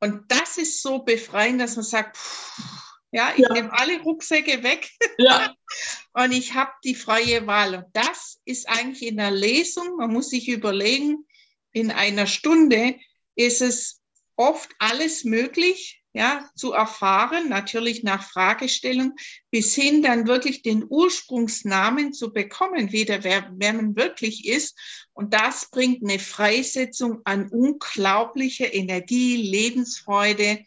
Und 0.02 0.32
das 0.32 0.58
ist 0.58 0.82
so 0.82 1.00
befreiend, 1.00 1.60
dass 1.60 1.76
man 1.76 1.84
sagt, 1.84 2.16
pff, 2.16 2.89
ja, 3.12 3.34
ich 3.36 3.42
ja. 3.42 3.54
nehme 3.54 3.74
alle 3.74 4.00
Rucksäcke 4.02 4.64
weg 4.64 4.90
ja. 5.18 5.56
und 6.14 6.32
ich 6.32 6.54
habe 6.54 6.72
die 6.84 6.96
freie 6.96 7.48
Wahl. 7.48 7.76
Und 7.76 7.86
das 7.94 8.40
ist 8.46 8.70
eigentlich 8.70 9.08
in 9.08 9.18
der 9.18 9.32
Lesung, 9.32 9.98
man 9.98 10.12
muss 10.12 10.30
sich 10.30 10.48
überlegen, 10.48 11.26
in 11.72 11.92
einer 11.92 12.28
Stunde 12.28 12.96
ist 13.36 13.62
es 13.62 14.02
oft 14.36 14.70
alles 14.80 15.24
möglich, 15.24 16.02
ja, 16.14 16.50
zu 16.56 16.72
erfahren, 16.72 17.50
natürlich 17.50 18.04
nach 18.04 18.28
Fragestellung, 18.28 19.14
bis 19.52 19.76
hin 19.76 20.02
dann 20.02 20.28
wirklich 20.28 20.64
den 20.64 20.84
Ursprungsnamen 20.88 22.14
zu 22.14 22.34
bekommen, 22.34 22.92
wieder 22.92 23.24
wer, 23.24 23.52
wer 23.56 23.74
man 23.74 23.96
wirklich 23.96 24.48
ist. 24.48 24.78
Und 25.14 25.36
das 25.36 25.70
bringt 25.70 26.04
eine 26.04 26.18
Freisetzung 26.18 27.22
an 27.26 27.50
unglaubliche 27.50 28.66
Energie, 28.66 29.38
Lebensfreude, 29.38 30.66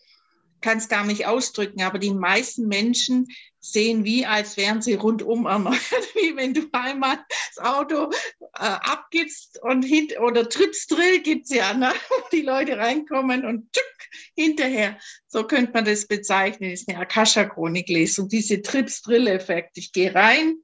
kann 0.63 0.79
es 0.79 0.89
gar 0.89 1.05
nicht 1.05 1.27
ausdrücken, 1.27 1.83
aber 1.83 1.99
die 1.99 2.13
meisten 2.13 2.67
Menschen 2.69 3.29
sehen 3.61 4.05
wie, 4.05 4.27
als 4.27 4.57
wären 4.57 4.83
sie 4.83 4.95
rundum 4.95 5.47
erneuert, 5.47 5.81
wie 6.15 6.37
wenn 6.37 6.55
du 6.55 6.69
einmal 6.73 7.19
das 7.55 7.65
Auto 7.65 8.11
äh, 8.55 8.65
abgibst 8.65 9.61
und 9.63 9.83
hint 9.83 10.19
oder 10.19 10.49
Tripsdrill 10.49 11.21
gibt's 11.21 11.51
ja, 11.51 11.73
ne? 11.75 11.93
die 12.33 12.43
Leute 12.43 12.77
reinkommen 12.77 13.45
und 13.45 13.73
tschück, 13.73 14.09
hinterher. 14.35 14.99
So 15.29 15.45
könnte 15.45 15.73
man 15.73 15.85
das 15.85 16.07
bezeichnen, 16.07 16.71
das 16.71 16.81
ist 16.81 16.89
eine 16.89 16.99
Akasha-Chronik-Lesung, 16.99 18.29
diese 18.29 18.63
Tripsdrill-Effekt. 18.63 19.79
Ich 19.79 19.93
gehe 19.93 20.15
rein 20.15 20.57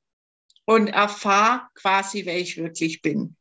und 0.65 0.89
erfahre 0.89 1.63
quasi, 1.75 2.27
wer 2.27 2.39
ich 2.39 2.57
wirklich 2.57 3.01
bin. 3.01 3.37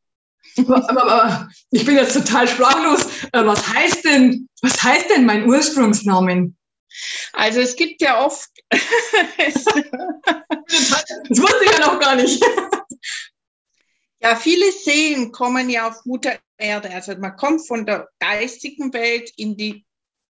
Ich 1.70 1.84
bin 1.84 1.96
jetzt 1.96 2.14
total 2.14 2.48
sprachlos. 2.48 3.06
Äh, 3.32 3.44
was 3.44 3.66
heißt 3.66 4.04
denn, 4.04 4.48
was 4.62 4.82
heißt 4.82 5.10
denn 5.10 5.26
mein 5.26 5.46
Ursprungsnamen? 5.46 6.56
Also 7.32 7.60
es 7.60 7.76
gibt 7.76 8.00
ja 8.02 8.24
oft. 8.24 8.48
das 8.70 9.66
wusste 11.38 11.64
ich 11.64 11.72
ja 11.72 11.86
noch 11.86 12.00
gar 12.00 12.16
nicht. 12.16 12.42
Ja, 14.20 14.34
viele 14.34 14.72
Seelen 14.72 15.30
kommen 15.30 15.70
ja 15.70 15.88
auf 15.88 16.04
Mutter 16.04 16.38
Erde. 16.56 16.90
Also 16.90 17.16
man 17.16 17.36
kommt 17.36 17.66
von 17.66 17.86
der 17.86 18.08
geistigen 18.18 18.92
Welt 18.92 19.32
in 19.36 19.56
die 19.56 19.86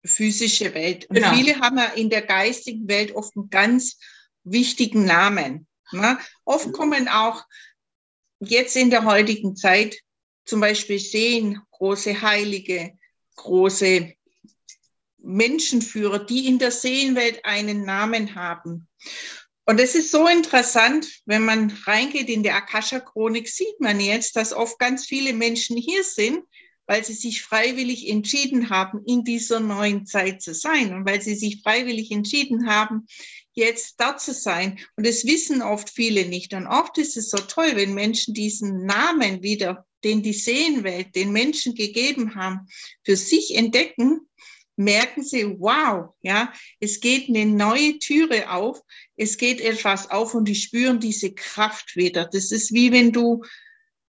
physische 0.05 0.75
Welt. 0.75 1.07
Und 1.07 1.17
genau. 1.17 1.35
viele 1.35 1.61
haben 1.61 1.79
ja 1.79 1.87
in 1.87 2.11
der 2.11 2.23
geistigen 2.23 2.89
Welt 2.89 3.15
oft 3.15 3.37
einen 3.37 3.51
ganz 3.51 3.99
wichtigen 4.43 5.05
Namen. 5.05 5.67
Ne? 5.93 6.19
Oft 6.45 6.73
kommen 6.73 7.09
auch 7.09 7.45
jetzt 8.41 8.77
in 8.77 8.91
der 8.91 9.05
heutigen 9.05 9.57
Zeit 9.57 9.97
zum 10.45 10.61
Beispiel 10.61 10.99
sehen, 10.99 11.61
große 11.71 12.21
Heilige, 12.21 12.99
große 13.37 14.13
Menschenführer, 15.19 16.19
die 16.19 16.47
in 16.47 16.59
der 16.59 16.71
Seelenwelt 16.71 17.45
einen 17.45 17.85
Namen 17.85 18.35
haben. 18.35 18.89
Und 19.67 19.81
es 19.81 19.95
ist 19.95 20.11
so 20.11 20.29
interessant, 20.29 21.09
wenn 21.25 21.45
man 21.45 21.71
reingeht 21.87 22.29
in 22.29 22.43
der 22.43 22.57
Akasha-Chronik, 22.57 23.49
sieht 23.49 23.81
man 23.81 23.99
jetzt, 23.99 24.37
dass 24.37 24.53
oft 24.53 24.79
ganz 24.79 25.07
viele 25.07 25.33
Menschen 25.33 25.79
hier 25.79 26.05
sind, 26.05 26.45
weil 26.87 27.03
sie 27.03 27.15
sich 27.15 27.41
freiwillig 27.41 28.11
entschieden 28.11 28.69
haben, 28.69 29.03
in 29.07 29.25
dieser 29.25 29.61
neuen 29.61 30.05
Zeit 30.05 30.43
zu 30.43 30.53
sein 30.53 30.93
und 30.93 31.07
weil 31.07 31.23
sie 31.23 31.35
sich 31.35 31.63
freiwillig 31.63 32.11
entschieden 32.11 32.69
haben, 32.69 33.07
jetzt 33.55 33.95
da 33.99 34.19
zu 34.19 34.35
sein. 34.35 34.79
Und 34.97 35.07
das 35.07 35.25
wissen 35.25 35.63
oft 35.63 35.89
viele 35.89 36.27
nicht. 36.27 36.53
Und 36.53 36.67
oft 36.67 36.99
ist 36.99 37.17
es 37.17 37.31
so 37.31 37.39
toll, 37.39 37.73
wenn 37.75 37.95
Menschen 37.95 38.35
diesen 38.35 38.85
Namen 38.85 39.43
wieder, 39.43 39.87
den 40.05 40.23
die 40.23 40.33
Seelenwelt 40.33 41.15
den 41.15 41.33
Menschen 41.33 41.75
gegeben 41.75 42.35
haben, 42.35 42.69
für 43.05 43.17
sich 43.17 43.57
entdecken, 43.57 44.29
merken 44.77 45.23
sie, 45.23 45.57
wow, 45.59 46.15
ja, 46.23 46.53
es 46.81 47.01
geht 47.01 47.29
eine 47.29 47.47
neue 47.47 47.99
Türe 47.99 48.51
auf, 48.51 48.81
es 49.17 49.37
geht 49.37 49.61
etwas 49.61 50.11
auf 50.11 50.35
und 50.35 50.47
die 50.47 50.55
spüren 50.55 51.01
diese 51.01 51.33
Kraft 51.33 51.97
wieder. 51.97 52.27
Das 52.27 52.51
ist 52.53 52.73
wie 52.73 52.93
wenn 52.93 53.13
du 53.13 53.43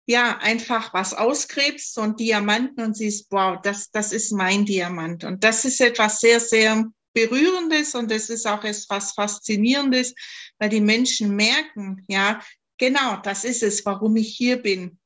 ja, 0.05 0.37
einfach 0.39 0.93
was 0.93 1.13
ausgräbst, 1.13 1.93
so 1.93 2.01
ein 2.01 2.15
Diamanten 2.15 2.83
und 2.83 2.97
siehst, 2.97 3.27
wow, 3.29 3.57
das, 3.61 3.89
das 3.91 4.11
ist 4.11 4.31
mein 4.31 4.65
Diamant. 4.65 5.23
Und 5.23 5.43
das 5.43 5.63
ist 5.63 5.79
etwas 5.79 6.19
sehr, 6.19 6.39
sehr 6.39 6.85
Berührendes 7.13 7.95
und 7.95 8.11
es 8.11 8.29
ist 8.29 8.47
auch 8.47 8.63
etwas 8.63 9.13
Faszinierendes, 9.13 10.15
weil 10.57 10.69
die 10.69 10.81
Menschen 10.81 11.35
merken, 11.35 12.03
ja, 12.07 12.41
genau, 12.77 13.17
das 13.17 13.43
ist 13.43 13.63
es, 13.63 13.85
warum 13.85 14.15
ich 14.15 14.35
hier 14.35 14.57
bin. 14.57 14.99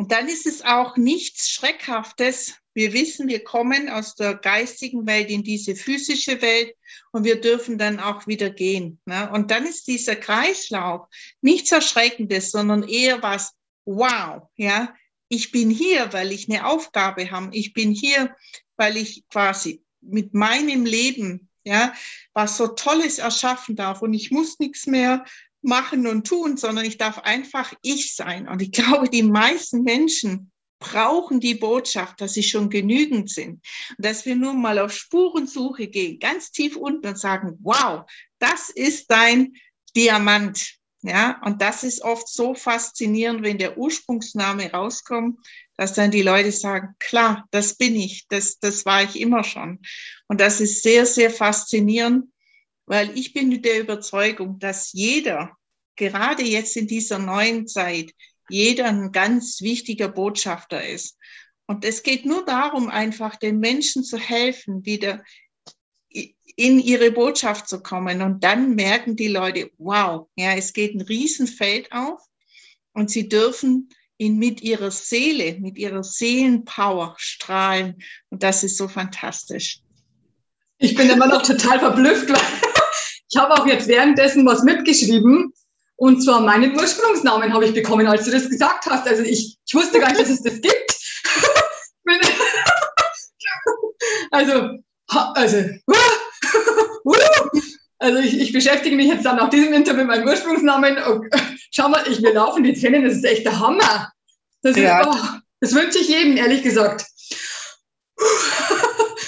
Und 0.00 0.12
dann 0.12 0.28
ist 0.28 0.46
es 0.46 0.62
auch 0.62 0.96
nichts 0.96 1.50
Schreckhaftes. 1.50 2.54
Wir 2.72 2.94
wissen, 2.94 3.28
wir 3.28 3.44
kommen 3.44 3.90
aus 3.90 4.14
der 4.14 4.34
geistigen 4.34 5.06
Welt 5.06 5.28
in 5.28 5.42
diese 5.42 5.76
physische 5.76 6.40
Welt 6.40 6.74
und 7.12 7.24
wir 7.24 7.38
dürfen 7.38 7.76
dann 7.76 8.00
auch 8.00 8.26
wieder 8.26 8.48
gehen. 8.48 8.98
Ne? 9.04 9.30
Und 9.30 9.50
dann 9.50 9.66
ist 9.66 9.88
dieser 9.88 10.16
Kreislauf 10.16 11.06
nichts 11.42 11.70
Erschreckendes, 11.70 12.50
sondern 12.50 12.82
eher 12.82 13.22
was 13.22 13.52
wow, 13.84 14.48
ja, 14.56 14.94
ich 15.28 15.52
bin 15.52 15.68
hier, 15.68 16.10
weil 16.14 16.32
ich 16.32 16.48
eine 16.48 16.64
Aufgabe 16.64 17.30
habe. 17.30 17.54
Ich 17.54 17.74
bin 17.74 17.92
hier, 17.92 18.34
weil 18.78 18.96
ich 18.96 19.28
quasi 19.28 19.84
mit 20.00 20.32
meinem 20.32 20.86
Leben, 20.86 21.50
ja, 21.62 21.92
was 22.32 22.56
so 22.56 22.68
Tolles 22.68 23.18
erschaffen 23.18 23.76
darf 23.76 24.00
und 24.00 24.14
ich 24.14 24.30
muss 24.30 24.60
nichts 24.60 24.86
mehr 24.86 25.26
machen 25.62 26.06
und 26.06 26.26
tun, 26.26 26.56
sondern 26.56 26.84
ich 26.84 26.98
darf 26.98 27.18
einfach 27.18 27.72
ich 27.82 28.14
sein. 28.14 28.48
Und 28.48 28.62
ich 28.62 28.72
glaube, 28.72 29.08
die 29.08 29.22
meisten 29.22 29.82
Menschen 29.82 30.50
brauchen 30.80 31.40
die 31.40 31.54
Botschaft, 31.54 32.20
dass 32.20 32.32
sie 32.34 32.42
schon 32.42 32.70
genügend 32.70 33.30
sind 33.30 33.62
und 33.96 34.04
dass 34.04 34.24
wir 34.24 34.34
nur 34.34 34.54
mal 34.54 34.78
auf 34.78 34.92
Spurensuche 34.92 35.88
gehen, 35.88 36.18
ganz 36.18 36.50
tief 36.50 36.76
unten 36.76 37.06
und 37.06 37.18
sagen, 37.18 37.58
wow, 37.62 38.10
das 38.38 38.70
ist 38.70 39.10
dein 39.10 39.54
Diamant. 39.94 40.76
Ja, 41.02 41.40
und 41.44 41.62
das 41.62 41.82
ist 41.82 42.02
oft 42.02 42.28
so 42.28 42.54
faszinierend, 42.54 43.42
wenn 43.42 43.56
der 43.56 43.78
Ursprungsname 43.78 44.70
rauskommt, 44.70 45.38
dass 45.76 45.94
dann 45.94 46.10
die 46.10 46.20
Leute 46.20 46.52
sagen, 46.52 46.94
klar, 46.98 47.46
das 47.52 47.76
bin 47.76 47.96
ich, 47.96 48.26
das, 48.28 48.58
das 48.58 48.84
war 48.84 49.02
ich 49.02 49.18
immer 49.18 49.42
schon. 49.42 49.80
Und 50.28 50.42
das 50.42 50.60
ist 50.60 50.82
sehr, 50.82 51.06
sehr 51.06 51.30
faszinierend, 51.30 52.26
weil 52.90 53.16
ich 53.16 53.32
bin 53.32 53.62
der 53.62 53.78
Überzeugung, 53.78 54.58
dass 54.58 54.92
jeder, 54.92 55.56
gerade 55.94 56.42
jetzt 56.42 56.76
in 56.76 56.88
dieser 56.88 57.20
neuen 57.20 57.68
Zeit, 57.68 58.12
jeder 58.48 58.86
ein 58.86 59.12
ganz 59.12 59.60
wichtiger 59.60 60.08
Botschafter 60.08 60.84
ist. 60.84 61.16
Und 61.66 61.84
es 61.84 62.02
geht 62.02 62.26
nur 62.26 62.44
darum, 62.44 62.88
einfach 62.88 63.36
den 63.36 63.60
Menschen 63.60 64.02
zu 64.02 64.18
helfen, 64.18 64.84
wieder 64.84 65.22
in 66.08 66.80
ihre 66.80 67.12
Botschaft 67.12 67.68
zu 67.68 67.80
kommen. 67.80 68.22
Und 68.22 68.42
dann 68.42 68.74
merken 68.74 69.14
die 69.14 69.28
Leute, 69.28 69.70
wow, 69.78 70.26
ja, 70.34 70.54
es 70.54 70.72
geht 70.72 70.96
ein 70.96 71.02
Riesenfeld 71.02 71.92
auf 71.92 72.20
und 72.92 73.08
sie 73.08 73.28
dürfen 73.28 73.90
ihn 74.18 74.36
mit 74.36 74.62
ihrer 74.62 74.90
Seele, 74.90 75.60
mit 75.60 75.78
ihrer 75.78 76.02
Seelenpower 76.02 77.14
strahlen. 77.18 78.02
Und 78.30 78.42
das 78.42 78.64
ist 78.64 78.76
so 78.76 78.88
fantastisch. 78.88 79.80
Ich 80.82 80.96
bin 80.96 81.08
immer 81.08 81.28
noch 81.28 81.42
total 81.42 81.78
verblüfft. 81.78 82.32
Ich 83.30 83.38
habe 83.38 83.54
auch 83.54 83.66
jetzt 83.66 83.86
währenddessen 83.88 84.44
was 84.44 84.62
mitgeschrieben. 84.62 85.52
Und 85.96 86.22
zwar 86.22 86.40
meinen 86.40 86.74
Ursprungsnamen 86.74 87.52
habe 87.52 87.66
ich 87.66 87.74
bekommen, 87.74 88.06
als 88.06 88.24
du 88.24 88.30
das 88.30 88.48
gesagt 88.48 88.86
hast. 88.86 89.06
Also 89.06 89.22
ich, 89.22 89.58
ich 89.64 89.74
wusste 89.74 90.00
gar 90.00 90.08
nicht, 90.08 90.20
dass 90.20 90.30
es 90.30 90.42
das 90.42 90.60
gibt. 90.60 90.96
also, 94.30 94.78
also, 95.34 95.64
also 97.98 98.18
ich, 98.18 98.40
ich, 98.40 98.52
beschäftige 98.52 98.96
mich 98.96 99.08
jetzt 99.08 99.24
dann 99.24 99.36
nach 99.36 99.50
diesem 99.50 99.72
Interview 99.72 100.04
mit 100.04 100.08
meinem 100.08 100.26
Ursprungsnamen. 100.26 100.98
Schau 101.70 101.88
mal, 101.88 102.04
ich, 102.08 102.20
mir 102.20 102.32
laufen 102.32 102.64
die 102.64 102.72
Tränen, 102.72 103.04
das 103.04 103.16
ist 103.16 103.24
echt 103.24 103.44
der 103.44 103.58
Hammer. 103.58 104.12
Das, 104.62 104.76
ja. 104.76 105.06
oh, 105.06 105.38
das 105.60 105.74
wünsche 105.74 105.98
ich 105.98 106.08
jedem, 106.08 106.36
ehrlich 106.36 106.62
gesagt. 106.62 107.06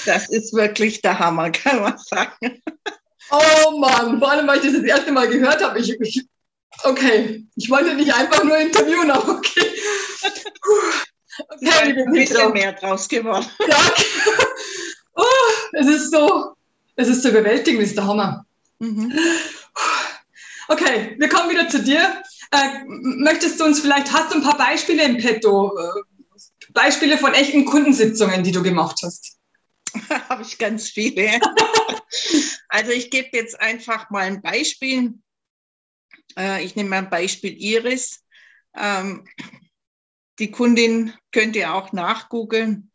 Das 0.04 0.28
ist 0.28 0.52
wirklich 0.54 1.02
der 1.02 1.18
Hammer, 1.18 1.50
kann 1.50 1.80
man 1.82 1.98
sagen. 1.98 2.62
Oh 3.30 3.78
Mann, 3.78 4.18
vor 4.18 4.30
allem, 4.30 4.46
weil 4.46 4.58
ich 4.58 4.64
das 4.64 4.74
das 4.74 4.82
erste 4.82 5.12
Mal 5.12 5.28
gehört 5.28 5.62
habe. 5.62 5.78
Ich, 5.78 5.90
ich, 6.00 6.24
okay, 6.84 7.44
ich 7.56 7.70
wollte 7.70 7.94
nicht 7.94 8.12
einfach 8.14 8.44
nur 8.44 8.56
interviewen, 8.58 9.10
aber 9.10 9.36
okay. 9.36 9.66
Okay, 11.38 11.66
ja, 11.66 11.80
ein 11.80 12.12
bisschen 12.12 12.52
mehr 12.52 12.72
draus 12.72 13.08
geworden. 13.08 13.46
Ja. 13.68 13.76
Oh, 15.14 15.24
es 15.72 15.86
ist 15.86 16.10
so, 16.10 16.54
es 16.96 17.08
ist 17.08 17.22
zu 17.22 17.28
überwältigend, 17.28 17.82
ist 17.82 17.96
der 17.96 18.06
Hammer. 18.06 18.46
Mhm. 18.78 19.12
Okay, 20.68 21.16
wir 21.18 21.28
kommen 21.28 21.50
wieder 21.50 21.68
zu 21.68 21.82
dir. 21.82 22.22
Äh, 22.50 22.84
möchtest 22.86 23.60
du 23.60 23.64
uns 23.64 23.80
vielleicht, 23.80 24.10
hast 24.12 24.32
du 24.32 24.36
ein 24.36 24.42
paar 24.42 24.56
Beispiele 24.56 25.04
im 25.04 25.18
Petto? 25.18 25.76
Äh, 25.76 26.00
Beispiele 26.72 27.18
von 27.18 27.34
echten 27.34 27.64
Kundensitzungen, 27.64 28.42
die 28.42 28.52
du 28.52 28.62
gemacht 28.62 29.00
hast? 29.02 29.36
Habe 30.28 30.42
ich 30.42 30.58
ganz 30.58 30.88
viele. 30.88 31.40
also 32.68 32.92
ich 32.92 33.10
gebe 33.10 33.28
jetzt 33.32 33.60
einfach 33.60 34.10
mal 34.10 34.26
ein 34.26 34.42
Beispiel. 34.42 35.14
Äh, 36.36 36.64
ich 36.64 36.76
nehme 36.76 36.90
mal 36.90 36.98
ein 36.98 37.10
Beispiel 37.10 37.54
Iris. 37.60 38.24
Ähm, 38.76 39.26
die 40.38 40.50
Kundin 40.50 41.12
könnt 41.30 41.56
ihr 41.56 41.74
auch 41.74 41.92
nachgoogeln. 41.92 42.90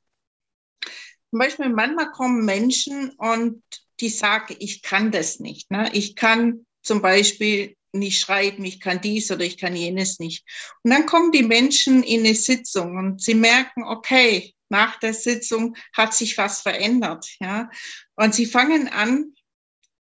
Zum 1.29 1.39
Beispiel 1.39 1.69
manchmal 1.69 2.11
kommen 2.11 2.45
Menschen 2.45 3.11
und 3.11 3.63
die 3.99 4.09
sagen, 4.09 4.55
ich 4.59 4.81
kann 4.81 5.11
das 5.11 5.39
nicht. 5.39 5.69
Ne? 5.71 5.89
Ich 5.93 6.15
kann 6.15 6.65
zum 6.81 7.01
Beispiel 7.01 7.75
nicht 7.93 8.19
schreiben, 8.19 8.63
ich 8.63 8.79
kann 8.79 9.01
dies 9.01 9.31
oder 9.31 9.43
ich 9.43 9.57
kann 9.57 9.75
jenes 9.75 10.19
nicht. 10.19 10.45
Und 10.83 10.91
dann 10.91 11.05
kommen 11.05 11.31
die 11.31 11.43
Menschen 11.43 12.03
in 12.03 12.21
eine 12.21 12.35
Sitzung 12.35 12.97
und 12.97 13.21
sie 13.21 13.33
merken, 13.33 13.83
okay, 13.83 14.53
nach 14.69 14.99
der 14.99 15.13
Sitzung 15.13 15.75
hat 15.93 16.13
sich 16.13 16.37
was 16.37 16.61
verändert, 16.61 17.27
ja. 17.39 17.69
Und 18.15 18.35
sie 18.35 18.45
fangen 18.45 18.87
an, 18.87 19.33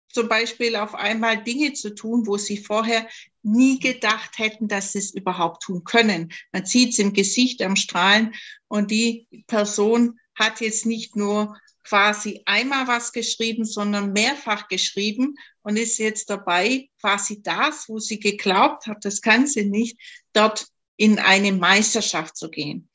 zum 0.10 0.30
Beispiel 0.30 0.76
auf 0.76 0.93
einmal 0.93 1.43
Dinge 1.43 1.73
zu 1.73 1.95
tun, 1.95 2.28
wo 2.28 2.38
sie 2.38 2.58
vorher 2.58 3.08
nie 3.41 3.80
gedacht 3.80 4.38
hätten, 4.38 4.67
dass 4.67 4.91
sie 4.91 4.99
es 4.99 5.13
überhaupt 5.13 5.63
tun 5.63 5.84
können. 5.84 6.32
Man 6.52 6.65
sieht 6.65 6.91
es 6.91 6.99
im 6.99 7.13
Gesicht, 7.13 7.62
am 7.62 7.76
Strahlen 7.76 8.34
und 8.67 8.91
die 8.91 9.28
Person 9.47 10.19
hat 10.36 10.62
jetzt 10.62 10.86
nicht 10.86 11.15
nur 11.15 11.58
quasi 11.84 12.41
einmal 12.45 12.88
was 12.88 13.12
geschrieben, 13.12 13.65
sondern 13.65 14.13
mehrfach 14.13 14.67
geschrieben 14.67 15.36
und 15.63 15.78
ist 15.78 15.97
jetzt 15.97 16.30
dabei, 16.30 16.89
quasi 17.02 17.41
das, 17.41 17.89
wo 17.89 17.99
sie 17.99 18.19
geglaubt 18.19 18.88
hat, 18.88 19.04
das 19.04 19.21
kann 19.21 19.47
sie 19.47 19.65
nicht, 19.65 19.97
dort 20.32 20.67
in 20.95 21.19
eine 21.19 21.52
Meisterschaft 21.52 22.38
zu 22.38 22.49
gehen. 22.49 22.89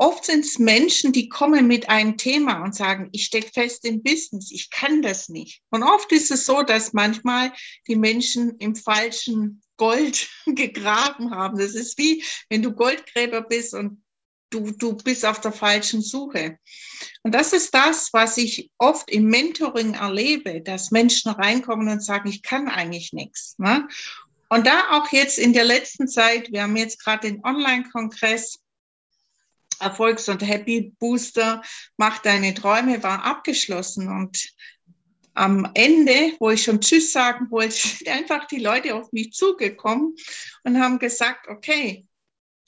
Oft 0.00 0.24
sind 0.24 0.46
es 0.46 0.58
Menschen, 0.58 1.12
die 1.12 1.28
kommen 1.28 1.66
mit 1.66 1.90
einem 1.90 2.16
Thema 2.16 2.64
und 2.64 2.74
sagen, 2.74 3.10
ich 3.12 3.26
stecke 3.26 3.50
fest 3.52 3.84
im 3.84 4.02
Business, 4.02 4.50
ich 4.50 4.70
kann 4.70 5.02
das 5.02 5.28
nicht. 5.28 5.60
Und 5.68 5.82
oft 5.82 6.10
ist 6.10 6.30
es 6.30 6.46
so, 6.46 6.62
dass 6.62 6.94
manchmal 6.94 7.52
die 7.86 7.96
Menschen 7.96 8.56
im 8.60 8.74
falschen 8.74 9.60
Gold 9.76 10.30
gegraben 10.46 11.32
haben. 11.32 11.58
Das 11.58 11.74
ist 11.74 11.98
wie, 11.98 12.24
wenn 12.48 12.62
du 12.62 12.72
Goldgräber 12.72 13.42
bist 13.42 13.74
und 13.74 14.02
du, 14.48 14.70
du 14.70 14.96
bist 14.96 15.26
auf 15.26 15.42
der 15.42 15.52
falschen 15.52 16.00
Suche. 16.00 16.56
Und 17.22 17.34
das 17.34 17.52
ist 17.52 17.74
das, 17.74 18.08
was 18.14 18.38
ich 18.38 18.70
oft 18.78 19.10
im 19.10 19.26
Mentoring 19.26 19.92
erlebe, 19.92 20.62
dass 20.62 20.92
Menschen 20.92 21.30
reinkommen 21.30 21.90
und 21.90 22.02
sagen, 22.02 22.30
ich 22.30 22.42
kann 22.42 22.68
eigentlich 22.68 23.12
nichts. 23.12 23.54
Ne? 23.58 23.86
Und 24.48 24.66
da 24.66 24.92
auch 24.92 25.12
jetzt 25.12 25.38
in 25.38 25.52
der 25.52 25.64
letzten 25.64 26.08
Zeit, 26.08 26.50
wir 26.52 26.62
haben 26.62 26.76
jetzt 26.76 27.04
gerade 27.04 27.28
den 27.28 27.44
Online-Kongress, 27.44 28.60
Erfolgs- 29.80 30.28
und 30.28 30.46
Happy 30.46 30.94
Booster, 30.98 31.62
mach 31.96 32.18
deine 32.18 32.54
Träume, 32.54 33.02
war 33.02 33.24
abgeschlossen. 33.24 34.08
Und 34.08 34.52
am 35.34 35.70
Ende, 35.74 36.34
wo 36.38 36.50
ich 36.50 36.62
schon 36.62 36.80
Tschüss 36.80 37.12
sagen 37.12 37.50
wollte, 37.50 37.74
sind 37.76 38.08
einfach 38.08 38.46
die 38.46 38.60
Leute 38.60 38.94
auf 38.94 39.12
mich 39.12 39.32
zugekommen 39.32 40.14
und 40.64 40.80
haben 40.80 40.98
gesagt, 40.98 41.48
okay, 41.48 42.06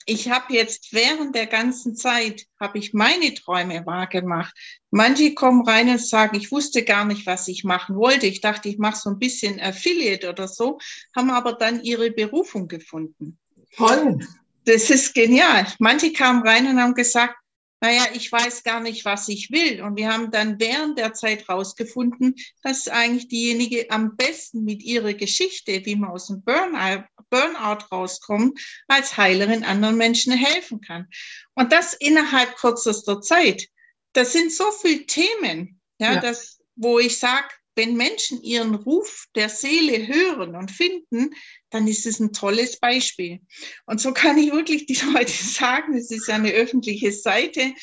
ich 0.05 0.29
habe 0.29 0.53
jetzt 0.53 0.91
während 0.93 1.35
der 1.35 1.47
ganzen 1.47 1.95
Zeit, 1.95 2.45
habe 2.59 2.77
ich 2.77 2.93
meine 2.93 3.33
Träume 3.33 3.85
wahrgemacht. 3.85 4.53
Manche 4.91 5.33
kommen 5.33 5.65
rein 5.65 5.89
und 5.89 6.01
sagen, 6.01 6.35
ich 6.35 6.51
wusste 6.51 6.83
gar 6.83 7.05
nicht, 7.05 7.25
was 7.25 7.47
ich 7.47 7.63
machen 7.63 7.95
wollte. 7.95 8.27
Ich 8.27 8.41
dachte, 8.41 8.69
ich 8.69 8.77
mache 8.77 8.97
so 8.97 9.09
ein 9.09 9.19
bisschen 9.19 9.61
Affiliate 9.61 10.29
oder 10.29 10.47
so, 10.47 10.79
haben 11.15 11.29
aber 11.29 11.53
dann 11.53 11.81
ihre 11.83 12.11
Berufung 12.11 12.67
gefunden. 12.67 13.39
Toll. 13.77 14.19
Das 14.65 14.89
ist 14.89 15.13
genial. 15.13 15.67
Manche 15.79 16.13
kamen 16.13 16.47
rein 16.47 16.67
und 16.67 16.81
haben 16.81 16.93
gesagt, 16.93 17.35
naja, 17.83 18.05
ich 18.13 18.31
weiß 18.31 18.63
gar 18.63 18.79
nicht, 18.79 19.03
was 19.03 19.27
ich 19.27 19.51
will. 19.51 19.81
Und 19.81 19.97
wir 19.97 20.09
haben 20.09 20.31
dann 20.31 20.57
während 20.57 20.97
der 20.97 21.13
Zeit 21.13 21.49
rausgefunden, 21.49 22.33
dass 22.61 22.87
eigentlich 22.87 23.27
diejenige 23.27 23.91
am 23.91 24.15
besten 24.15 24.63
mit 24.63 24.81
ihrer 24.81 25.13
Geschichte, 25.13 25.85
wie 25.85 25.97
man 25.97 26.11
aus 26.11 26.27
dem 26.27 26.43
Burnout, 26.43 27.03
Burnout 27.29 27.85
rauskommt, 27.91 28.57
als 28.87 29.17
Heilerin 29.17 29.65
anderen 29.65 29.97
Menschen 29.97 30.31
helfen 30.31 30.79
kann. 30.79 31.09
Und 31.55 31.73
das 31.73 31.93
innerhalb 31.93 32.55
kürzester 32.55 33.19
Zeit. 33.19 33.67
Das 34.13 34.31
sind 34.31 34.53
so 34.53 34.71
viele 34.71 35.05
Themen, 35.05 35.81
ja, 35.99 36.13
ja. 36.13 36.19
Das, 36.21 36.61
wo 36.75 36.99
ich 36.99 37.19
sage, 37.19 37.49
wenn 37.75 37.95
Menschen 37.95 38.41
ihren 38.43 38.75
Ruf 38.75 39.27
der 39.35 39.49
Seele 39.49 40.07
hören 40.07 40.55
und 40.55 40.71
finden, 40.71 41.31
dann 41.69 41.87
ist 41.87 42.05
es 42.05 42.19
ein 42.19 42.33
tolles 42.33 42.79
Beispiel. 42.79 43.41
Und 43.85 43.99
so 43.99 44.13
kann 44.13 44.37
ich 44.37 44.51
wirklich 44.51 44.85
die 44.85 44.99
Leute 45.13 45.31
sagen, 45.43 45.95
es 45.95 46.11
ist 46.11 46.29
eine 46.29 46.51
öffentliche 46.51 47.11
Seite. 47.11 47.73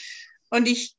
Und 0.50 0.68
ich 0.68 0.96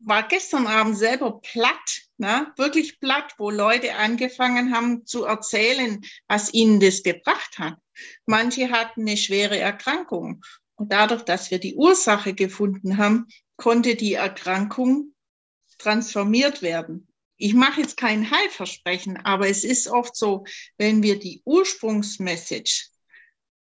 war 0.00 0.26
gestern 0.26 0.66
Abend 0.66 0.96
selber 0.96 1.40
platt, 1.40 2.02
ne? 2.18 2.52
wirklich 2.56 3.00
platt, 3.00 3.34
wo 3.38 3.50
Leute 3.50 3.96
angefangen 3.96 4.74
haben 4.74 5.06
zu 5.06 5.24
erzählen, 5.24 6.00
was 6.28 6.52
ihnen 6.54 6.80
das 6.80 7.02
gebracht 7.02 7.58
hat. 7.58 7.78
Manche 8.26 8.70
hatten 8.70 9.02
eine 9.02 9.16
schwere 9.16 9.58
Erkrankung. 9.58 10.44
Und 10.76 10.92
dadurch, 10.92 11.22
dass 11.22 11.50
wir 11.50 11.58
die 11.58 11.74
Ursache 11.74 12.34
gefunden 12.34 12.98
haben, 12.98 13.26
konnte 13.56 13.96
die 13.96 14.14
Erkrankung 14.14 15.14
transformiert 15.78 16.62
werden 16.62 17.07
ich 17.38 17.54
mache 17.54 17.80
jetzt 17.80 17.96
kein 17.96 18.30
Heilversprechen, 18.30 19.16
aber 19.24 19.48
es 19.48 19.64
ist 19.64 19.88
oft 19.88 20.16
so, 20.16 20.44
wenn 20.76 21.02
wir 21.02 21.18
die 21.18 21.40
Ursprungsmessage 21.44 22.88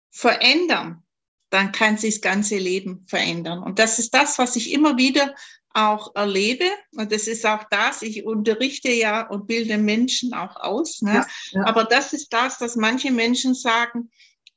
verändern, 0.09 1.03
dann 1.49 1.71
kann 1.71 1.97
sich 1.97 2.15
das 2.15 2.21
ganze 2.21 2.57
Leben 2.57 3.05
verändern. 3.07 3.63
Und 3.63 3.79
das 3.79 3.99
ist 3.99 4.13
das, 4.13 4.37
was 4.39 4.55
ich 4.55 4.73
immer 4.73 4.97
wieder 4.97 5.33
auch 5.73 6.15
erlebe. 6.15 6.65
Und 6.95 7.11
das 7.11 7.27
ist 7.27 7.45
auch 7.45 7.63
das, 7.69 8.01
ich 8.01 8.25
unterrichte 8.25 8.91
ja 8.91 9.27
und 9.27 9.47
bilde 9.47 9.77
Menschen 9.77 10.33
auch 10.33 10.55
aus. 10.55 11.01
Ne? 11.01 11.13
Ja, 11.13 11.27
ja. 11.51 11.65
Aber 11.67 11.83
das 11.83 12.13
ist 12.13 12.33
das, 12.33 12.57
dass 12.57 12.75
manche 12.75 13.11
Menschen 13.11 13.53
sagen, 13.53 14.11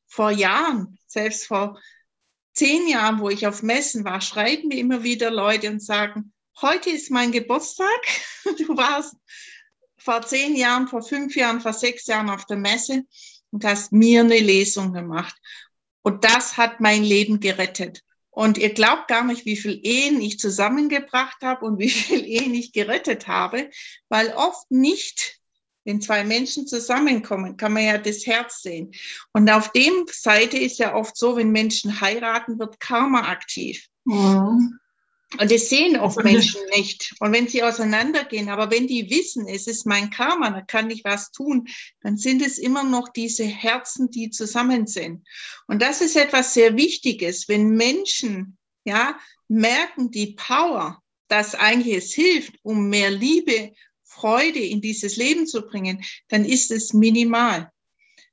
vor 0.06 0.30
Jahren, 0.30 0.98
selbst 1.06 1.46
vor 1.46 1.78
zehn 2.54 2.88
Jahren, 2.88 3.20
wo 3.20 3.28
ich 3.28 3.46
auf 3.46 3.62
Messen 3.62 4.04
war, 4.04 4.20
schreiben 4.20 4.68
mir 4.68 4.78
immer 4.78 5.02
wieder 5.02 5.30
Leute 5.30 5.70
und 5.70 5.80
sagen, 5.80 6.33
heute 6.62 6.90
ist 6.90 7.10
mein 7.10 7.32
Geburtstag. 7.32 8.00
Du 8.58 8.76
warst 8.76 9.14
vor 9.98 10.22
zehn 10.22 10.56
Jahren, 10.56 10.88
vor 10.88 11.02
fünf 11.02 11.36
Jahren, 11.36 11.60
vor 11.60 11.72
sechs 11.74 12.06
Jahren 12.06 12.30
auf 12.30 12.46
der 12.46 12.56
Messe 12.56 13.04
und 13.50 13.64
hast 13.64 13.92
mir 13.92 14.20
eine 14.20 14.38
Lesung 14.38 14.92
gemacht. 14.92 15.36
Und 16.02 16.24
das 16.24 16.56
hat 16.56 16.80
mein 16.80 17.04
Leben 17.04 17.40
gerettet. 17.40 18.02
Und 18.30 18.58
ihr 18.58 18.72
glaubt 18.72 19.08
gar 19.08 19.24
nicht, 19.24 19.44
wie 19.44 19.56
viel 19.56 19.78
Ehen 19.82 20.20
ich 20.20 20.38
zusammengebracht 20.38 21.42
habe 21.42 21.66
und 21.66 21.78
wie 21.78 21.90
viel 21.90 22.24
Ehen 22.24 22.54
ich 22.54 22.72
gerettet 22.72 23.26
habe, 23.26 23.70
weil 24.08 24.32
oft 24.34 24.70
nicht, 24.70 25.40
wenn 25.84 26.00
zwei 26.00 26.24
Menschen 26.24 26.66
zusammenkommen, 26.66 27.56
kann 27.56 27.72
man 27.72 27.84
ja 27.84 27.98
das 27.98 28.24
Herz 28.26 28.62
sehen. 28.62 28.92
Und 29.32 29.50
auf 29.50 29.72
dem 29.72 30.06
Seite 30.10 30.56
ist 30.56 30.78
ja 30.78 30.94
oft 30.94 31.16
so, 31.16 31.36
wenn 31.36 31.50
Menschen 31.50 32.00
heiraten, 32.00 32.58
wird 32.58 32.80
Karma 32.80 33.28
aktiv. 33.28 33.86
Mhm. 34.04 34.79
Und 35.38 35.50
das 35.50 35.68
sehen 35.68 35.96
oft 35.96 36.22
Menschen 36.24 36.60
nicht. 36.74 37.14
Und 37.20 37.32
wenn 37.32 37.46
sie 37.46 37.62
auseinandergehen, 37.62 38.48
aber 38.48 38.70
wenn 38.70 38.88
die 38.88 39.10
wissen, 39.10 39.46
es 39.46 39.68
ist 39.68 39.86
mein 39.86 40.10
Karma, 40.10 40.50
da 40.50 40.60
kann 40.60 40.90
ich 40.90 41.04
was 41.04 41.30
tun, 41.30 41.68
dann 42.02 42.16
sind 42.16 42.42
es 42.42 42.58
immer 42.58 42.82
noch 42.82 43.08
diese 43.08 43.44
Herzen, 43.44 44.10
die 44.10 44.30
zusammen 44.30 44.86
sind. 44.88 45.26
Und 45.68 45.82
das 45.82 46.00
ist 46.00 46.16
etwas 46.16 46.52
sehr 46.54 46.76
Wichtiges. 46.76 47.48
Wenn 47.48 47.70
Menschen, 47.70 48.58
ja, 48.84 49.18
merken 49.46 50.10
die 50.10 50.34
Power, 50.34 51.00
dass 51.28 51.54
eigentlich 51.54 51.96
es 51.96 52.12
hilft, 52.12 52.54
um 52.62 52.88
mehr 52.88 53.10
Liebe, 53.10 53.72
Freude 54.02 54.58
in 54.58 54.80
dieses 54.80 55.16
Leben 55.16 55.46
zu 55.46 55.62
bringen, 55.62 56.04
dann 56.28 56.44
ist 56.44 56.72
es 56.72 56.92
minimal. 56.92 57.70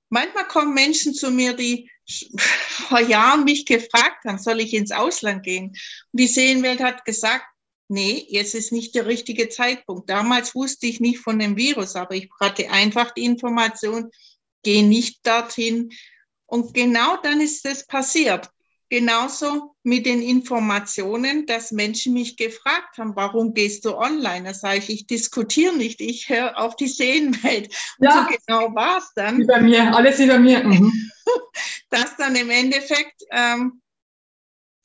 Manchmal 0.09 0.47
kommen 0.47 0.73
Menschen 0.73 1.13
zu 1.13 1.29
mir, 1.29 1.53
die 1.53 1.91
vor 2.37 2.99
Jahren 2.99 3.43
mich 3.43 3.65
gefragt 3.65 4.25
haben, 4.25 4.39
soll 4.39 4.61
ich 4.61 4.73
ins 4.73 4.91
Ausland 4.91 5.43
gehen? 5.43 5.69
Und 5.69 5.77
die 6.19 6.27
Seelenwelt 6.27 6.81
hat 6.81 7.05
gesagt, 7.05 7.45
nee, 7.89 8.25
jetzt 8.29 8.55
ist 8.55 8.71
nicht 8.71 8.95
der 8.95 9.05
richtige 9.05 9.49
Zeitpunkt. 9.49 10.09
Damals 10.09 10.55
wusste 10.55 10.87
ich 10.87 10.99
nicht 10.99 11.19
von 11.19 11.39
dem 11.39 11.57
Virus, 11.57 11.95
aber 11.95 12.15
ich 12.15 12.29
hatte 12.39 12.69
einfach 12.69 13.11
die 13.11 13.25
Information, 13.25 14.11
geh 14.63 14.81
nicht 14.81 15.25
dorthin. 15.25 15.91
Und 16.45 16.73
genau 16.73 17.17
dann 17.17 17.41
ist 17.41 17.65
es 17.65 17.85
passiert. 17.85 18.49
Genauso 18.89 19.75
mit 19.83 20.05
den 20.05 20.21
Informationen, 20.21 21.45
dass 21.45 21.71
Menschen 21.71 22.13
mich 22.13 22.37
gefragt 22.37 22.97
haben, 22.97 23.15
warum 23.15 23.53
gehst 23.53 23.83
du 23.83 23.97
online? 23.97 24.43
Da 24.43 24.53
sage 24.53 24.77
ich, 24.77 24.89
ich 24.89 25.07
diskutiere 25.07 25.75
nicht, 25.75 25.99
ich 25.99 26.29
höre 26.29 26.57
auf 26.57 26.77
die 26.77 26.87
Seelenwelt. 26.87 27.67
Und 27.99 28.05
ja, 28.05 28.27
so 28.29 28.37
genau 28.37 28.73
war 28.73 28.99
es 28.99 29.11
dann. 29.13 29.41
Über 29.41 29.59
mir, 29.59 29.93
alles 29.93 30.19
über 30.19 30.39
mir. 30.39 30.63
Mhm. 30.63 30.93
Dass 31.89 32.15
dann 32.15 32.35
im 32.35 32.49
Endeffekt 32.49 33.23
ähm, 33.31 33.81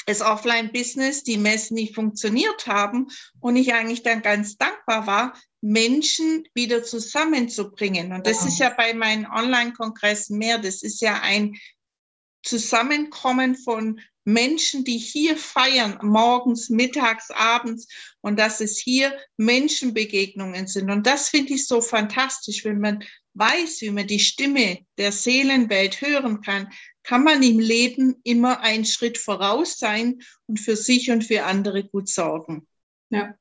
das 0.07 0.21
Offline-Business, 0.21 1.23
die 1.23 1.39
Messen 1.39 1.75
nicht 1.75 1.95
funktioniert 1.95 2.67
haben 2.67 3.07
und 3.41 3.55
ich 3.55 3.73
eigentlich 3.73 4.03
dann 4.03 4.23
ganz 4.23 4.57
dankbar 4.57 5.07
war, 5.07 5.35
Menschen 5.61 6.49
wieder 6.55 6.83
zusammenzubringen. 6.83 8.13
Und 8.13 8.27
das 8.27 8.41
ja. 8.41 8.49
ist 8.49 8.59
ja 8.59 8.71
bei 8.71 8.95
meinen 8.95 9.27
Online-Kongressen 9.27 10.39
mehr. 10.39 10.59
Das 10.59 10.83
ist 10.83 11.01
ja 11.01 11.21
ein 11.23 11.55
Zusammenkommen 12.43 13.57
von 13.57 14.01
Menschen, 14.25 14.85
die 14.85 14.99
hier 14.99 15.37
feiern, 15.37 15.99
morgens, 16.03 16.69
mittags, 16.71 17.31
abends 17.31 17.89
und 18.21 18.39
dass 18.39 18.61
es 18.61 18.79
hier 18.79 19.17
Menschenbegegnungen 19.37 20.67
sind. 20.67 20.91
Und 20.91 21.07
das 21.07 21.29
finde 21.29 21.55
ich 21.55 21.67
so 21.67 21.81
fantastisch, 21.81 22.65
wenn 22.65 22.79
man 22.79 23.05
weiß, 23.35 23.81
wie 23.81 23.91
man 23.91 24.07
die 24.07 24.21
Stimme 24.21 24.87
der 24.99 25.11
Seelenwelt 25.11 26.01
hören 26.01 26.41
kann, 26.41 26.69
kann 27.03 27.25
man 27.25 27.43
im 27.43 27.59
Leben 27.59 28.21
immer 28.23 28.61
einen 28.61 28.85
Schritt 28.85 29.19
voraus 29.19 29.79
sein 29.79 30.23
und 30.47 30.61
für 30.61 30.77
sich 30.77 31.11
und 31.11 31.25
für 31.25 31.45
andere 31.45 31.85
gut 31.85 32.09
sorgen. 32.09 32.67
Ja, 33.11 33.35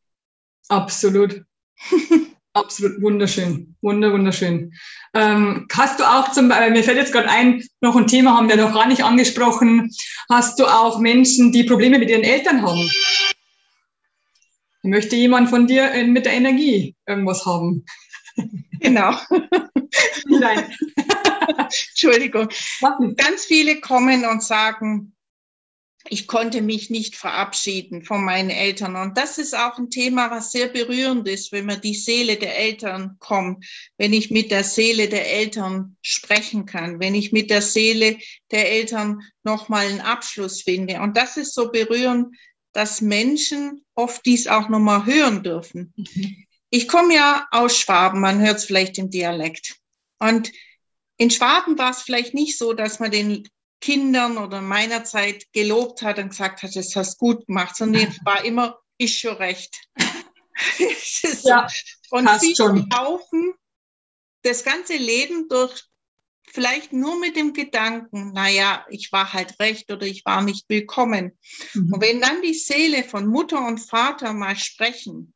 absolut. 0.68 1.44
Absolut 2.54 3.02
wunderschön, 3.02 3.78
wunder, 3.82 4.12
wunderschön. 4.12 4.74
Ähm, 5.14 5.68
hast 5.72 6.00
du 6.00 6.04
auch 6.04 6.32
zum 6.34 6.50
Beispiel, 6.50 6.72
mir 6.72 6.84
fällt 6.84 6.98
jetzt 6.98 7.14
gerade 7.14 7.30
ein, 7.30 7.64
noch 7.80 7.96
ein 7.96 8.08
Thema 8.08 8.36
haben 8.36 8.50
wir 8.50 8.58
noch 8.58 8.74
gar 8.74 8.88
nicht 8.88 9.06
angesprochen. 9.06 9.90
Hast 10.30 10.60
du 10.60 10.66
auch 10.66 11.00
Menschen, 11.00 11.54
die 11.54 11.64
Probleme 11.64 11.98
mit 11.98 12.10
ihren 12.10 12.24
Eltern 12.24 12.62
haben? 12.62 12.90
Möchte 14.84 15.16
jemand 15.16 15.50
von 15.50 15.66
dir 15.66 15.92
äh, 15.92 16.04
mit 16.04 16.26
der 16.26 16.34
Energie 16.34 16.96
irgendwas 17.06 17.46
haben? 17.46 17.86
Genau. 18.80 19.16
Nein. 20.26 20.74
Entschuldigung. 21.90 22.50
Ganz 23.16 23.46
viele 23.46 23.80
kommen 23.80 24.26
und 24.26 24.44
sagen, 24.44 25.14
ich 26.10 26.28
konnte 26.28 26.62
mich 26.62 26.90
nicht 26.90 27.16
verabschieden 27.16 28.04
von 28.04 28.24
meinen 28.24 28.50
Eltern. 28.50 28.96
Und 28.96 29.18
das 29.18 29.38
ist 29.38 29.56
auch 29.56 29.78
ein 29.78 29.90
Thema, 29.90 30.32
was 30.32 30.52
sehr 30.52 30.68
berührend 30.68 31.28
ist, 31.28 31.52
wenn 31.52 31.66
man 31.66 31.82
die 31.82 31.94
Seele 31.94 32.38
der 32.38 32.58
Eltern 32.58 33.18
kommt, 33.20 33.66
wenn 33.98 34.14
ich 34.14 34.32
mit 34.32 34.52
der 34.52 34.64
Seele 34.64 35.08
der 35.10 35.32
Eltern 35.32 35.98
sprechen 36.02 36.66
kann, 36.66 37.00
wenn 37.00 37.16
ich 37.16 37.32
mit 37.32 37.50
der 37.50 37.62
Seele 37.62 38.18
der 38.52 38.72
Eltern 38.72 39.22
nochmal 39.44 39.88
einen 39.88 40.02
Abschluss 40.02 40.62
finde. 40.62 41.02
Und 41.02 41.18
das 41.18 41.38
ist 41.38 41.54
so 41.54 41.72
berührend, 41.72 42.36
dass 42.74 43.02
Menschen 43.02 43.84
oft 43.96 44.26
dies 44.26 44.48
auch 44.48 44.70
nochmal 44.70 45.06
hören 45.06 45.44
dürfen. 45.44 45.94
Ich 46.70 46.88
komme 46.88 47.16
ja 47.16 47.48
aus 47.52 47.78
Schwaben, 47.78 48.22
man 48.22 48.40
hört 48.40 48.58
es 48.58 48.66
vielleicht 48.66 48.98
im 48.98 49.10
Dialekt. 49.10 49.76
Und 50.20 50.52
in 51.18 51.30
Schwaben 51.30 51.78
war 51.78 51.92
es 51.92 52.02
vielleicht 52.02 52.34
nicht 52.34 52.58
so, 52.58 52.74
dass 52.74 53.00
man 53.00 53.12
den 53.12 53.48
Kindern 53.82 54.38
oder 54.38 54.62
meiner 54.62 55.04
Zeit 55.04 55.52
gelobt 55.52 56.02
hat 56.04 56.20
und 56.20 56.30
gesagt 56.30 56.64
hat, 56.64 56.76
das 56.76 56.96
hast 56.96 57.18
gut 57.18 57.46
gemacht, 57.48 57.76
sondern 57.76 58.08
es 58.08 58.20
war 58.24 58.46
immer, 58.46 58.80
ich 58.98 59.20
schon 59.20 59.36
recht. 59.36 59.76
ja, 61.44 61.68
und 62.12 62.30
sie 62.40 62.56
schon. 62.56 62.88
laufen 62.90 63.54
das 64.44 64.64
ganze 64.64 64.96
Leben 64.96 65.50
durch 65.50 65.84
vielleicht 66.48 66.94
nur 66.94 67.18
mit 67.20 67.36
dem 67.36 67.54
Gedanken, 67.54 68.34
naja, 68.34 68.86
ich 68.90 69.12
war 69.12 69.34
halt 69.34 69.60
recht 69.60 69.92
oder 69.92 70.06
ich 70.06 70.26
war 70.26 70.42
nicht 70.42 70.66
willkommen. 70.70 71.38
Mhm. 71.74 71.94
Und 71.94 72.02
wenn 72.02 72.22
dann 72.22 72.42
die 72.42 72.54
Seele 72.54 73.04
von 73.04 73.28
Mutter 73.28 73.66
und 73.66 73.80
Vater 73.80 74.34
mal 74.34 74.56
sprechen, 74.56 75.34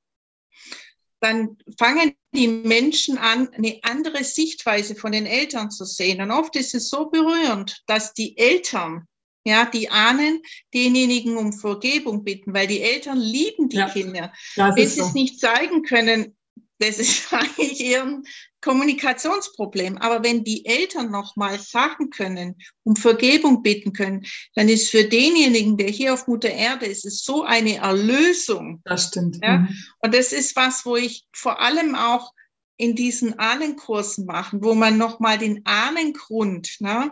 dann 1.26 1.58
fangen 1.80 2.14
die 2.36 2.48
Menschen 2.48 3.18
an, 3.18 3.50
eine 3.54 3.80
andere 3.82 4.24
Sichtweise 4.24 4.96
von 4.96 5.12
den 5.12 5.26
Eltern 5.26 5.72
zu 5.72 5.84
sehen. 5.84 6.22
Und 6.22 6.32
oft 6.32 6.56
ist 6.56 6.76
es 6.76 6.90
so 6.90 7.10
berührend, 7.10 7.82
dass 7.88 8.14
die 8.14 8.38
Eltern, 8.38 9.08
ja, 9.44 9.66
die 9.66 9.90
Ahnen 9.90 10.42
denjenigen 10.74 11.38
um 11.38 11.52
Vergebung 11.52 12.24
bitten, 12.24 12.54
weil 12.54 12.68
die 12.68 12.82
Eltern 12.82 13.18
lieben 13.18 13.70
die 13.70 13.78
ja, 13.78 13.90
Kinder. 13.90 14.34
Wenn 14.56 14.88
sie 14.88 15.00
so. 15.00 15.08
es 15.08 15.14
nicht 15.14 15.40
zeigen 15.40 15.82
können, 15.82 16.38
das 16.80 17.00
ist 17.00 17.32
eigentlich 17.34 17.80
eher 17.80 18.04
ein 18.04 18.24
Kommunikationsproblem. 18.62 19.98
Aber 19.98 20.24
wenn 20.24 20.44
die 20.44 20.66
Eltern 20.66 21.12
nochmal 21.12 21.60
sagen 21.60 22.10
können, 22.10 22.56
um 22.84 22.96
Vergebung 22.96 23.62
bitten 23.64 23.94
können, 23.94 24.26
dann 24.56 24.70
ist 24.70 24.90
für 24.90 25.04
denjenigen, 25.04 25.78
der 25.78 25.90
hier 25.90 26.14
auf 26.14 26.28
Mutter 26.28 26.50
Erde 26.50 26.86
ist, 26.86 27.06
es 27.06 27.24
so 27.24 27.44
eine 27.44 27.78
Erlösung. 27.78 28.82
Das 28.86 29.08
stimmt. 29.08 29.40
Ja? 29.42 29.60
Mhm. 29.60 29.78
Und 30.00 30.14
das 30.14 30.34
ist 30.34 30.56
was, 30.56 30.86
wo 30.86 30.96
ich 30.96 31.26
vor 31.34 31.62
allem 31.62 31.96
auch 31.96 32.34
in 32.78 32.96
diesen 32.96 33.40
Ahnenkursen 33.40 34.26
machen, 34.26 34.64
wo 34.64 34.74
man 34.74 34.98
nochmal 34.98 35.38
den 35.38 35.66
Ahnengrund, 35.66 36.76
ne? 36.80 37.12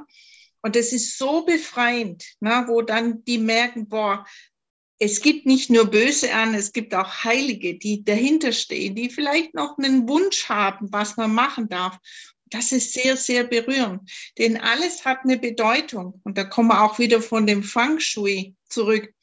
Und 0.66 0.78
das 0.78 0.94
ist 0.94 1.18
so 1.18 1.44
befreiend, 1.44 2.24
ne? 2.40 2.64
wo 2.68 2.82
dann 2.82 3.24
die 3.26 3.38
merken, 3.38 3.90
boah, 3.90 4.26
es 5.04 5.20
gibt 5.20 5.46
nicht 5.46 5.70
nur 5.70 5.86
böse 5.86 6.34
an, 6.34 6.56
es 6.56 6.72
gibt 6.72 6.96
auch 6.96 7.26
Heilige, 7.26 7.78
die 7.78 8.06
dahinter 8.06 8.54
stehen, 8.54 8.96
die 8.96 9.10
vielleicht 9.10 9.54
noch 9.54 9.78
einen 9.78 10.08
Wunsch 10.08 10.48
haben, 10.48 10.94
was 10.94 11.18
man 11.18 11.34
machen 11.34 11.68
darf. 11.68 11.98
Das 12.46 12.72
ist 12.72 12.94
sehr, 12.94 13.18
sehr 13.18 13.44
berührend, 13.44 14.10
denn 14.38 14.56
alles 14.56 15.04
hat 15.04 15.20
eine 15.24 15.38
Bedeutung. 15.38 16.22
Und 16.24 16.38
da 16.38 16.46
kommen 16.46 16.70
wir 16.70 16.84
auch 16.84 17.00
wieder 17.00 17.22
von 17.22 17.46
dem 17.46 17.64
Feng 17.64 18.00
Shui 18.00 18.56
zurück. 18.70 19.14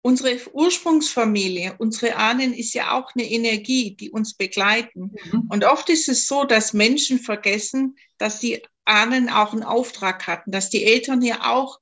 Unsere 0.00 0.36
Ursprungsfamilie, 0.52 1.76
unsere 1.78 2.16
Ahnen 2.16 2.52
ist 2.52 2.74
ja 2.74 2.98
auch 2.98 3.14
eine 3.14 3.30
Energie, 3.30 3.94
die 3.94 4.10
uns 4.10 4.34
begleiten. 4.34 5.14
Mhm. 5.30 5.46
Und 5.48 5.64
oft 5.64 5.90
ist 5.90 6.08
es 6.08 6.26
so, 6.26 6.42
dass 6.42 6.72
Menschen 6.72 7.20
vergessen, 7.20 7.94
dass 8.18 8.40
die 8.40 8.60
Ahnen 8.84 9.28
auch 9.28 9.52
einen 9.52 9.62
Auftrag 9.62 10.26
hatten, 10.26 10.50
dass 10.50 10.70
die 10.70 10.82
Eltern 10.82 11.22
ja 11.22 11.52
auch 11.52 11.78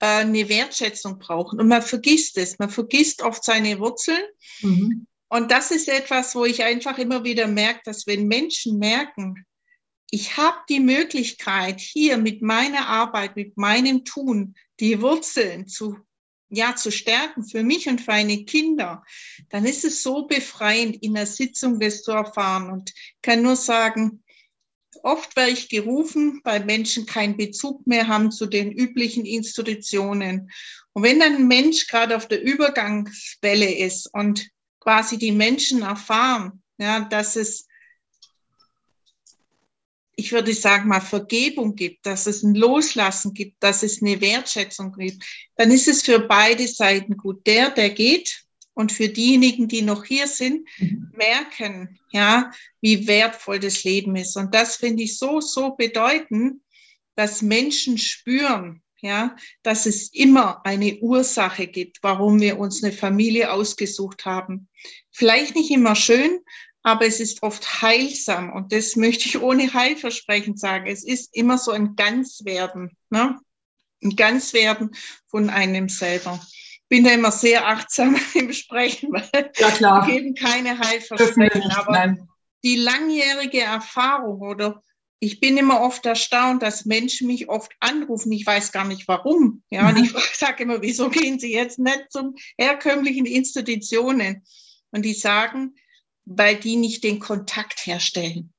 eine 0.00 0.48
Wertschätzung 0.48 1.18
brauchen. 1.18 1.60
Und 1.60 1.68
man 1.68 1.82
vergisst 1.82 2.38
es. 2.38 2.58
Man 2.58 2.70
vergisst 2.70 3.22
oft 3.22 3.44
seine 3.44 3.78
Wurzeln. 3.78 4.24
Mhm. 4.62 5.06
Und 5.28 5.50
das 5.52 5.70
ist 5.70 5.88
etwas, 5.88 6.34
wo 6.34 6.44
ich 6.44 6.64
einfach 6.64 6.98
immer 6.98 7.22
wieder 7.22 7.46
merke, 7.46 7.80
dass 7.84 8.06
wenn 8.06 8.26
Menschen 8.26 8.78
merken, 8.78 9.46
ich 10.10 10.36
habe 10.36 10.58
die 10.68 10.80
Möglichkeit, 10.80 11.80
hier 11.80 12.18
mit 12.18 12.42
meiner 12.42 12.88
Arbeit, 12.88 13.36
mit 13.36 13.56
meinem 13.56 14.04
Tun, 14.04 14.56
die 14.80 15.00
Wurzeln 15.00 15.68
zu, 15.68 15.98
ja, 16.48 16.74
zu 16.74 16.90
stärken 16.90 17.44
für 17.44 17.62
mich 17.62 17.88
und 17.88 18.00
für 18.00 18.10
meine 18.10 18.44
Kinder, 18.44 19.04
dann 19.50 19.66
ist 19.66 19.84
es 19.84 20.02
so 20.02 20.26
befreiend, 20.26 20.96
in 21.00 21.14
der 21.14 21.26
Sitzung 21.26 21.78
das 21.78 22.02
zu 22.02 22.10
erfahren. 22.10 22.72
Und 22.72 22.92
kann 23.22 23.42
nur 23.42 23.54
sagen, 23.54 24.24
Oft 25.02 25.36
werde 25.36 25.52
ich 25.52 25.68
gerufen, 25.68 26.40
weil 26.44 26.64
Menschen 26.64 27.06
keinen 27.06 27.36
Bezug 27.36 27.86
mehr 27.86 28.08
haben 28.08 28.30
zu 28.30 28.46
den 28.46 28.72
üblichen 28.72 29.24
Institutionen. 29.24 30.50
Und 30.92 31.02
wenn 31.04 31.20
dann 31.20 31.36
ein 31.36 31.48
Mensch 31.48 31.86
gerade 31.86 32.16
auf 32.16 32.26
der 32.28 32.42
Übergangswelle 32.42 33.72
ist 33.72 34.12
und 34.12 34.48
quasi 34.80 35.18
die 35.18 35.32
Menschen 35.32 35.82
erfahren, 35.82 36.62
ja, 36.78 37.00
dass 37.00 37.36
es, 37.36 37.66
ich 40.16 40.32
würde 40.32 40.52
sagen 40.54 40.88
mal, 40.88 41.00
Vergebung 41.00 41.76
gibt, 41.76 42.04
dass 42.06 42.26
es 42.26 42.42
ein 42.42 42.54
Loslassen 42.54 43.32
gibt, 43.32 43.62
dass 43.62 43.82
es 43.82 44.02
eine 44.02 44.20
Wertschätzung 44.20 44.92
gibt, 44.92 45.24
dann 45.56 45.70
ist 45.70 45.88
es 45.88 46.02
für 46.02 46.18
beide 46.18 46.66
Seiten 46.66 47.16
gut. 47.16 47.46
Der, 47.46 47.70
der 47.70 47.90
geht, 47.90 48.44
und 48.80 48.92
für 48.92 49.10
diejenigen, 49.10 49.68
die 49.68 49.82
noch 49.82 50.04
hier 50.06 50.26
sind, 50.26 50.66
mhm. 50.78 51.12
merken, 51.14 52.00
ja, 52.10 52.50
wie 52.80 53.06
wertvoll 53.06 53.60
das 53.60 53.84
Leben 53.84 54.16
ist. 54.16 54.36
Und 54.36 54.54
das 54.54 54.76
finde 54.76 55.02
ich 55.02 55.18
so, 55.18 55.40
so 55.40 55.76
bedeutend, 55.76 56.62
dass 57.14 57.42
Menschen 57.42 57.98
spüren, 57.98 58.82
ja, 59.02 59.36
dass 59.62 59.84
es 59.84 60.12
immer 60.14 60.64
eine 60.64 60.98
Ursache 61.00 61.66
gibt, 61.66 61.98
warum 62.02 62.40
wir 62.40 62.58
uns 62.58 62.82
eine 62.82 62.92
Familie 62.92 63.52
ausgesucht 63.52 64.24
haben. 64.24 64.68
Vielleicht 65.10 65.54
nicht 65.54 65.70
immer 65.70 65.94
schön, 65.94 66.40
aber 66.82 67.06
es 67.06 67.20
ist 67.20 67.42
oft 67.42 67.82
heilsam. 67.82 68.50
Und 68.50 68.72
das 68.72 68.96
möchte 68.96 69.28
ich 69.28 69.42
ohne 69.42 69.74
Heilversprechen 69.74 70.56
sagen. 70.56 70.86
Es 70.86 71.04
ist 71.04 71.36
immer 71.36 71.58
so 71.58 71.70
ein 71.70 71.96
Ganzwerden, 71.96 72.96
ne? 73.10 73.38
ein 74.02 74.16
Ganzwerden 74.16 74.92
von 75.26 75.50
einem 75.50 75.90
selber 75.90 76.40
bin 76.90 77.04
da 77.04 77.12
immer 77.12 77.32
sehr 77.32 77.66
achtsam 77.66 78.16
im 78.34 78.52
Sprechen, 78.52 79.10
weil 79.12 79.50
ja, 79.56 79.70
klar. 79.70 80.06
wir 80.06 80.14
geben 80.14 80.34
keine 80.34 80.78
Heilversprechen. 80.78 81.70
Aber 81.70 81.92
Nein. 81.92 82.28
die 82.62 82.76
langjährige 82.76 83.60
Erfahrung 83.60 84.42
oder 84.42 84.82
ich 85.20 85.38
bin 85.38 85.56
immer 85.58 85.82
oft 85.82 86.04
erstaunt, 86.06 86.62
dass 86.62 86.86
Menschen 86.86 87.26
mich 87.26 87.48
oft 87.48 87.72
anrufen. 87.78 88.32
Ich 88.32 88.44
weiß 88.44 88.72
gar 88.72 88.86
nicht 88.86 89.06
warum. 89.06 89.62
Ja, 89.70 89.82
mhm. 89.82 89.88
und 89.88 90.04
ich 90.04 90.12
sage 90.36 90.64
immer, 90.64 90.82
wieso 90.82 91.08
gehen 91.10 91.38
Sie 91.38 91.52
jetzt 91.52 91.78
nicht 91.78 92.06
zum 92.10 92.34
herkömmlichen 92.58 93.26
Institutionen? 93.26 94.44
Und 94.90 95.04
die 95.04 95.14
sagen, 95.14 95.76
weil 96.24 96.56
die 96.56 96.76
nicht 96.76 97.04
den 97.04 97.20
Kontakt 97.20 97.86
herstellen. 97.86 98.52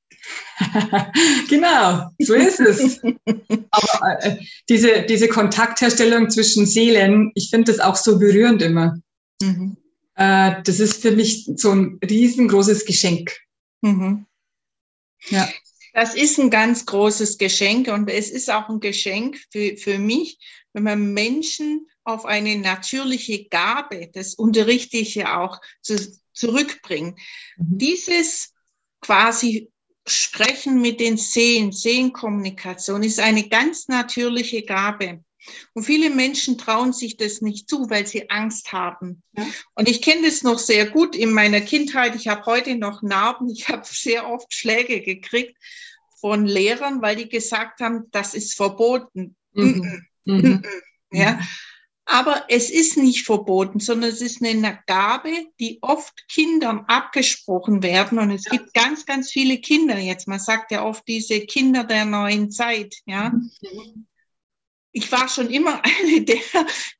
genau, 1.48 2.10
so 2.18 2.34
ist 2.34 2.60
es. 2.60 3.00
Aber 3.70 4.24
äh, 4.24 4.38
diese, 4.68 5.02
diese 5.02 5.28
Kontaktherstellung 5.28 6.30
zwischen 6.30 6.66
Seelen, 6.66 7.32
ich 7.34 7.50
finde 7.50 7.72
das 7.72 7.80
auch 7.80 7.96
so 7.96 8.18
berührend 8.18 8.62
immer. 8.62 8.98
Mhm. 9.40 9.76
Äh, 10.14 10.62
das 10.64 10.80
ist 10.80 11.02
für 11.02 11.12
mich 11.12 11.50
so 11.56 11.72
ein 11.72 11.98
riesengroßes 12.08 12.84
Geschenk. 12.84 13.36
Mhm. 13.80 14.26
Ja. 15.28 15.48
Das 15.94 16.14
ist 16.14 16.38
ein 16.38 16.50
ganz 16.50 16.86
großes 16.86 17.36
Geschenk 17.36 17.88
und 17.88 18.08
es 18.08 18.30
ist 18.30 18.50
auch 18.50 18.68
ein 18.68 18.80
Geschenk 18.80 19.38
für, 19.50 19.76
für 19.76 19.98
mich, 19.98 20.38
wenn 20.72 20.84
man 20.84 21.12
Menschen 21.12 21.86
auf 22.04 22.24
eine 22.24 22.58
natürliche 22.58 23.44
Gabe, 23.48 24.10
das 24.12 24.34
unterrichte 24.34 24.96
ich 24.96 25.14
ja 25.14 25.40
auch, 25.40 25.60
zu, 25.82 25.96
zurückbringt. 26.32 27.18
Mhm. 27.56 27.78
Dieses 27.78 28.54
quasi 29.00 29.71
Sprechen 30.06 30.80
mit 30.80 31.00
den 31.00 31.16
Sehen, 31.16 31.72
Sehenkommunikation 31.72 33.02
ist 33.02 33.20
eine 33.20 33.48
ganz 33.48 33.88
natürliche 33.88 34.62
Gabe. 34.62 35.22
Und 35.74 35.84
viele 35.84 36.10
Menschen 36.10 36.58
trauen 36.58 36.92
sich 36.92 37.16
das 37.16 37.40
nicht 37.40 37.68
zu, 37.68 37.90
weil 37.90 38.06
sie 38.06 38.30
Angst 38.30 38.72
haben. 38.72 39.22
Ja. 39.36 39.46
Und 39.74 39.88
ich 39.88 40.02
kenne 40.02 40.26
das 40.26 40.42
noch 40.42 40.58
sehr 40.58 40.88
gut 40.90 41.16
in 41.16 41.32
meiner 41.32 41.60
Kindheit. 41.60 42.14
Ich 42.14 42.28
habe 42.28 42.46
heute 42.46 42.76
noch 42.76 43.02
Narben. 43.02 43.48
Ich 43.48 43.68
habe 43.68 43.82
sehr 43.84 44.28
oft 44.28 44.52
Schläge 44.52 45.00
gekriegt 45.00 45.56
von 46.20 46.46
Lehrern, 46.46 47.02
weil 47.02 47.16
die 47.16 47.28
gesagt 47.28 47.80
haben, 47.80 48.04
das 48.12 48.34
ist 48.34 48.54
verboten. 48.54 49.34
Mhm. 49.52 50.06
Mhm. 50.24 50.62
Ja. 51.10 51.40
Aber 52.04 52.44
es 52.48 52.70
ist 52.70 52.96
nicht 52.96 53.24
verboten, 53.24 53.78
sondern 53.78 54.10
es 54.10 54.20
ist 54.20 54.42
eine 54.42 54.80
Gabe, 54.86 55.46
die 55.60 55.78
oft 55.82 56.26
Kindern 56.28 56.84
abgesprochen 56.88 57.82
werden. 57.82 58.18
Und 58.18 58.30
es 58.30 58.44
ja. 58.46 58.52
gibt 58.52 58.74
ganz, 58.74 59.06
ganz 59.06 59.30
viele 59.30 59.58
Kinder 59.58 59.98
jetzt. 59.98 60.26
Man 60.26 60.40
sagt 60.40 60.72
ja 60.72 60.84
oft 60.84 61.06
diese 61.06 61.40
Kinder 61.40 61.84
der 61.84 62.04
neuen 62.04 62.50
Zeit. 62.50 62.96
Ja. 63.06 63.30
Mhm. 63.30 64.06
Ich 64.94 65.10
war 65.10 65.26
schon 65.28 65.48
immer 65.48 65.80
eine 66.00 66.22
der 66.22 66.40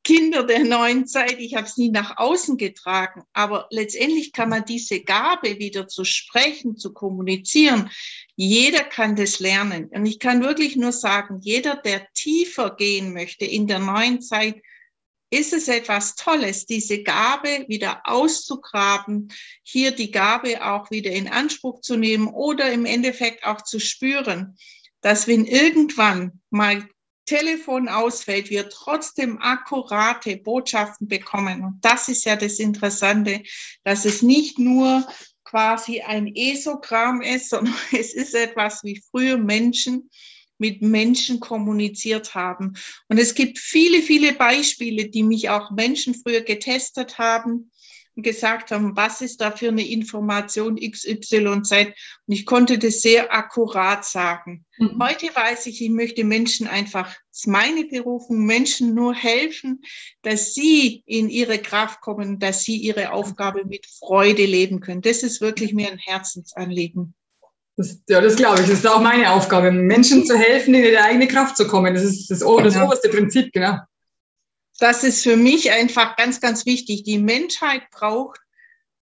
Kinder 0.03 0.43
der 0.43 0.63
neuen 0.63 1.05
Zeit. 1.05 1.37
Ich 1.37 1.55
habe 1.55 1.67
es 1.67 1.77
nie 1.77 1.89
nach 1.89 2.17
außen 2.17 2.57
getragen. 2.57 3.23
Aber 3.33 3.67
letztendlich 3.71 4.31
kann 4.31 4.49
man 4.49 4.63
diese 4.63 5.01
Gabe 5.01 5.59
wieder 5.59 5.87
zu 5.87 6.05
sprechen, 6.05 6.77
zu 6.77 6.93
kommunizieren. 6.93 7.91
Jeder 8.35 8.83
kann 8.83 9.17
das 9.17 9.39
lernen. 9.39 9.89
Und 9.91 10.05
ich 10.05 10.19
kann 10.19 10.43
wirklich 10.43 10.77
nur 10.77 10.93
sagen, 10.93 11.39
jeder, 11.41 11.75
der 11.75 12.07
tiefer 12.13 12.75
gehen 12.75 13.13
möchte 13.13 13.45
in 13.45 13.67
der 13.67 13.79
neuen 13.79 14.21
Zeit, 14.21 14.61
ist 15.33 15.51
es 15.51 15.67
etwas 15.67 16.15
Tolles, 16.15 16.65
diese 16.65 17.01
Gabe 17.01 17.65
wieder 17.67 18.01
auszugraben, 18.03 19.29
hier 19.63 19.91
die 19.91 20.11
Gabe 20.11 20.63
auch 20.63 20.91
wieder 20.91 21.11
in 21.11 21.27
Anspruch 21.27 21.81
zu 21.81 21.97
nehmen 21.97 22.27
oder 22.27 22.71
im 22.71 22.85
Endeffekt 22.85 23.43
auch 23.43 23.61
zu 23.61 23.79
spüren, 23.79 24.57
dass 25.01 25.27
wenn 25.27 25.45
irgendwann 25.45 26.41
mal 26.49 26.87
Telefon 27.25 27.87
ausfällt, 27.87 28.49
wir 28.49 28.69
trotzdem 28.69 29.41
akkurate 29.41 30.37
Botschaften 30.37 31.07
bekommen. 31.07 31.63
Und 31.63 31.79
das 31.81 32.09
ist 32.09 32.25
ja 32.25 32.35
das 32.35 32.59
Interessante, 32.59 33.41
dass 33.83 34.05
es 34.05 34.21
nicht 34.21 34.59
nur 34.59 35.07
quasi 35.43 36.01
ein 36.01 36.27
Esogramm 36.35 37.21
ist, 37.21 37.49
sondern 37.49 37.75
es 37.91 38.13
ist 38.13 38.35
etwas 38.35 38.83
wie 38.83 39.01
früher 39.09 39.37
Menschen 39.37 40.09
mit 40.63 40.81
Menschen 40.81 41.41
kommuniziert 41.41 42.35
haben. 42.35 42.77
Und 43.09 43.17
es 43.17 43.35
gibt 43.35 43.59
viele, 43.59 44.01
viele 44.01 44.31
Beispiele, 44.31 45.09
die 45.09 45.23
mich 45.23 45.49
auch 45.49 45.71
Menschen 45.71 46.15
früher 46.15 46.39
getestet 46.39 47.17
haben 47.17 47.69
und 48.15 48.23
gesagt 48.23 48.71
haben, 48.71 48.95
was 48.95 49.19
ist 49.19 49.41
da 49.41 49.51
für 49.51 49.67
eine 49.67 49.85
Information 49.85 50.77
XYZ? 50.77 51.41
Und 51.43 51.67
ich 52.27 52.45
konnte 52.45 52.77
das 52.77 53.01
sehr 53.01 53.33
akkurat 53.33 54.05
sagen. 54.05 54.63
Mhm. 54.77 55.03
Heute 55.03 55.35
weiß 55.35 55.65
ich, 55.65 55.81
ich 55.81 55.89
möchte 55.89 56.23
Menschen 56.23 56.67
einfach, 56.67 57.07
das 57.07 57.39
ist 57.39 57.47
meine 57.47 57.83
Berufung, 57.83 58.45
Menschen 58.45 58.93
nur 58.93 59.13
helfen, 59.13 59.81
dass 60.21 60.53
sie 60.53 61.03
in 61.05 61.27
ihre 61.27 61.59
Kraft 61.59 61.99
kommen, 61.99 62.39
dass 62.39 62.63
sie 62.63 62.77
ihre 62.77 63.11
Aufgabe 63.11 63.65
mit 63.65 63.85
Freude 63.85 64.45
leben 64.45 64.79
können. 64.79 65.01
Das 65.01 65.23
ist 65.23 65.41
wirklich 65.41 65.73
mir 65.73 65.91
ein 65.91 65.97
Herzensanliegen. 65.97 67.15
Das, 67.75 67.99
ja, 68.07 68.21
das 68.21 68.35
glaube 68.35 68.61
ich. 68.61 68.67
Das 68.67 68.79
ist 68.79 68.87
auch 68.87 69.01
meine 69.01 69.31
Aufgabe, 69.31 69.71
Menschen 69.71 70.25
zu 70.25 70.37
helfen, 70.37 70.73
in 70.75 70.83
ihre 70.83 71.03
eigene 71.03 71.27
Kraft 71.27 71.57
zu 71.57 71.67
kommen. 71.67 71.93
Das 71.93 72.03
ist 72.03 72.29
das, 72.29 72.39
das 72.39 72.73
genau. 72.73 72.85
oberste 72.85 73.09
Prinzip, 73.09 73.51
genau. 73.51 73.77
Das 74.79 75.03
ist 75.03 75.23
für 75.23 75.37
mich 75.37 75.71
einfach 75.71 76.15
ganz, 76.15 76.41
ganz 76.41 76.65
wichtig. 76.65 77.03
Die 77.03 77.17
Menschheit 77.17 77.89
braucht 77.91 78.39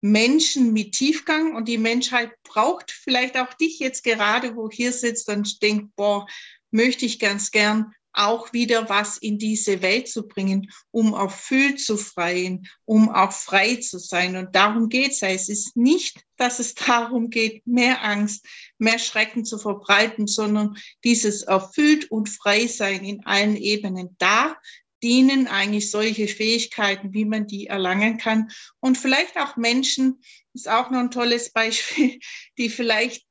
Menschen 0.01 0.73
mit 0.73 0.93
Tiefgang 0.93 1.55
und 1.55 1.67
die 1.69 1.79
Menschheit 1.79 2.31
braucht 2.45 2.91
vielleicht 2.91 3.37
auch 3.37 3.53
dich 3.55 3.79
jetzt 3.79 4.05
gerade, 4.05 4.57
wo 4.57 4.71
hier 4.71 4.93
sitzt 4.93 5.29
und 5.29 5.63
denkt, 5.63 5.95
boah, 5.97 6.27
möchte 6.71 7.07
ich 7.07 7.19
ganz 7.19 7.51
gern 7.51 7.93
auch 8.17 8.53
wieder 8.53 8.89
was 8.89 9.19
in 9.19 9.39
diese 9.39 9.83
Welt 9.83 10.09
zu 10.09 10.27
bringen, 10.27 10.71
um 10.91 11.15
erfüllt 11.15 11.81
zu 11.81 11.97
freien, 11.97 12.67
um 12.85 13.09
auch 13.11 13.33
frei 13.33 13.77
zu 13.77 13.99
sein. 13.99 14.37
Und 14.37 14.55
darum 14.55 14.89
geht 14.89 15.13
es. 15.13 15.23
Es 15.23 15.49
ist 15.49 15.77
nicht, 15.77 16.25
dass 16.37 16.59
es 16.59 16.75
darum 16.75 17.31
geht, 17.31 17.67
mehr 17.67 18.03
Angst, 18.03 18.47
mehr 18.79 18.99
Schrecken 18.99 19.45
zu 19.45 19.59
verbreiten, 19.59 20.27
sondern 20.27 20.77
dieses 21.05 21.43
erfüllt 21.43 22.11
und 22.11 22.29
frei 22.29 22.67
sein 22.67 23.05
in 23.05 23.25
allen 23.27 23.57
Ebenen. 23.57 24.17
Da 24.19 24.57
dienen 25.03 25.47
eigentlich 25.47 25.91
solche 25.91 26.27
Fähigkeiten, 26.27 27.13
wie 27.13 27.27
man 27.27 27.47
die 27.47 27.67
erlangen 27.67 28.17
kann. 28.17 28.51
Und 28.81 28.97
vielleicht 28.97 29.37
auch 29.39 29.57
Menschen, 29.57 30.21
ist 30.55 30.69
auch 30.69 30.91
noch 30.91 31.01
ein 31.01 31.11
tolles 31.11 31.53
Beispiel, 31.53 32.19
die 32.59 32.71
vielleicht 32.71 33.26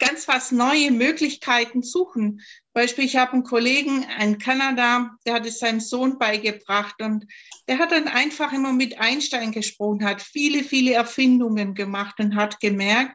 ganz 0.00 0.26
was 0.26 0.50
neue 0.50 0.90
Möglichkeiten 0.90 1.82
suchen. 1.82 2.40
Beispiel, 2.72 3.04
ich 3.04 3.16
habe 3.16 3.34
einen 3.34 3.44
Kollegen 3.44 4.04
in 4.20 4.38
Kanada, 4.38 5.16
der 5.24 5.34
hat 5.34 5.46
es 5.46 5.60
seinem 5.60 5.80
Sohn 5.80 6.18
beigebracht 6.18 7.00
und 7.00 7.26
der 7.68 7.78
hat 7.78 7.92
dann 7.92 8.08
einfach 8.08 8.52
immer 8.52 8.72
mit 8.72 8.98
Einstein 8.98 9.52
gesprochen, 9.52 10.04
hat 10.04 10.22
viele, 10.22 10.64
viele 10.64 10.94
Erfindungen 10.94 11.74
gemacht 11.74 12.18
und 12.18 12.34
hat 12.34 12.58
gemerkt, 12.58 13.14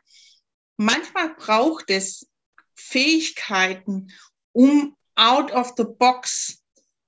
manchmal 0.77 1.35
braucht 1.35 1.89
es 1.89 2.27
Fähigkeiten, 2.75 4.11
um 4.53 4.95
out 5.15 5.51
of 5.51 5.73
the 5.77 5.85
box 5.85 6.61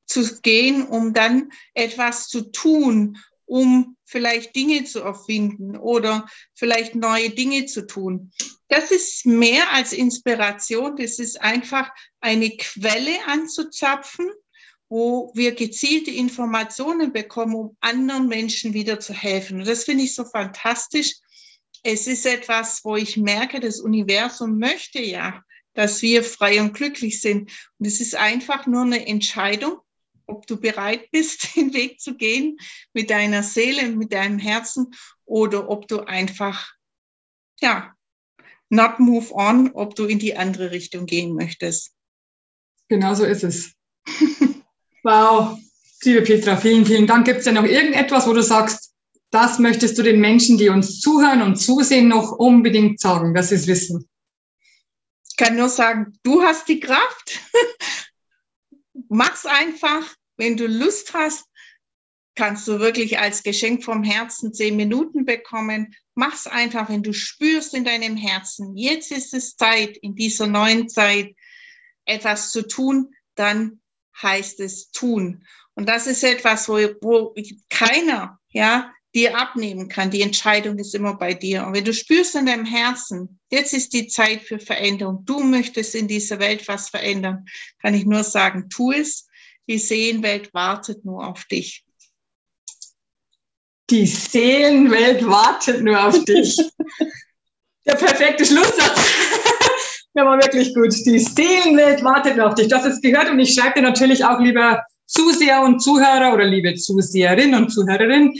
zu 0.05 0.41
gehen, 0.41 0.87
um 0.87 1.13
dann 1.13 1.51
etwas 1.73 2.27
zu 2.27 2.51
tun, 2.51 3.17
um 3.47 3.95
vielleicht 4.05 4.55
Dinge 4.55 4.83
zu 4.83 4.99
erfinden 4.99 5.75
oder 5.75 6.27
vielleicht 6.53 6.95
neue 6.95 7.31
Dinge 7.31 7.65
zu 7.65 7.87
tun. 7.87 8.31
Das 8.67 8.91
ist 8.91 9.25
mehr 9.25 9.71
als 9.71 9.93
Inspiration, 9.93 10.97
das 10.97 11.17
ist 11.17 11.41
einfach 11.41 11.89
eine 12.19 12.51
Quelle 12.51 13.25
anzuzapfen, 13.25 14.29
wo 14.89 15.31
wir 15.33 15.55
gezielte 15.55 16.11
Informationen 16.11 17.11
bekommen, 17.13 17.55
um 17.55 17.77
anderen 17.79 18.27
Menschen 18.27 18.73
wieder 18.73 18.99
zu 18.99 19.13
helfen. 19.13 19.59
Und 19.59 19.67
das 19.67 19.85
finde 19.85 20.03
ich 20.03 20.13
so 20.13 20.25
fantastisch. 20.25 21.15
Es 21.83 22.07
ist 22.07 22.25
etwas, 22.25 22.83
wo 22.83 22.95
ich 22.95 23.17
merke, 23.17 23.59
das 23.59 23.79
Universum 23.79 24.59
möchte 24.59 25.01
ja, 25.01 25.41
dass 25.73 26.01
wir 26.01 26.23
frei 26.23 26.59
und 26.59 26.73
glücklich 26.73 27.21
sind. 27.21 27.51
Und 27.79 27.85
es 27.85 28.01
ist 28.01 28.15
einfach 28.15 28.65
nur 28.65 28.81
eine 28.81 29.07
Entscheidung, 29.07 29.77
ob 30.27 30.45
du 30.45 30.59
bereit 30.59 31.09
bist, 31.11 31.47
den 31.55 31.73
Weg 31.73 31.99
zu 31.99 32.15
gehen 32.15 32.57
mit 32.93 33.09
deiner 33.09 33.43
Seele, 33.43 33.89
mit 33.89 34.13
deinem 34.13 34.39
Herzen 34.39 34.93
oder 35.25 35.69
ob 35.69 35.87
du 35.87 36.01
einfach, 36.01 36.73
ja, 37.59 37.93
not 38.69 38.99
move 38.99 39.33
on, 39.33 39.71
ob 39.73 39.95
du 39.95 40.05
in 40.05 40.19
die 40.19 40.35
andere 40.35 40.71
Richtung 40.71 41.05
gehen 41.05 41.35
möchtest. 41.35 41.93
Genau 42.89 43.13
so 43.15 43.25
ist 43.25 43.43
es. 43.43 43.73
wow, 45.03 45.57
liebe 46.03 46.21
Petra, 46.21 46.55
vielen, 46.55 46.85
vielen 46.85 47.07
Dank. 47.07 47.25
Gibt 47.25 47.39
es 47.39 47.45
ja 47.45 47.51
noch 47.51 47.65
irgendetwas, 47.65 48.27
wo 48.27 48.33
du 48.33 48.43
sagst, 48.43 48.93
das 49.31 49.59
möchtest 49.59 49.97
du 49.97 50.03
den 50.03 50.21
Menschen, 50.21 50.57
die 50.57 50.69
uns 50.69 50.99
zuhören 50.99 51.41
und 51.41 51.57
zusehen, 51.57 52.07
noch 52.07 52.31
unbedingt 52.31 52.99
sagen, 52.99 53.33
dass 53.33 53.49
sie 53.49 53.55
es 53.55 53.67
wissen? 53.67 54.07
Ich 55.29 55.35
kann 55.35 55.57
nur 55.57 55.69
sagen, 55.69 56.17
du 56.23 56.41
hast 56.41 56.67
die 56.67 56.79
Kraft 56.79 57.39
mach's 59.09 59.45
einfach. 59.45 60.03
Wenn 60.37 60.55
du 60.55 60.67
Lust 60.67 61.13
hast, 61.13 61.45
kannst 62.35 62.67
du 62.67 62.79
wirklich 62.79 63.17
als 63.19 63.43
Geschenk 63.43 63.83
vom 63.83 64.03
Herzen 64.03 64.53
zehn 64.53 64.75
Minuten 64.75 65.25
bekommen. 65.25 65.95
Mach's 66.13 66.47
einfach, 66.47 66.89
wenn 66.89 67.03
du 67.03 67.13
spürst 67.13 67.73
in 67.73 67.83
deinem 67.83 68.15
Herzen, 68.15 68.77
jetzt 68.77 69.11
ist 69.11 69.33
es 69.33 69.55
Zeit, 69.55 69.97
in 69.97 70.15
dieser 70.15 70.47
neuen 70.47 70.87
Zeit 70.87 71.35
etwas 72.05 72.51
zu 72.51 72.67
tun, 72.67 73.13
dann 73.35 73.81
heißt 74.21 74.59
es 74.59 74.91
tun. 74.91 75.45
Und 75.73 75.89
das 75.89 76.07
ist 76.07 76.23
etwas, 76.23 76.69
wo, 76.69 76.77
wo 77.01 77.35
keiner, 77.69 78.39
ja, 78.49 78.91
dir 79.17 79.35
abnehmen 79.35 79.89
kann. 79.89 80.11
Die 80.11 80.21
Entscheidung 80.21 80.77
ist 80.77 80.93
immer 80.93 81.15
bei 81.15 81.33
dir. 81.33 81.65
Und 81.65 81.73
wenn 81.73 81.83
du 81.83 81.91
spürst 81.91 82.35
in 82.35 82.45
deinem 82.45 82.65
Herzen, 82.65 83.39
jetzt 83.49 83.73
ist 83.73 83.93
die 83.93 84.07
Zeit 84.07 84.43
für 84.43 84.59
Veränderung, 84.59 85.25
du 85.25 85.39
möchtest 85.39 85.95
in 85.95 86.07
dieser 86.07 86.37
Welt 86.39 86.67
was 86.67 86.89
verändern, 86.89 87.45
kann 87.81 87.95
ich 87.95 88.05
nur 88.05 88.23
sagen, 88.23 88.69
tu 88.69 88.91
es. 88.91 89.27
Die 89.67 89.79
Seelenwelt 89.79 90.53
wartet 90.53 91.03
nur 91.03 91.27
auf 91.27 91.45
dich. 91.45 91.83
Die 93.89 94.05
Seelenwelt 94.05 95.25
wartet 95.25 95.81
nur 95.81 96.05
auf 96.05 96.23
dich. 96.23 96.55
Der 97.87 97.95
perfekte 97.95 98.45
Schlusssatz. 98.45 98.99
Der 100.15 100.25
war 100.25 100.37
wirklich 100.37 100.75
gut. 100.75 100.93
Die 101.05 101.19
Seelenwelt 101.19 102.03
wartet 102.03 102.37
nur 102.37 102.47
auf 102.47 102.55
dich. 102.55 102.71
Hast 102.71 102.85
es 102.85 103.01
gehört 103.01 103.31
und 103.31 103.39
ich 103.39 103.55
schreibe 103.55 103.79
dir 103.79 103.81
natürlich 103.81 104.23
auch, 104.23 104.39
lieber 104.39 104.83
Zuseher 105.07 105.63
und 105.63 105.79
Zuhörer 105.79 106.33
oder 106.33 106.45
liebe 106.45 106.75
Zuseherin 106.75 107.55
und 107.55 107.69
Zuhörerin, 107.69 108.33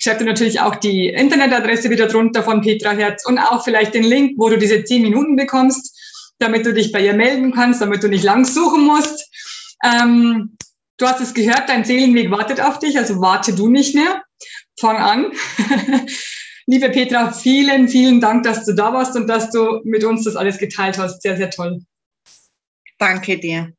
ich 0.00 0.04
schreibe 0.04 0.20
dir 0.20 0.30
natürlich 0.30 0.60
auch 0.60 0.76
die 0.76 1.08
Internetadresse 1.08 1.90
wieder 1.90 2.06
drunter 2.06 2.42
von 2.42 2.62
Petra 2.62 2.92
Herz 2.92 3.26
und 3.26 3.38
auch 3.38 3.62
vielleicht 3.62 3.92
den 3.92 4.02
Link, 4.02 4.32
wo 4.38 4.48
du 4.48 4.56
diese 4.56 4.82
zehn 4.82 5.02
Minuten 5.02 5.36
bekommst, 5.36 5.94
damit 6.38 6.64
du 6.64 6.72
dich 6.72 6.90
bei 6.90 7.04
ihr 7.04 7.12
melden 7.12 7.52
kannst, 7.52 7.82
damit 7.82 8.02
du 8.02 8.08
nicht 8.08 8.24
lang 8.24 8.46
suchen 8.46 8.86
musst. 8.86 9.28
Ähm, 9.84 10.56
du 10.96 11.06
hast 11.06 11.20
es 11.20 11.34
gehört, 11.34 11.68
dein 11.68 11.84
Seelenweg 11.84 12.30
wartet 12.30 12.62
auf 12.62 12.78
dich, 12.78 12.96
also 12.96 13.20
warte 13.20 13.54
du 13.54 13.68
nicht 13.68 13.94
mehr. 13.94 14.22
Fang 14.78 14.96
an. 14.96 15.32
Liebe 16.66 16.88
Petra, 16.88 17.30
vielen, 17.32 17.86
vielen 17.86 18.22
Dank, 18.22 18.44
dass 18.44 18.64
du 18.64 18.72
da 18.72 18.94
warst 18.94 19.16
und 19.16 19.26
dass 19.26 19.50
du 19.50 19.82
mit 19.84 20.02
uns 20.02 20.24
das 20.24 20.34
alles 20.34 20.56
geteilt 20.56 20.96
hast. 20.96 21.20
Sehr, 21.20 21.36
sehr 21.36 21.50
toll. 21.50 21.82
Danke 22.96 23.38
dir. 23.38 23.74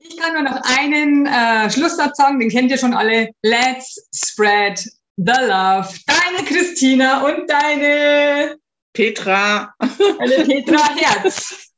Ich 0.00 0.16
kann 0.16 0.32
nur 0.32 0.42
noch 0.42 0.60
einen 0.76 1.26
äh, 1.26 1.70
Schlusssatz 1.70 2.16
sagen, 2.16 2.40
den 2.40 2.50
kennt 2.50 2.72
ihr 2.72 2.78
schon 2.78 2.94
alle. 2.94 3.30
Let's 3.42 4.08
spread 4.12 4.84
the 5.16 5.32
love. 5.46 5.88
Deine 6.06 6.44
Christina 6.46 7.24
und 7.24 7.48
deine 7.48 8.56
Petra. 8.92 9.74
Deine 9.78 10.44
Petra 10.44 10.94
Herz. 10.96 11.72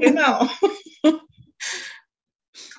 genau. 0.00 0.48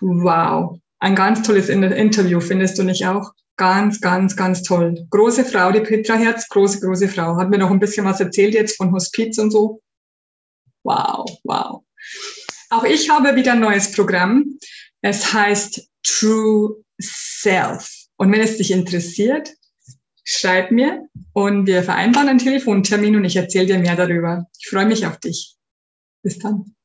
Wow. 0.02 0.80
Ein 1.00 1.16
ganz 1.16 1.44
tolles 1.44 1.70
Interview, 1.70 2.40
findest 2.40 2.78
du 2.78 2.84
nicht 2.84 3.06
auch? 3.06 3.32
Ganz, 3.58 4.02
ganz, 4.02 4.36
ganz 4.36 4.64
toll. 4.64 5.08
Große 5.10 5.44
Frau, 5.44 5.72
die 5.72 5.80
Petra 5.80 6.16
Herz, 6.16 6.48
große, 6.50 6.80
große 6.80 7.08
Frau. 7.08 7.38
Hat 7.38 7.50
mir 7.50 7.58
noch 7.58 7.72
ein 7.72 7.80
bisschen 7.80 8.06
was 8.06 8.20
erzählt 8.20 8.54
jetzt 8.54 8.78
von 8.78 8.92
Hospiz 8.92 9.38
und 9.38 9.52
so. 9.52 9.82
Wow, 10.84 11.26
wow. 11.44 11.84
Auch 12.70 12.84
ich 12.84 13.10
habe 13.10 13.36
wieder 13.36 13.54
ein 13.54 13.60
neues 13.60 13.92
Programm. 13.92 14.58
Es 15.02 15.34
heißt 15.34 15.88
True 16.04 16.84
Self. 17.02 17.90
Und 18.18 18.32
wenn 18.32 18.42
es 18.42 18.58
dich 18.58 18.72
interessiert, 18.72 19.54
schreib 20.28 20.72
mir 20.72 21.08
und 21.32 21.68
wir 21.68 21.84
vereinbaren 21.84 22.28
einen 22.28 22.40
Telefontermin 22.40 23.16
und 23.16 23.24
ich 23.24 23.38
erzähle 23.38 23.66
dir 23.66 23.80
mehr 23.80 23.96
darüber. 23.96 24.46
Ich 24.60 24.68
freue 24.68 24.86
mich 24.86 25.08
auf 25.08 25.20
dich. 25.20 25.56
Bis 26.22 26.38
dann. 26.38 26.77